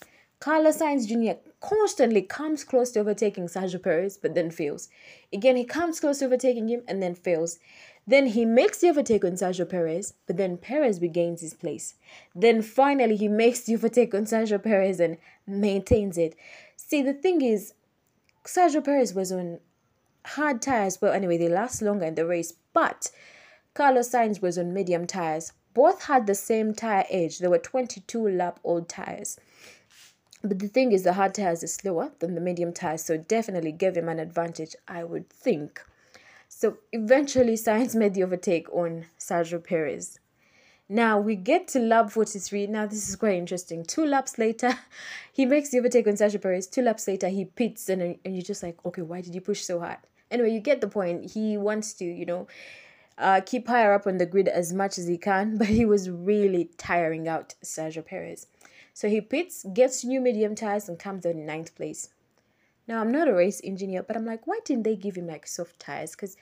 Carlos 0.41 0.79
Sainz 0.79 1.07
Jr. 1.07 1.39
constantly 1.61 2.23
comes 2.23 2.65
close 2.65 2.91
to 2.91 2.99
overtaking 2.99 3.47
Sergio 3.47 3.81
Perez, 3.81 4.17
but 4.17 4.35
then 4.35 4.51
fails. 4.51 4.89
Again, 5.31 5.55
he 5.55 5.63
comes 5.63 6.01
close 6.01 6.19
to 6.19 6.25
overtaking 6.25 6.67
him 6.67 6.83
and 6.89 7.01
then 7.01 7.15
fails. 7.15 7.59
Then 8.09 8.25
he 8.25 8.43
makes 8.43 8.79
the 8.79 8.89
overtake 8.89 9.23
on 9.23 9.33
Sergio 9.33 9.69
Perez, 9.69 10.15
but 10.25 10.35
then 10.35 10.57
Perez 10.57 10.99
regains 10.99 11.41
his 11.41 11.53
place. 11.53 11.93
Then 12.33 12.63
finally, 12.63 13.15
he 13.15 13.27
makes 13.27 13.59
the 13.59 13.75
overtake 13.75 14.15
on 14.15 14.25
Sergio 14.25 14.57
Perez 14.63 14.99
and 14.99 15.17
maintains 15.45 16.17
it. 16.17 16.35
See, 16.75 17.03
the 17.03 17.13
thing 17.13 17.43
is, 17.43 17.75
Sergio 18.43 18.83
Perez 18.83 19.13
was 19.13 19.31
on 19.31 19.59
hard 20.25 20.59
tires. 20.59 20.99
Well, 20.99 21.13
anyway, 21.13 21.37
they 21.37 21.49
last 21.49 21.83
longer 21.83 22.05
in 22.05 22.15
the 22.15 22.25
race, 22.25 22.51
but 22.73 23.11
Carlos 23.75 24.09
Sainz 24.09 24.41
was 24.41 24.57
on 24.57 24.73
medium 24.73 25.05
tires. 25.05 25.53
Both 25.75 26.05
had 26.05 26.25
the 26.25 26.33
same 26.33 26.73
tire 26.73 27.05
age. 27.11 27.37
They 27.37 27.47
were 27.47 27.59
22 27.59 28.27
lap 28.27 28.59
old 28.63 28.89
tires. 28.89 29.39
But 30.41 30.57
the 30.57 30.67
thing 30.67 30.93
is, 30.93 31.03
the 31.03 31.13
hard 31.13 31.35
tires 31.35 31.63
are 31.63 31.67
slower 31.67 32.11
than 32.17 32.33
the 32.33 32.41
medium 32.41 32.73
tires, 32.73 33.03
so 33.03 33.17
definitely 33.17 33.71
gave 33.71 33.95
him 33.95 34.09
an 34.09 34.17
advantage, 34.17 34.75
I 34.87 35.03
would 35.03 35.29
think. 35.29 35.83
So 36.59 36.75
eventually, 36.91 37.53
Sainz 37.53 37.95
made 37.95 38.15
the 38.15 38.23
overtake 38.23 38.67
on 38.73 39.05
Sergio 39.17 39.63
Perez. 39.63 40.19
Now 40.89 41.17
we 41.17 41.37
get 41.37 41.69
to 41.69 41.79
lap 41.79 42.11
43. 42.11 42.67
Now 42.67 42.85
this 42.85 43.07
is 43.07 43.15
quite 43.15 43.35
interesting. 43.35 43.85
Two 43.85 44.05
laps 44.05 44.37
later, 44.37 44.77
he 45.31 45.45
makes 45.45 45.69
the 45.69 45.79
overtake 45.79 46.05
on 46.05 46.15
Sergio 46.15 46.41
Perez. 46.41 46.67
Two 46.67 46.81
laps 46.81 47.07
later, 47.07 47.29
he 47.29 47.45
pits 47.45 47.87
and, 47.87 48.01
and 48.01 48.35
you're 48.35 48.41
just 48.41 48.61
like, 48.61 48.77
okay, 48.85 49.01
why 49.01 49.21
did 49.21 49.33
you 49.33 49.39
push 49.39 49.61
so 49.61 49.79
hard? 49.79 49.99
Anyway, 50.29 50.51
you 50.51 50.59
get 50.59 50.81
the 50.81 50.89
point. 50.89 51.31
He 51.31 51.57
wants 51.57 51.93
to, 51.93 52.03
you 52.03 52.25
know, 52.25 52.45
uh, 53.17 53.39
keep 53.45 53.65
higher 53.65 53.93
up 53.93 54.05
on 54.05 54.17
the 54.17 54.25
grid 54.25 54.49
as 54.49 54.73
much 54.73 54.97
as 54.97 55.07
he 55.07 55.17
can, 55.17 55.57
but 55.59 55.67
he 55.67 55.85
was 55.85 56.09
really 56.09 56.71
tiring 56.77 57.29
out 57.29 57.55
Sergio 57.63 58.05
Perez. 58.05 58.47
So 58.93 59.07
he 59.07 59.21
pits, 59.21 59.65
gets 59.73 60.03
new 60.03 60.19
medium 60.19 60.55
tires, 60.55 60.89
and 60.89 60.99
comes 60.99 61.25
out 61.25 61.35
in 61.35 61.45
ninth 61.45 61.73
place. 61.73 62.09
Now, 62.89 63.01
I'm 63.01 63.11
not 63.11 63.27
a 63.27 63.33
race 63.33 63.61
engineer, 63.63 64.01
but 64.01 64.17
I'm 64.17 64.25
like, 64.25 64.47
why 64.47 64.59
didn't 64.65 64.83
they 64.83 64.95
give 64.95 65.15
him 65.15 65.27
like 65.27 65.45
soft 65.45 65.79
tires? 65.79 66.11
Because 66.11 66.35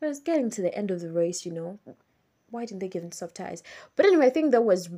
it 0.00 0.06
was 0.06 0.18
getting 0.18 0.50
to 0.50 0.60
the 0.60 0.74
end 0.76 0.90
of 0.90 1.00
the 1.00 1.12
race, 1.12 1.46
you 1.46 1.52
know 1.52 1.78
why 2.50 2.64
didn't 2.66 2.80
they 2.80 2.88
give 2.88 3.02
him 3.02 3.12
soft 3.12 3.36
tires? 3.36 3.62
But 3.96 4.06
anyway, 4.06 4.26
I 4.26 4.30
think 4.30 4.50
that 4.50 4.64
was 4.64 4.90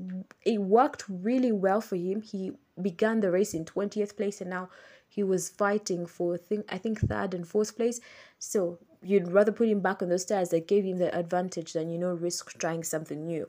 it 0.44 0.60
worked 0.60 1.04
really 1.08 1.52
well 1.52 1.82
for 1.82 1.96
him. 1.96 2.22
He 2.22 2.52
began 2.80 3.20
the 3.20 3.30
race 3.30 3.52
in 3.52 3.66
20th 3.66 4.16
place 4.16 4.40
and 4.40 4.48
now 4.50 4.70
he 5.06 5.22
was 5.22 5.50
fighting 5.50 6.06
for 6.06 6.38
thing 6.38 6.64
I 6.68 6.78
think 6.78 7.00
third 7.00 7.34
and 7.34 7.46
fourth 7.46 7.76
place. 7.76 8.00
So 8.38 8.78
you'd 9.02 9.30
rather 9.30 9.52
put 9.52 9.68
him 9.68 9.80
back 9.80 10.02
on 10.02 10.08
those 10.08 10.24
tires 10.24 10.48
that 10.48 10.66
gave 10.66 10.84
him 10.84 10.98
the 10.98 11.16
advantage 11.16 11.74
than 11.74 11.90
you 11.90 11.98
know 11.98 12.14
risk 12.14 12.58
trying 12.58 12.82
something 12.82 13.26
new. 13.26 13.46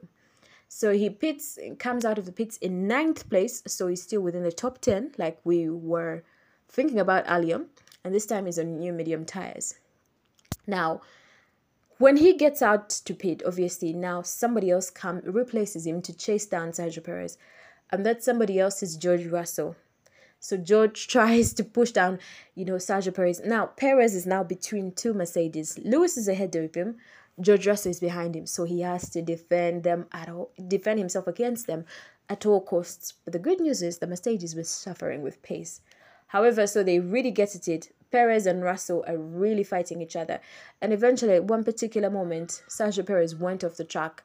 So 0.67 0.91
he 0.91 1.09
pits 1.09 1.57
comes 1.79 2.05
out 2.05 2.19
of 2.19 2.25
the 2.25 2.31
pits 2.31 2.57
in 2.57 2.87
ninth 2.87 3.29
place, 3.29 3.63
so 3.65 3.87
he's 3.87 4.03
still 4.03 4.21
within 4.21 4.43
the 4.43 4.51
top 4.51 4.81
ten, 4.81 5.13
like 5.17 5.39
we 5.43 5.69
were 5.69 6.23
thinking 6.75 6.99
about 6.99 7.25
earlier. 7.29 7.61
And 8.03 8.13
this 8.13 8.25
time 8.25 8.45
he's 8.45 8.59
on 8.59 8.77
new 8.77 8.93
medium 8.93 9.25
tires. 9.25 9.75
Now 10.67 11.01
when 11.97 12.17
he 12.17 12.33
gets 12.33 12.61
out 12.61 12.89
to 12.89 13.13
pit, 13.13 13.41
obviously 13.45 13.93
now 13.93 14.21
somebody 14.21 14.69
else 14.69 14.89
come 14.89 15.21
replaces 15.23 15.87
him 15.87 16.01
to 16.01 16.13
chase 16.13 16.45
down 16.45 16.71
Sergio 16.71 17.01
Perez, 17.01 17.37
and 17.89 18.05
that 18.05 18.21
somebody 18.21 18.59
else 18.59 18.83
is 18.83 18.97
George 18.97 19.25
Russell. 19.27 19.77
So 20.41 20.57
George 20.57 21.07
tries 21.15 21.53
to 21.53 21.63
push 21.63 21.91
down, 21.91 22.19
you 22.53 22.65
know, 22.65 22.75
Sergio 22.75 23.15
Perez. 23.15 23.41
Now 23.45 23.67
Perez 23.67 24.13
is 24.13 24.25
now 24.25 24.43
between 24.43 24.91
two 24.91 25.13
Mercedes. 25.13 25.79
Lewis 25.79 26.17
is 26.17 26.27
ahead 26.27 26.55
of 26.57 26.75
him. 26.75 26.97
George 27.39 27.65
Russell 27.65 27.91
is 27.91 27.99
behind 28.01 28.35
him, 28.35 28.45
so 28.45 28.65
he 28.65 28.81
has 28.81 29.09
to 29.11 29.21
defend 29.21 29.83
them 29.83 30.07
at 30.11 30.29
all, 30.29 30.51
defend 30.67 30.99
himself 30.99 31.27
against 31.27 31.67
them 31.67 31.85
at 32.29 32.45
all 32.45 32.61
costs. 32.61 33.13
But 33.23 33.31
the 33.31 33.39
good 33.39 33.61
news 33.61 33.81
is 33.81 33.99
the 33.99 34.07
Mercedes 34.07 34.55
was 34.55 34.69
suffering 34.69 35.21
with 35.21 35.41
pace. 35.41 35.79
However, 36.35 36.67
so 36.67 36.83
they 36.83 36.99
really 36.99 37.31
get 37.31 37.55
at 37.55 37.69
it. 37.69 37.95
Perez 38.11 38.45
and 38.45 38.61
Russell 38.61 39.05
are 39.07 39.17
really 39.17 39.63
fighting 39.63 40.01
each 40.01 40.17
other. 40.17 40.41
And 40.81 40.91
eventually, 40.91 41.35
at 41.35 41.45
one 41.45 41.63
particular 41.63 42.09
moment, 42.09 42.61
Sergio 42.67 43.05
Perez 43.05 43.33
went 43.33 43.63
off 43.63 43.77
the 43.77 43.85
track. 43.85 44.21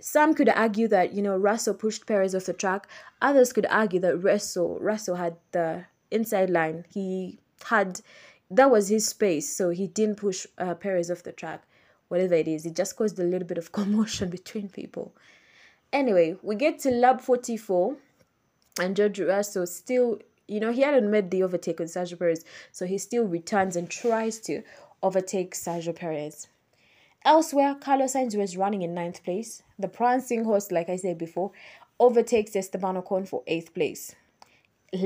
Some 0.00 0.34
could 0.34 0.48
argue 0.48 0.88
that, 0.88 1.12
you 1.12 1.22
know, 1.22 1.36
Russell 1.36 1.74
pushed 1.74 2.06
Perez 2.06 2.34
off 2.34 2.46
the 2.46 2.54
track. 2.54 2.88
Others 3.22 3.52
could 3.52 3.66
argue 3.66 4.00
that 4.00 4.16
Russell, 4.16 4.80
Russell 4.80 5.14
had 5.14 5.36
the 5.52 5.84
inside 6.10 6.50
line. 6.50 6.86
He 6.92 7.38
had, 7.66 8.00
that 8.50 8.72
was 8.72 8.88
his 8.88 9.06
space, 9.06 9.48
so 9.56 9.70
he 9.70 9.86
didn't 9.86 10.16
push 10.16 10.48
uh, 10.58 10.74
Perez 10.74 11.08
off 11.08 11.22
the 11.22 11.30
track. 11.30 11.62
Whatever 12.08 12.34
it 12.34 12.48
is, 12.48 12.66
it 12.66 12.74
just 12.74 12.96
caused 12.96 13.16
a 13.20 13.22
little 13.22 13.46
bit 13.46 13.58
of 13.58 13.70
commotion 13.78 14.28
between 14.28 14.70
people. 14.70 15.14
Anyway, 15.92 16.34
we 16.42 16.56
get 16.56 16.80
to 16.80 16.90
lap 16.90 17.20
44, 17.20 17.94
and 18.80 18.96
George 18.96 19.20
Russell 19.20 19.68
still 19.68 20.18
you 20.46 20.60
know, 20.60 20.72
he 20.72 20.82
hadn't 20.82 21.10
made 21.10 21.30
the 21.30 21.42
overtake 21.42 21.80
on 21.80 21.86
Sergio 21.86 22.18
Perez, 22.18 22.44
so 22.72 22.86
he 22.86 22.98
still 22.98 23.24
returns 23.24 23.76
and 23.76 23.88
tries 23.88 24.38
to 24.40 24.62
overtake 25.02 25.54
Sergio 25.54 25.94
Perez. 25.94 26.48
Elsewhere, 27.24 27.74
Carlos 27.74 28.12
Sainz 28.12 28.36
was 28.36 28.56
running 28.56 28.82
in 28.82 28.92
ninth 28.92 29.24
place. 29.24 29.62
The 29.78 29.88
prancing 29.88 30.44
horse, 30.44 30.70
like 30.70 30.90
I 30.90 30.96
said 30.96 31.16
before, 31.16 31.52
overtakes 31.98 32.54
Esteban 32.54 33.00
Ocon 33.00 33.26
for 33.26 33.42
eighth 33.46 33.72
place. 33.72 34.14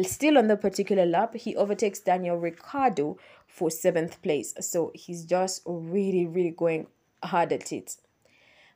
Still 0.03 0.37
on 0.37 0.49
the 0.49 0.57
particular 0.57 1.07
lap, 1.07 1.35
he 1.35 1.55
overtakes 1.57 2.01
Daniel 2.01 2.37
Ricciardo 2.37 3.19
for 3.47 3.71
seventh 3.71 4.21
place. 4.21 4.53
So 4.61 4.91
he's 4.95 5.25
just 5.25 5.63
really, 5.65 6.27
really 6.27 6.51
going 6.51 6.89
hard 7.23 7.53
at 7.53 7.73
it. 7.73 7.97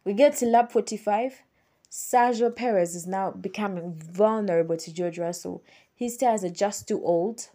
We 0.04 0.14
get 0.14 0.36
to 0.36 0.46
lap 0.46 0.72
45. 0.72 1.42
Sergio 1.90 2.54
Perez 2.54 2.94
is 2.94 3.06
now 3.06 3.32
becoming 3.32 3.92
vulnerable 3.94 4.76
to 4.78 4.94
George 4.94 5.18
Russell 5.18 5.62
his 6.02 6.16
tires 6.16 6.42
are 6.42 6.50
just 6.50 6.88
too 6.88 7.00
old. 7.04 7.48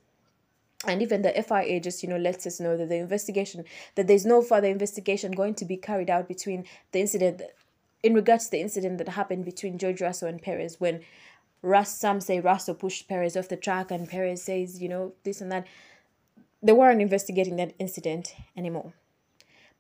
And 0.86 1.02
even 1.02 1.22
the 1.22 1.32
FIA 1.32 1.82
just 1.82 2.02
you 2.02 2.10
know 2.10 2.18
lets 2.18 2.46
us 2.48 2.60
know 2.60 2.78
that 2.78 2.90
the 2.90 2.96
investigation 2.96 3.66
that 3.96 4.08
there's 4.08 4.26
no 4.26 4.42
further 4.42 4.68
investigation 4.68 5.32
going 5.32 5.56
to 5.56 5.66
be 5.66 5.76
carried 5.76 6.10
out 6.10 6.28
between 6.28 6.66
the 6.92 7.00
incident 7.02 7.42
in 8.04 8.14
regards 8.14 8.46
to 8.46 8.52
the 8.52 8.62
incident 8.62 9.00
that 9.00 9.10
happened 9.10 9.44
between 9.44 9.80
George 9.80 10.02
Russell 10.02 10.30
and 10.30 10.42
Perez 10.42 10.80
when 10.80 11.02
Russ 11.64 11.98
some 11.98 12.22
say 12.22 12.40
Russell 12.40 12.76
pushed 12.76 13.10
Perez 13.10 13.36
off 13.36 13.50
the 13.50 13.58
track 13.58 13.90
and 13.90 14.08
Perez 14.08 14.44
says 14.44 14.82
you 14.82 14.88
know 14.88 15.14
this 15.24 15.42
and 15.42 15.52
that. 15.52 15.68
They 16.62 16.74
weren't 16.74 17.02
investigating 17.02 17.56
that 17.58 17.74
incident 17.80 18.36
anymore. 18.56 18.94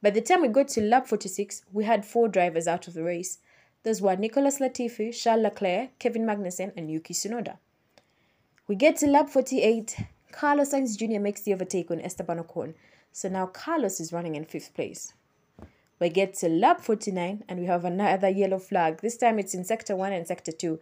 By 0.01 0.09
the 0.09 0.22
time 0.22 0.41
we 0.41 0.47
got 0.47 0.68
to 0.70 0.82
lap 0.82 1.07
46 1.07 1.63
we 1.72 1.86
had 1.86 2.05
four 2.05 2.28
drivers 2.28 2.68
out 2.68 2.88
of 2.88 2.95
the 2.95 3.03
race. 3.03 3.38
Those 3.84 4.01
were 4.01 4.15
Nicholas 4.15 4.59
Latifi, 4.59 5.15
Charles 5.15 5.43
Leclerc, 5.43 5.97
Kevin 5.99 6.26
Magnussen, 6.26 6.74
and 6.76 6.91
Yuki 6.91 7.13
Tsunoda. 7.13 7.57
We 8.68 8.76
get 8.76 8.97
to 8.97 9.07
lap 9.07 9.30
48. 9.30 9.95
Carlos 10.34 10.74
Sainz 10.74 10.97
Jr. 10.97 11.22
makes 11.22 11.41
the 11.41 11.53
overtake 11.53 11.89
on 11.89 12.01
Esteban 12.01 12.43
Ocon. 12.43 12.74
So 13.13 13.30
now 13.30 13.45
Carlos 13.45 14.01
is 14.01 14.11
running 14.11 14.36
in 14.36 14.43
fifth 14.43 14.74
place. 14.74 15.13
We 16.01 16.09
get 16.09 16.34
to 16.36 16.49
lap 16.49 16.82
49 16.82 17.45
and 17.47 17.59
we 17.59 17.65
have 17.65 17.86
another 17.86 18.28
yellow 18.28 18.59
flag. 18.59 18.99
This 18.99 19.15
time 19.15 19.39
it's 19.39 19.53
in 19.53 19.63
sector 19.63 19.95
1 19.95 20.11
and 20.11 20.28
sector 20.28 20.51
2, 20.51 20.80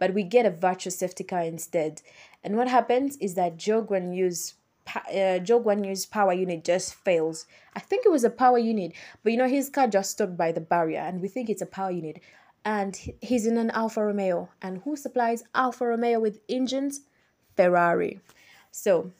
but 0.00 0.14
we 0.14 0.24
get 0.24 0.46
a 0.46 0.50
virtual 0.50 0.90
safety 0.90 1.22
car 1.22 1.42
instead. 1.42 2.02
And 2.42 2.56
what 2.56 2.66
happens 2.66 3.16
is 3.18 3.34
that 3.34 3.56
Zhou 3.56 3.86
Guanyu's 3.86 4.54
uh, 4.88 5.38
Zhou 5.38 5.62
Guanyu's 5.62 6.06
power 6.06 6.32
unit 6.32 6.64
just 6.64 6.92
fails. 6.92 7.46
I 7.76 7.78
think 7.78 8.04
it 8.04 8.10
was 8.10 8.24
a 8.24 8.30
power 8.30 8.58
unit, 8.58 8.94
but 9.22 9.30
you 9.30 9.38
know 9.38 9.48
his 9.48 9.70
car 9.70 9.86
just 9.86 10.10
stopped 10.10 10.36
by 10.36 10.50
the 10.50 10.60
barrier 10.60 11.00
and 11.00 11.22
we 11.22 11.28
think 11.28 11.48
it's 11.48 11.62
a 11.62 11.66
power 11.66 11.92
unit. 11.92 12.20
And 12.64 12.98
he's 13.22 13.46
in 13.46 13.56
an 13.58 13.70
Alfa 13.70 14.04
Romeo. 14.04 14.50
And 14.60 14.78
who 14.78 14.96
supplies 14.96 15.44
Alfa 15.54 15.86
Romeo 15.86 16.18
with 16.18 16.40
engines? 16.48 17.02
Ferrari. 17.58 18.20
So 18.70 19.10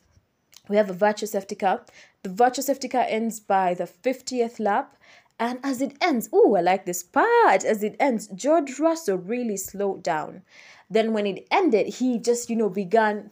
we 0.69 0.77
have 0.77 0.89
a 0.89 1.01
virtual 1.07 1.27
safety 1.27 1.57
car. 1.57 1.81
The 2.23 2.31
virtual 2.31 2.63
safety 2.63 2.89
car 2.89 3.05
ends 3.09 3.41
by 3.41 3.75
the 3.75 3.85
50th 3.85 4.61
lap 4.61 4.95
and 5.41 5.59
as 5.63 5.81
it 5.81 5.97
ends, 6.01 6.29
oh, 6.33 6.55
I 6.57 6.61
like 6.61 6.85
this 6.85 7.03
part. 7.03 7.65
As 7.65 7.83
it 7.83 7.97
ends, 8.01 8.29
George 8.29 8.79
Russell 8.79 9.19
really 9.19 9.57
slowed 9.57 10.03
down. 10.03 10.43
Then 10.91 11.13
when 11.13 11.27
it 11.27 11.47
ended, 11.51 11.95
he 11.95 12.19
just, 12.19 12.51
you 12.51 12.57
know, 12.57 12.69
began 12.69 13.31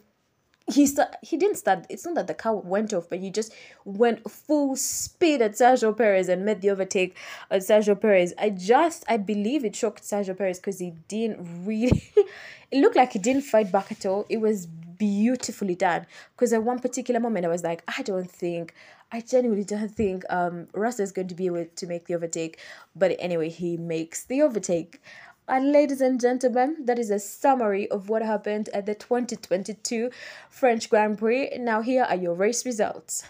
he 0.69 0.85
start, 0.85 1.15
he 1.21 1.37
didn't 1.37 1.55
start 1.55 1.85
it's 1.89 2.05
not 2.05 2.15
that 2.15 2.27
the 2.27 2.33
car 2.33 2.55
went 2.55 2.93
off 2.93 3.07
but 3.09 3.19
he 3.19 3.31
just 3.31 3.53
went 3.85 4.29
full 4.29 4.75
speed 4.75 5.41
at 5.41 5.53
Sergio 5.53 5.95
Perez 5.95 6.27
and 6.27 6.43
made 6.43 6.61
the 6.61 6.69
overtake 6.69 7.15
on 7.49 7.59
Sergio 7.59 7.99
Perez 7.99 8.33
I 8.37 8.49
just 8.49 9.05
I 9.07 9.15
believe 9.15 9.63
it 9.63 9.77
shocked 9.77 10.03
Sergio 10.03 10.37
Perez 10.37 10.59
because 10.59 10.79
he 10.79 10.91
didn't 11.07 11.65
really 11.65 12.11
it 12.71 12.81
looked 12.81 12.97
like 12.97 13.13
he 13.13 13.19
didn't 13.19 13.43
fight 13.43 13.71
back 13.71 13.93
at 13.93 14.05
all 14.05 14.25
it 14.27 14.41
was 14.41 14.67
beautifully 14.97 15.75
done 15.75 16.05
because 16.35 16.53
at 16.53 16.63
one 16.63 16.79
particular 16.79 17.19
moment 17.19 17.45
I 17.45 17.49
was 17.49 17.63
like 17.63 17.83
I 17.97 18.01
don't 18.01 18.29
think 18.29 18.73
I 19.11 19.21
genuinely 19.21 19.63
don't 19.63 19.91
think 19.91 20.23
um 20.29 20.67
Russell 20.73 21.03
is 21.03 21.11
going 21.11 21.27
to 21.29 21.35
be 21.35 21.45
able 21.47 21.65
to 21.75 21.87
make 21.87 22.05
the 22.05 22.15
overtake 22.15 22.59
but 22.95 23.15
anyway 23.19 23.49
he 23.49 23.77
makes 23.77 24.23
the 24.23 24.41
overtake 24.41 25.01
and 25.49 25.71
ladies 25.71 26.01
and 26.01 26.19
gentlemen, 26.19 26.75
that 26.83 26.99
is 26.99 27.09
a 27.09 27.19
summary 27.19 27.89
of 27.89 28.09
what 28.09 28.21
happened 28.21 28.67
at 28.73 28.85
the 28.85 28.93
2022 28.93 30.11
French 30.49 30.89
Grand 30.89 31.17
Prix. 31.17 31.51
Now, 31.57 31.81
here 31.81 32.03
are 32.03 32.17
your 32.17 32.33
race 32.33 32.65
results. 32.65 33.23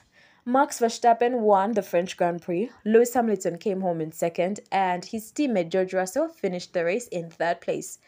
Max 0.43 0.79
Verstappen 0.79 1.41
won 1.41 1.73
the 1.73 1.83
French 1.83 2.17
Grand 2.17 2.41
Prix. 2.41 2.71
Lewis 2.83 3.13
Hamilton 3.13 3.59
came 3.59 3.81
home 3.81 4.01
in 4.01 4.11
second, 4.11 4.61
and 4.71 5.05
his 5.05 5.31
teammate 5.31 5.69
George 5.69 5.93
Russell 5.93 6.27
finished 6.27 6.73
the 6.73 6.83
race 6.83 7.07
in 7.09 7.29
third 7.29 7.61
place. 7.61 7.99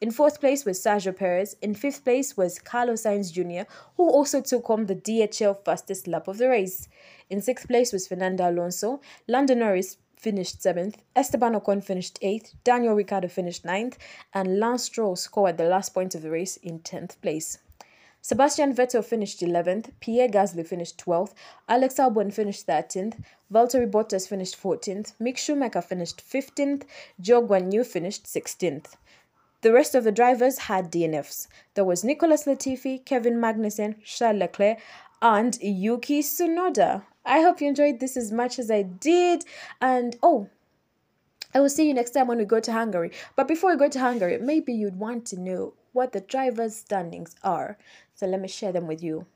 In 0.00 0.12
fourth 0.12 0.38
place 0.38 0.64
was 0.64 0.78
Sergio 0.78 1.16
Perez. 1.16 1.56
In 1.60 1.74
fifth 1.74 2.04
place 2.04 2.36
was 2.36 2.60
Carlos 2.60 3.02
Sainz 3.02 3.32
Jr., 3.32 3.68
who 3.96 4.08
also 4.08 4.40
took 4.40 4.66
home 4.66 4.86
the 4.86 4.94
DHL 4.94 5.64
fastest 5.64 6.06
lap 6.06 6.28
of 6.28 6.38
the 6.38 6.48
race. 6.48 6.88
In 7.28 7.42
sixth 7.42 7.66
place 7.66 7.92
was 7.92 8.06
Fernando 8.06 8.48
Alonso. 8.48 9.00
Lando 9.26 9.56
Norris 9.56 9.96
finished 10.14 10.62
seventh, 10.62 11.02
Esteban 11.16 11.54
Ocon 11.54 11.82
finished 11.82 12.18
eighth, 12.22 12.54
Daniel 12.62 12.94
Ricciardo 12.94 13.26
finished 13.26 13.64
ninth, 13.64 13.98
and 14.32 14.60
Lance 14.60 14.84
Stroll 14.84 15.16
scored 15.16 15.58
the 15.58 15.64
last 15.64 15.94
point 15.94 16.14
of 16.14 16.22
the 16.22 16.30
race 16.30 16.56
in 16.58 16.78
10th 16.78 17.20
place. 17.20 17.58
Sebastian 18.20 18.74
Vettel 18.74 19.04
finished 19.04 19.40
11th, 19.40 19.90
Pierre 19.98 20.28
Gasly 20.28 20.66
finished 20.66 20.98
12th, 21.04 21.34
Alex 21.68 21.96
Albon 21.96 22.32
finished 22.32 22.66
13th, 22.66 23.20
Valtteri 23.52 23.90
Bottas 23.90 24.28
finished 24.28 24.60
14th, 24.60 25.14
Mick 25.20 25.38
Schumacher 25.38 25.82
finished 25.82 26.22
15th, 26.28 26.82
Zhou 27.20 27.46
Guanyu 27.48 27.86
finished 27.86 28.24
16th. 28.24 28.94
The 29.60 29.72
rest 29.72 29.96
of 29.96 30.04
the 30.04 30.12
drivers 30.12 30.58
had 30.58 30.92
DNFs. 30.92 31.48
There 31.74 31.84
was 31.84 32.04
Nicholas 32.04 32.44
Latifi, 32.44 33.04
Kevin 33.04 33.40
Magnussen, 33.40 33.96
Charles 34.04 34.38
Leclerc, 34.38 34.78
and 35.20 35.58
Yuki 35.60 36.22
Tsunoda. 36.22 37.02
I 37.24 37.40
hope 37.40 37.60
you 37.60 37.66
enjoyed 37.66 37.98
this 37.98 38.16
as 38.16 38.30
much 38.30 38.60
as 38.60 38.70
I 38.70 38.82
did. 38.82 39.44
And 39.80 40.16
oh, 40.22 40.48
I 41.52 41.60
will 41.60 41.68
see 41.68 41.88
you 41.88 41.94
next 41.94 42.12
time 42.12 42.28
when 42.28 42.38
we 42.38 42.44
go 42.44 42.60
to 42.60 42.72
Hungary. 42.72 43.10
But 43.34 43.48
before 43.48 43.72
we 43.72 43.76
go 43.76 43.88
to 43.88 43.98
Hungary, 43.98 44.38
maybe 44.38 44.72
you'd 44.72 44.98
want 44.98 45.26
to 45.26 45.40
know 45.40 45.74
what 45.92 46.12
the 46.12 46.20
driver's 46.20 46.76
standings 46.76 47.34
are. 47.42 47.78
So 48.14 48.26
let 48.26 48.40
me 48.40 48.48
share 48.48 48.70
them 48.70 48.86
with 48.86 49.02
you. 49.02 49.26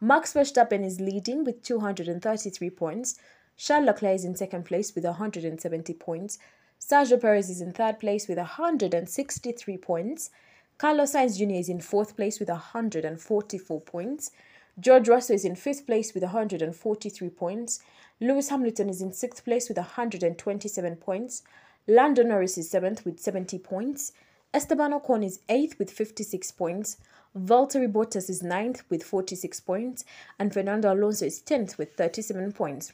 Max 0.00 0.32
Verstappen 0.32 0.84
is 0.84 1.00
leading 1.00 1.44
with 1.44 1.62
233 1.62 2.70
points. 2.70 3.20
Charles 3.56 3.86
Leclerc 3.86 4.14
is 4.16 4.24
in 4.24 4.34
second 4.34 4.64
place 4.64 4.94
with 4.94 5.04
170 5.04 5.94
points. 5.94 6.38
Sergio 6.80 7.20
Perez 7.20 7.50
is 7.50 7.60
in 7.60 7.72
third 7.72 8.00
place 8.00 8.26
with 8.26 8.38
163 8.38 9.76
points. 9.76 10.30
Carlos 10.78 11.12
Sainz 11.12 11.38
Jr. 11.38 11.54
is 11.54 11.68
in 11.68 11.80
fourth 11.80 12.16
place 12.16 12.40
with 12.40 12.48
144 12.48 13.80
points. 13.82 14.30
George 14.80 15.08
Russell 15.08 15.36
is 15.36 15.44
in 15.44 15.54
fifth 15.54 15.86
place 15.86 16.14
with 16.14 16.22
143 16.22 17.28
points. 17.28 17.80
Lewis 18.18 18.48
Hamilton 18.48 18.88
is 18.88 19.02
in 19.02 19.12
sixth 19.12 19.44
place 19.44 19.68
with 19.68 19.76
127 19.76 20.96
points. 20.96 21.42
Lando 21.86 22.22
Norris 22.22 22.56
is 22.56 22.70
seventh 22.70 23.04
with 23.04 23.20
70 23.20 23.58
points. 23.58 24.12
Esteban 24.54 24.92
Ocon 24.92 25.24
is 25.24 25.40
eighth 25.48 25.78
with 25.78 25.90
56 25.90 26.50
points. 26.52 26.96
Valtteri 27.38 27.92
Bottas 27.92 28.30
is 28.30 28.42
ninth 28.42 28.82
with 28.88 29.04
46 29.04 29.60
points. 29.60 30.04
And 30.38 30.52
Fernando 30.52 30.92
Alonso 30.92 31.26
is 31.26 31.42
10th 31.42 31.78
with 31.78 31.94
37 31.94 32.52
points. 32.52 32.92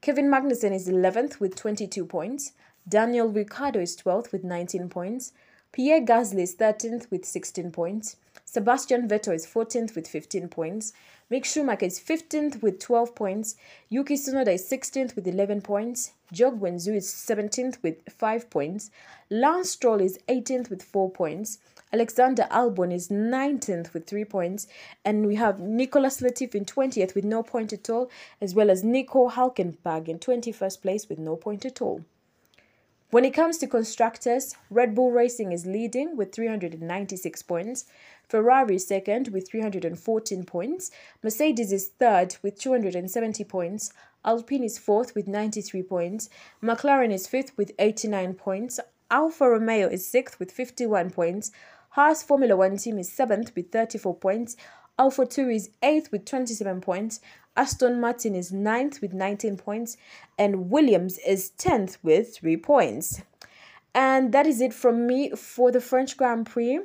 Kevin 0.00 0.28
Magnussen 0.28 0.72
is 0.72 0.88
11th 0.88 1.38
with 1.38 1.54
22 1.54 2.06
points. 2.06 2.52
Daniel 2.88 3.28
Ricciardo 3.28 3.80
is 3.80 3.96
12th 3.96 4.30
with 4.30 4.44
19 4.44 4.88
points. 4.88 5.32
Pierre 5.72 6.00
Gasly 6.00 6.42
is 6.42 6.54
13th 6.54 7.10
with 7.10 7.24
16 7.24 7.72
points. 7.72 8.14
Sebastian 8.44 9.08
Vettel 9.08 9.34
is 9.34 9.44
14th 9.44 9.96
with 9.96 10.06
15 10.06 10.46
points. 10.46 10.92
Mick 11.28 11.44
Schumacher 11.44 11.86
is 11.86 11.98
15th 11.98 12.62
with 12.62 12.78
12 12.78 13.12
points. 13.16 13.56
Yuki 13.88 14.14
Tsunoda 14.14 14.54
is 14.54 14.70
16th 14.70 15.16
with 15.16 15.26
11 15.26 15.62
points. 15.62 16.12
Zhou 16.32 16.56
Guanyu 16.56 16.94
is 16.94 17.08
17th 17.08 17.82
with 17.82 17.96
5 18.08 18.48
points. 18.50 18.92
Lance 19.30 19.70
Stroll 19.70 20.00
is 20.00 20.20
18th 20.28 20.70
with 20.70 20.84
4 20.84 21.10
points. 21.10 21.58
Alexander 21.92 22.46
Albon 22.52 22.92
is 22.92 23.08
19th 23.08 23.92
with 23.94 24.06
3 24.06 24.24
points. 24.26 24.68
And 25.04 25.26
we 25.26 25.34
have 25.34 25.58
Nicholas 25.58 26.20
Latifi 26.20 26.54
in 26.54 26.64
20th 26.64 27.16
with 27.16 27.24
no 27.24 27.42
point 27.42 27.72
at 27.72 27.90
all, 27.90 28.08
as 28.40 28.54
well 28.54 28.70
as 28.70 28.84
Nico 28.84 29.28
Hulkenberg 29.28 30.08
in 30.08 30.20
21st 30.20 30.80
place 30.80 31.08
with 31.08 31.18
no 31.18 31.34
point 31.34 31.66
at 31.66 31.82
all. 31.82 32.04
When 33.10 33.24
it 33.24 33.34
comes 33.34 33.58
to 33.58 33.68
constructors, 33.68 34.56
Red 34.68 34.96
Bull 34.96 35.12
Racing 35.12 35.52
is 35.52 35.64
leading 35.64 36.16
with 36.16 36.34
396 36.34 37.40
points. 37.42 37.84
Ferrari 38.28 38.76
is 38.76 38.88
second 38.88 39.28
with 39.28 39.48
314 39.48 40.44
points. 40.44 40.90
Mercedes 41.22 41.70
is 41.70 41.86
third 41.86 42.36
with 42.42 42.58
270 42.58 43.44
points. 43.44 43.92
Alpine 44.24 44.64
is 44.64 44.76
fourth 44.76 45.14
with 45.14 45.28
93 45.28 45.84
points. 45.84 46.28
McLaren 46.60 47.12
is 47.12 47.28
fifth 47.28 47.56
with 47.56 47.70
89 47.78 48.34
points. 48.34 48.80
Alfa 49.08 49.50
Romeo 49.50 49.86
is 49.86 50.04
sixth 50.04 50.40
with 50.40 50.50
51 50.50 51.10
points. 51.10 51.52
Haas 51.90 52.24
Formula 52.24 52.56
One 52.56 52.76
team 52.76 52.98
is 52.98 53.12
seventh 53.12 53.54
with 53.54 53.70
34 53.70 54.16
points. 54.16 54.56
AlphaTauri 54.98 55.54
is 55.54 55.70
eighth 55.80 56.10
with 56.10 56.24
27 56.24 56.80
points. 56.80 57.20
Aston 57.56 58.00
Martin 58.00 58.34
is 58.34 58.52
ninth 58.52 59.00
with 59.00 59.12
19 59.12 59.56
points. 59.56 59.96
And 60.38 60.70
Williams 60.70 61.18
is 61.18 61.52
10th 61.58 61.98
with 62.02 62.36
3 62.36 62.56
points. 62.58 63.22
And 63.94 64.32
that 64.32 64.46
is 64.46 64.60
it 64.60 64.74
from 64.74 65.06
me 65.06 65.30
for 65.30 65.72
the 65.72 65.80
French 65.80 66.16
Grand 66.16 66.46
Prix. 66.46 66.80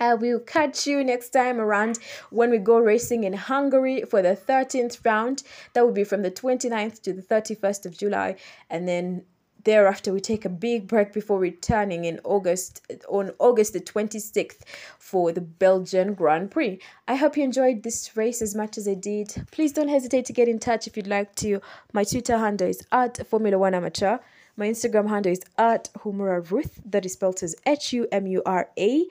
I 0.00 0.14
will 0.14 0.40
catch 0.40 0.86
you 0.86 1.04
next 1.04 1.28
time 1.28 1.60
around 1.60 1.98
when 2.30 2.50
we 2.50 2.58
go 2.58 2.78
racing 2.78 3.22
in 3.22 3.34
Hungary 3.34 4.02
for 4.02 4.22
the 4.22 4.36
13th 4.36 5.04
round. 5.04 5.44
That 5.74 5.84
will 5.84 5.92
be 5.92 6.02
from 6.02 6.22
the 6.22 6.30
29th 6.30 7.02
to 7.02 7.12
the 7.12 7.22
31st 7.22 7.86
of 7.86 7.96
July. 7.96 8.36
And 8.68 8.88
then 8.88 9.24
thereafter 9.64 10.12
we 10.12 10.20
take 10.20 10.44
a 10.44 10.48
big 10.48 10.86
break 10.86 11.12
before 11.12 11.38
returning 11.38 12.04
in 12.04 12.20
August 12.24 12.82
on 13.08 13.32
August 13.38 13.72
the 13.72 13.80
26th 13.80 14.60
for 14.98 15.32
the 15.32 15.40
Belgian 15.40 16.14
Grand 16.14 16.50
Prix. 16.50 16.78
I 17.08 17.16
hope 17.16 17.36
you 17.36 17.44
enjoyed 17.44 17.82
this 17.82 18.16
race 18.16 18.42
as 18.42 18.54
much 18.54 18.78
as 18.78 18.88
I 18.88 18.94
did. 18.94 19.46
Please 19.50 19.72
don't 19.72 19.88
hesitate 19.88 20.24
to 20.26 20.32
get 20.32 20.48
in 20.48 20.58
touch 20.58 20.86
if 20.86 20.96
you'd 20.96 21.06
like 21.06 21.34
to. 21.36 21.60
My 21.92 22.04
Twitter 22.04 22.38
handle 22.38 22.68
is 22.68 22.86
at 22.92 23.26
Formula 23.26 23.58
One 23.58 23.74
Amateur. 23.74 24.18
My 24.56 24.66
Instagram 24.68 25.08
handle 25.08 25.32
is 25.32 25.40
at 25.56 25.88
Humura 25.98 26.50
Ruth. 26.50 26.80
That 26.84 27.06
is 27.06 27.14
spelled 27.14 27.42
as 27.42 27.56
H 27.66 27.92
U 27.94 28.06
M 28.12 28.26
U 28.26 28.42
R 28.44 28.68
A 28.78 29.06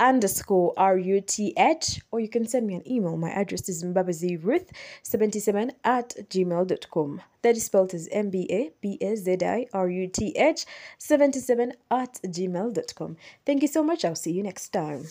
underscore 0.00 0.72
R-U-T-H, 0.76 2.00
or 2.10 2.20
you 2.20 2.28
can 2.28 2.48
send 2.48 2.66
me 2.66 2.74
an 2.74 2.90
email. 2.90 3.16
My 3.16 3.30
address 3.30 3.68
is 3.68 3.84
mbabaziruth77 3.84 5.70
at 5.84 6.16
gmail.com. 6.28 7.20
That 7.42 7.56
is 7.56 7.66
spelled 7.66 7.94
as 7.94 8.08
M-B-A-B-A-Z-I-R-U-T-H 8.10 10.66
77 10.98 11.72
at 11.90 12.20
gmail.com. 12.24 13.16
Thank 13.46 13.62
you 13.62 13.68
so 13.68 13.82
much. 13.82 14.04
I'll 14.04 14.14
see 14.14 14.32
you 14.32 14.42
next 14.42 14.68
time. 14.70 15.06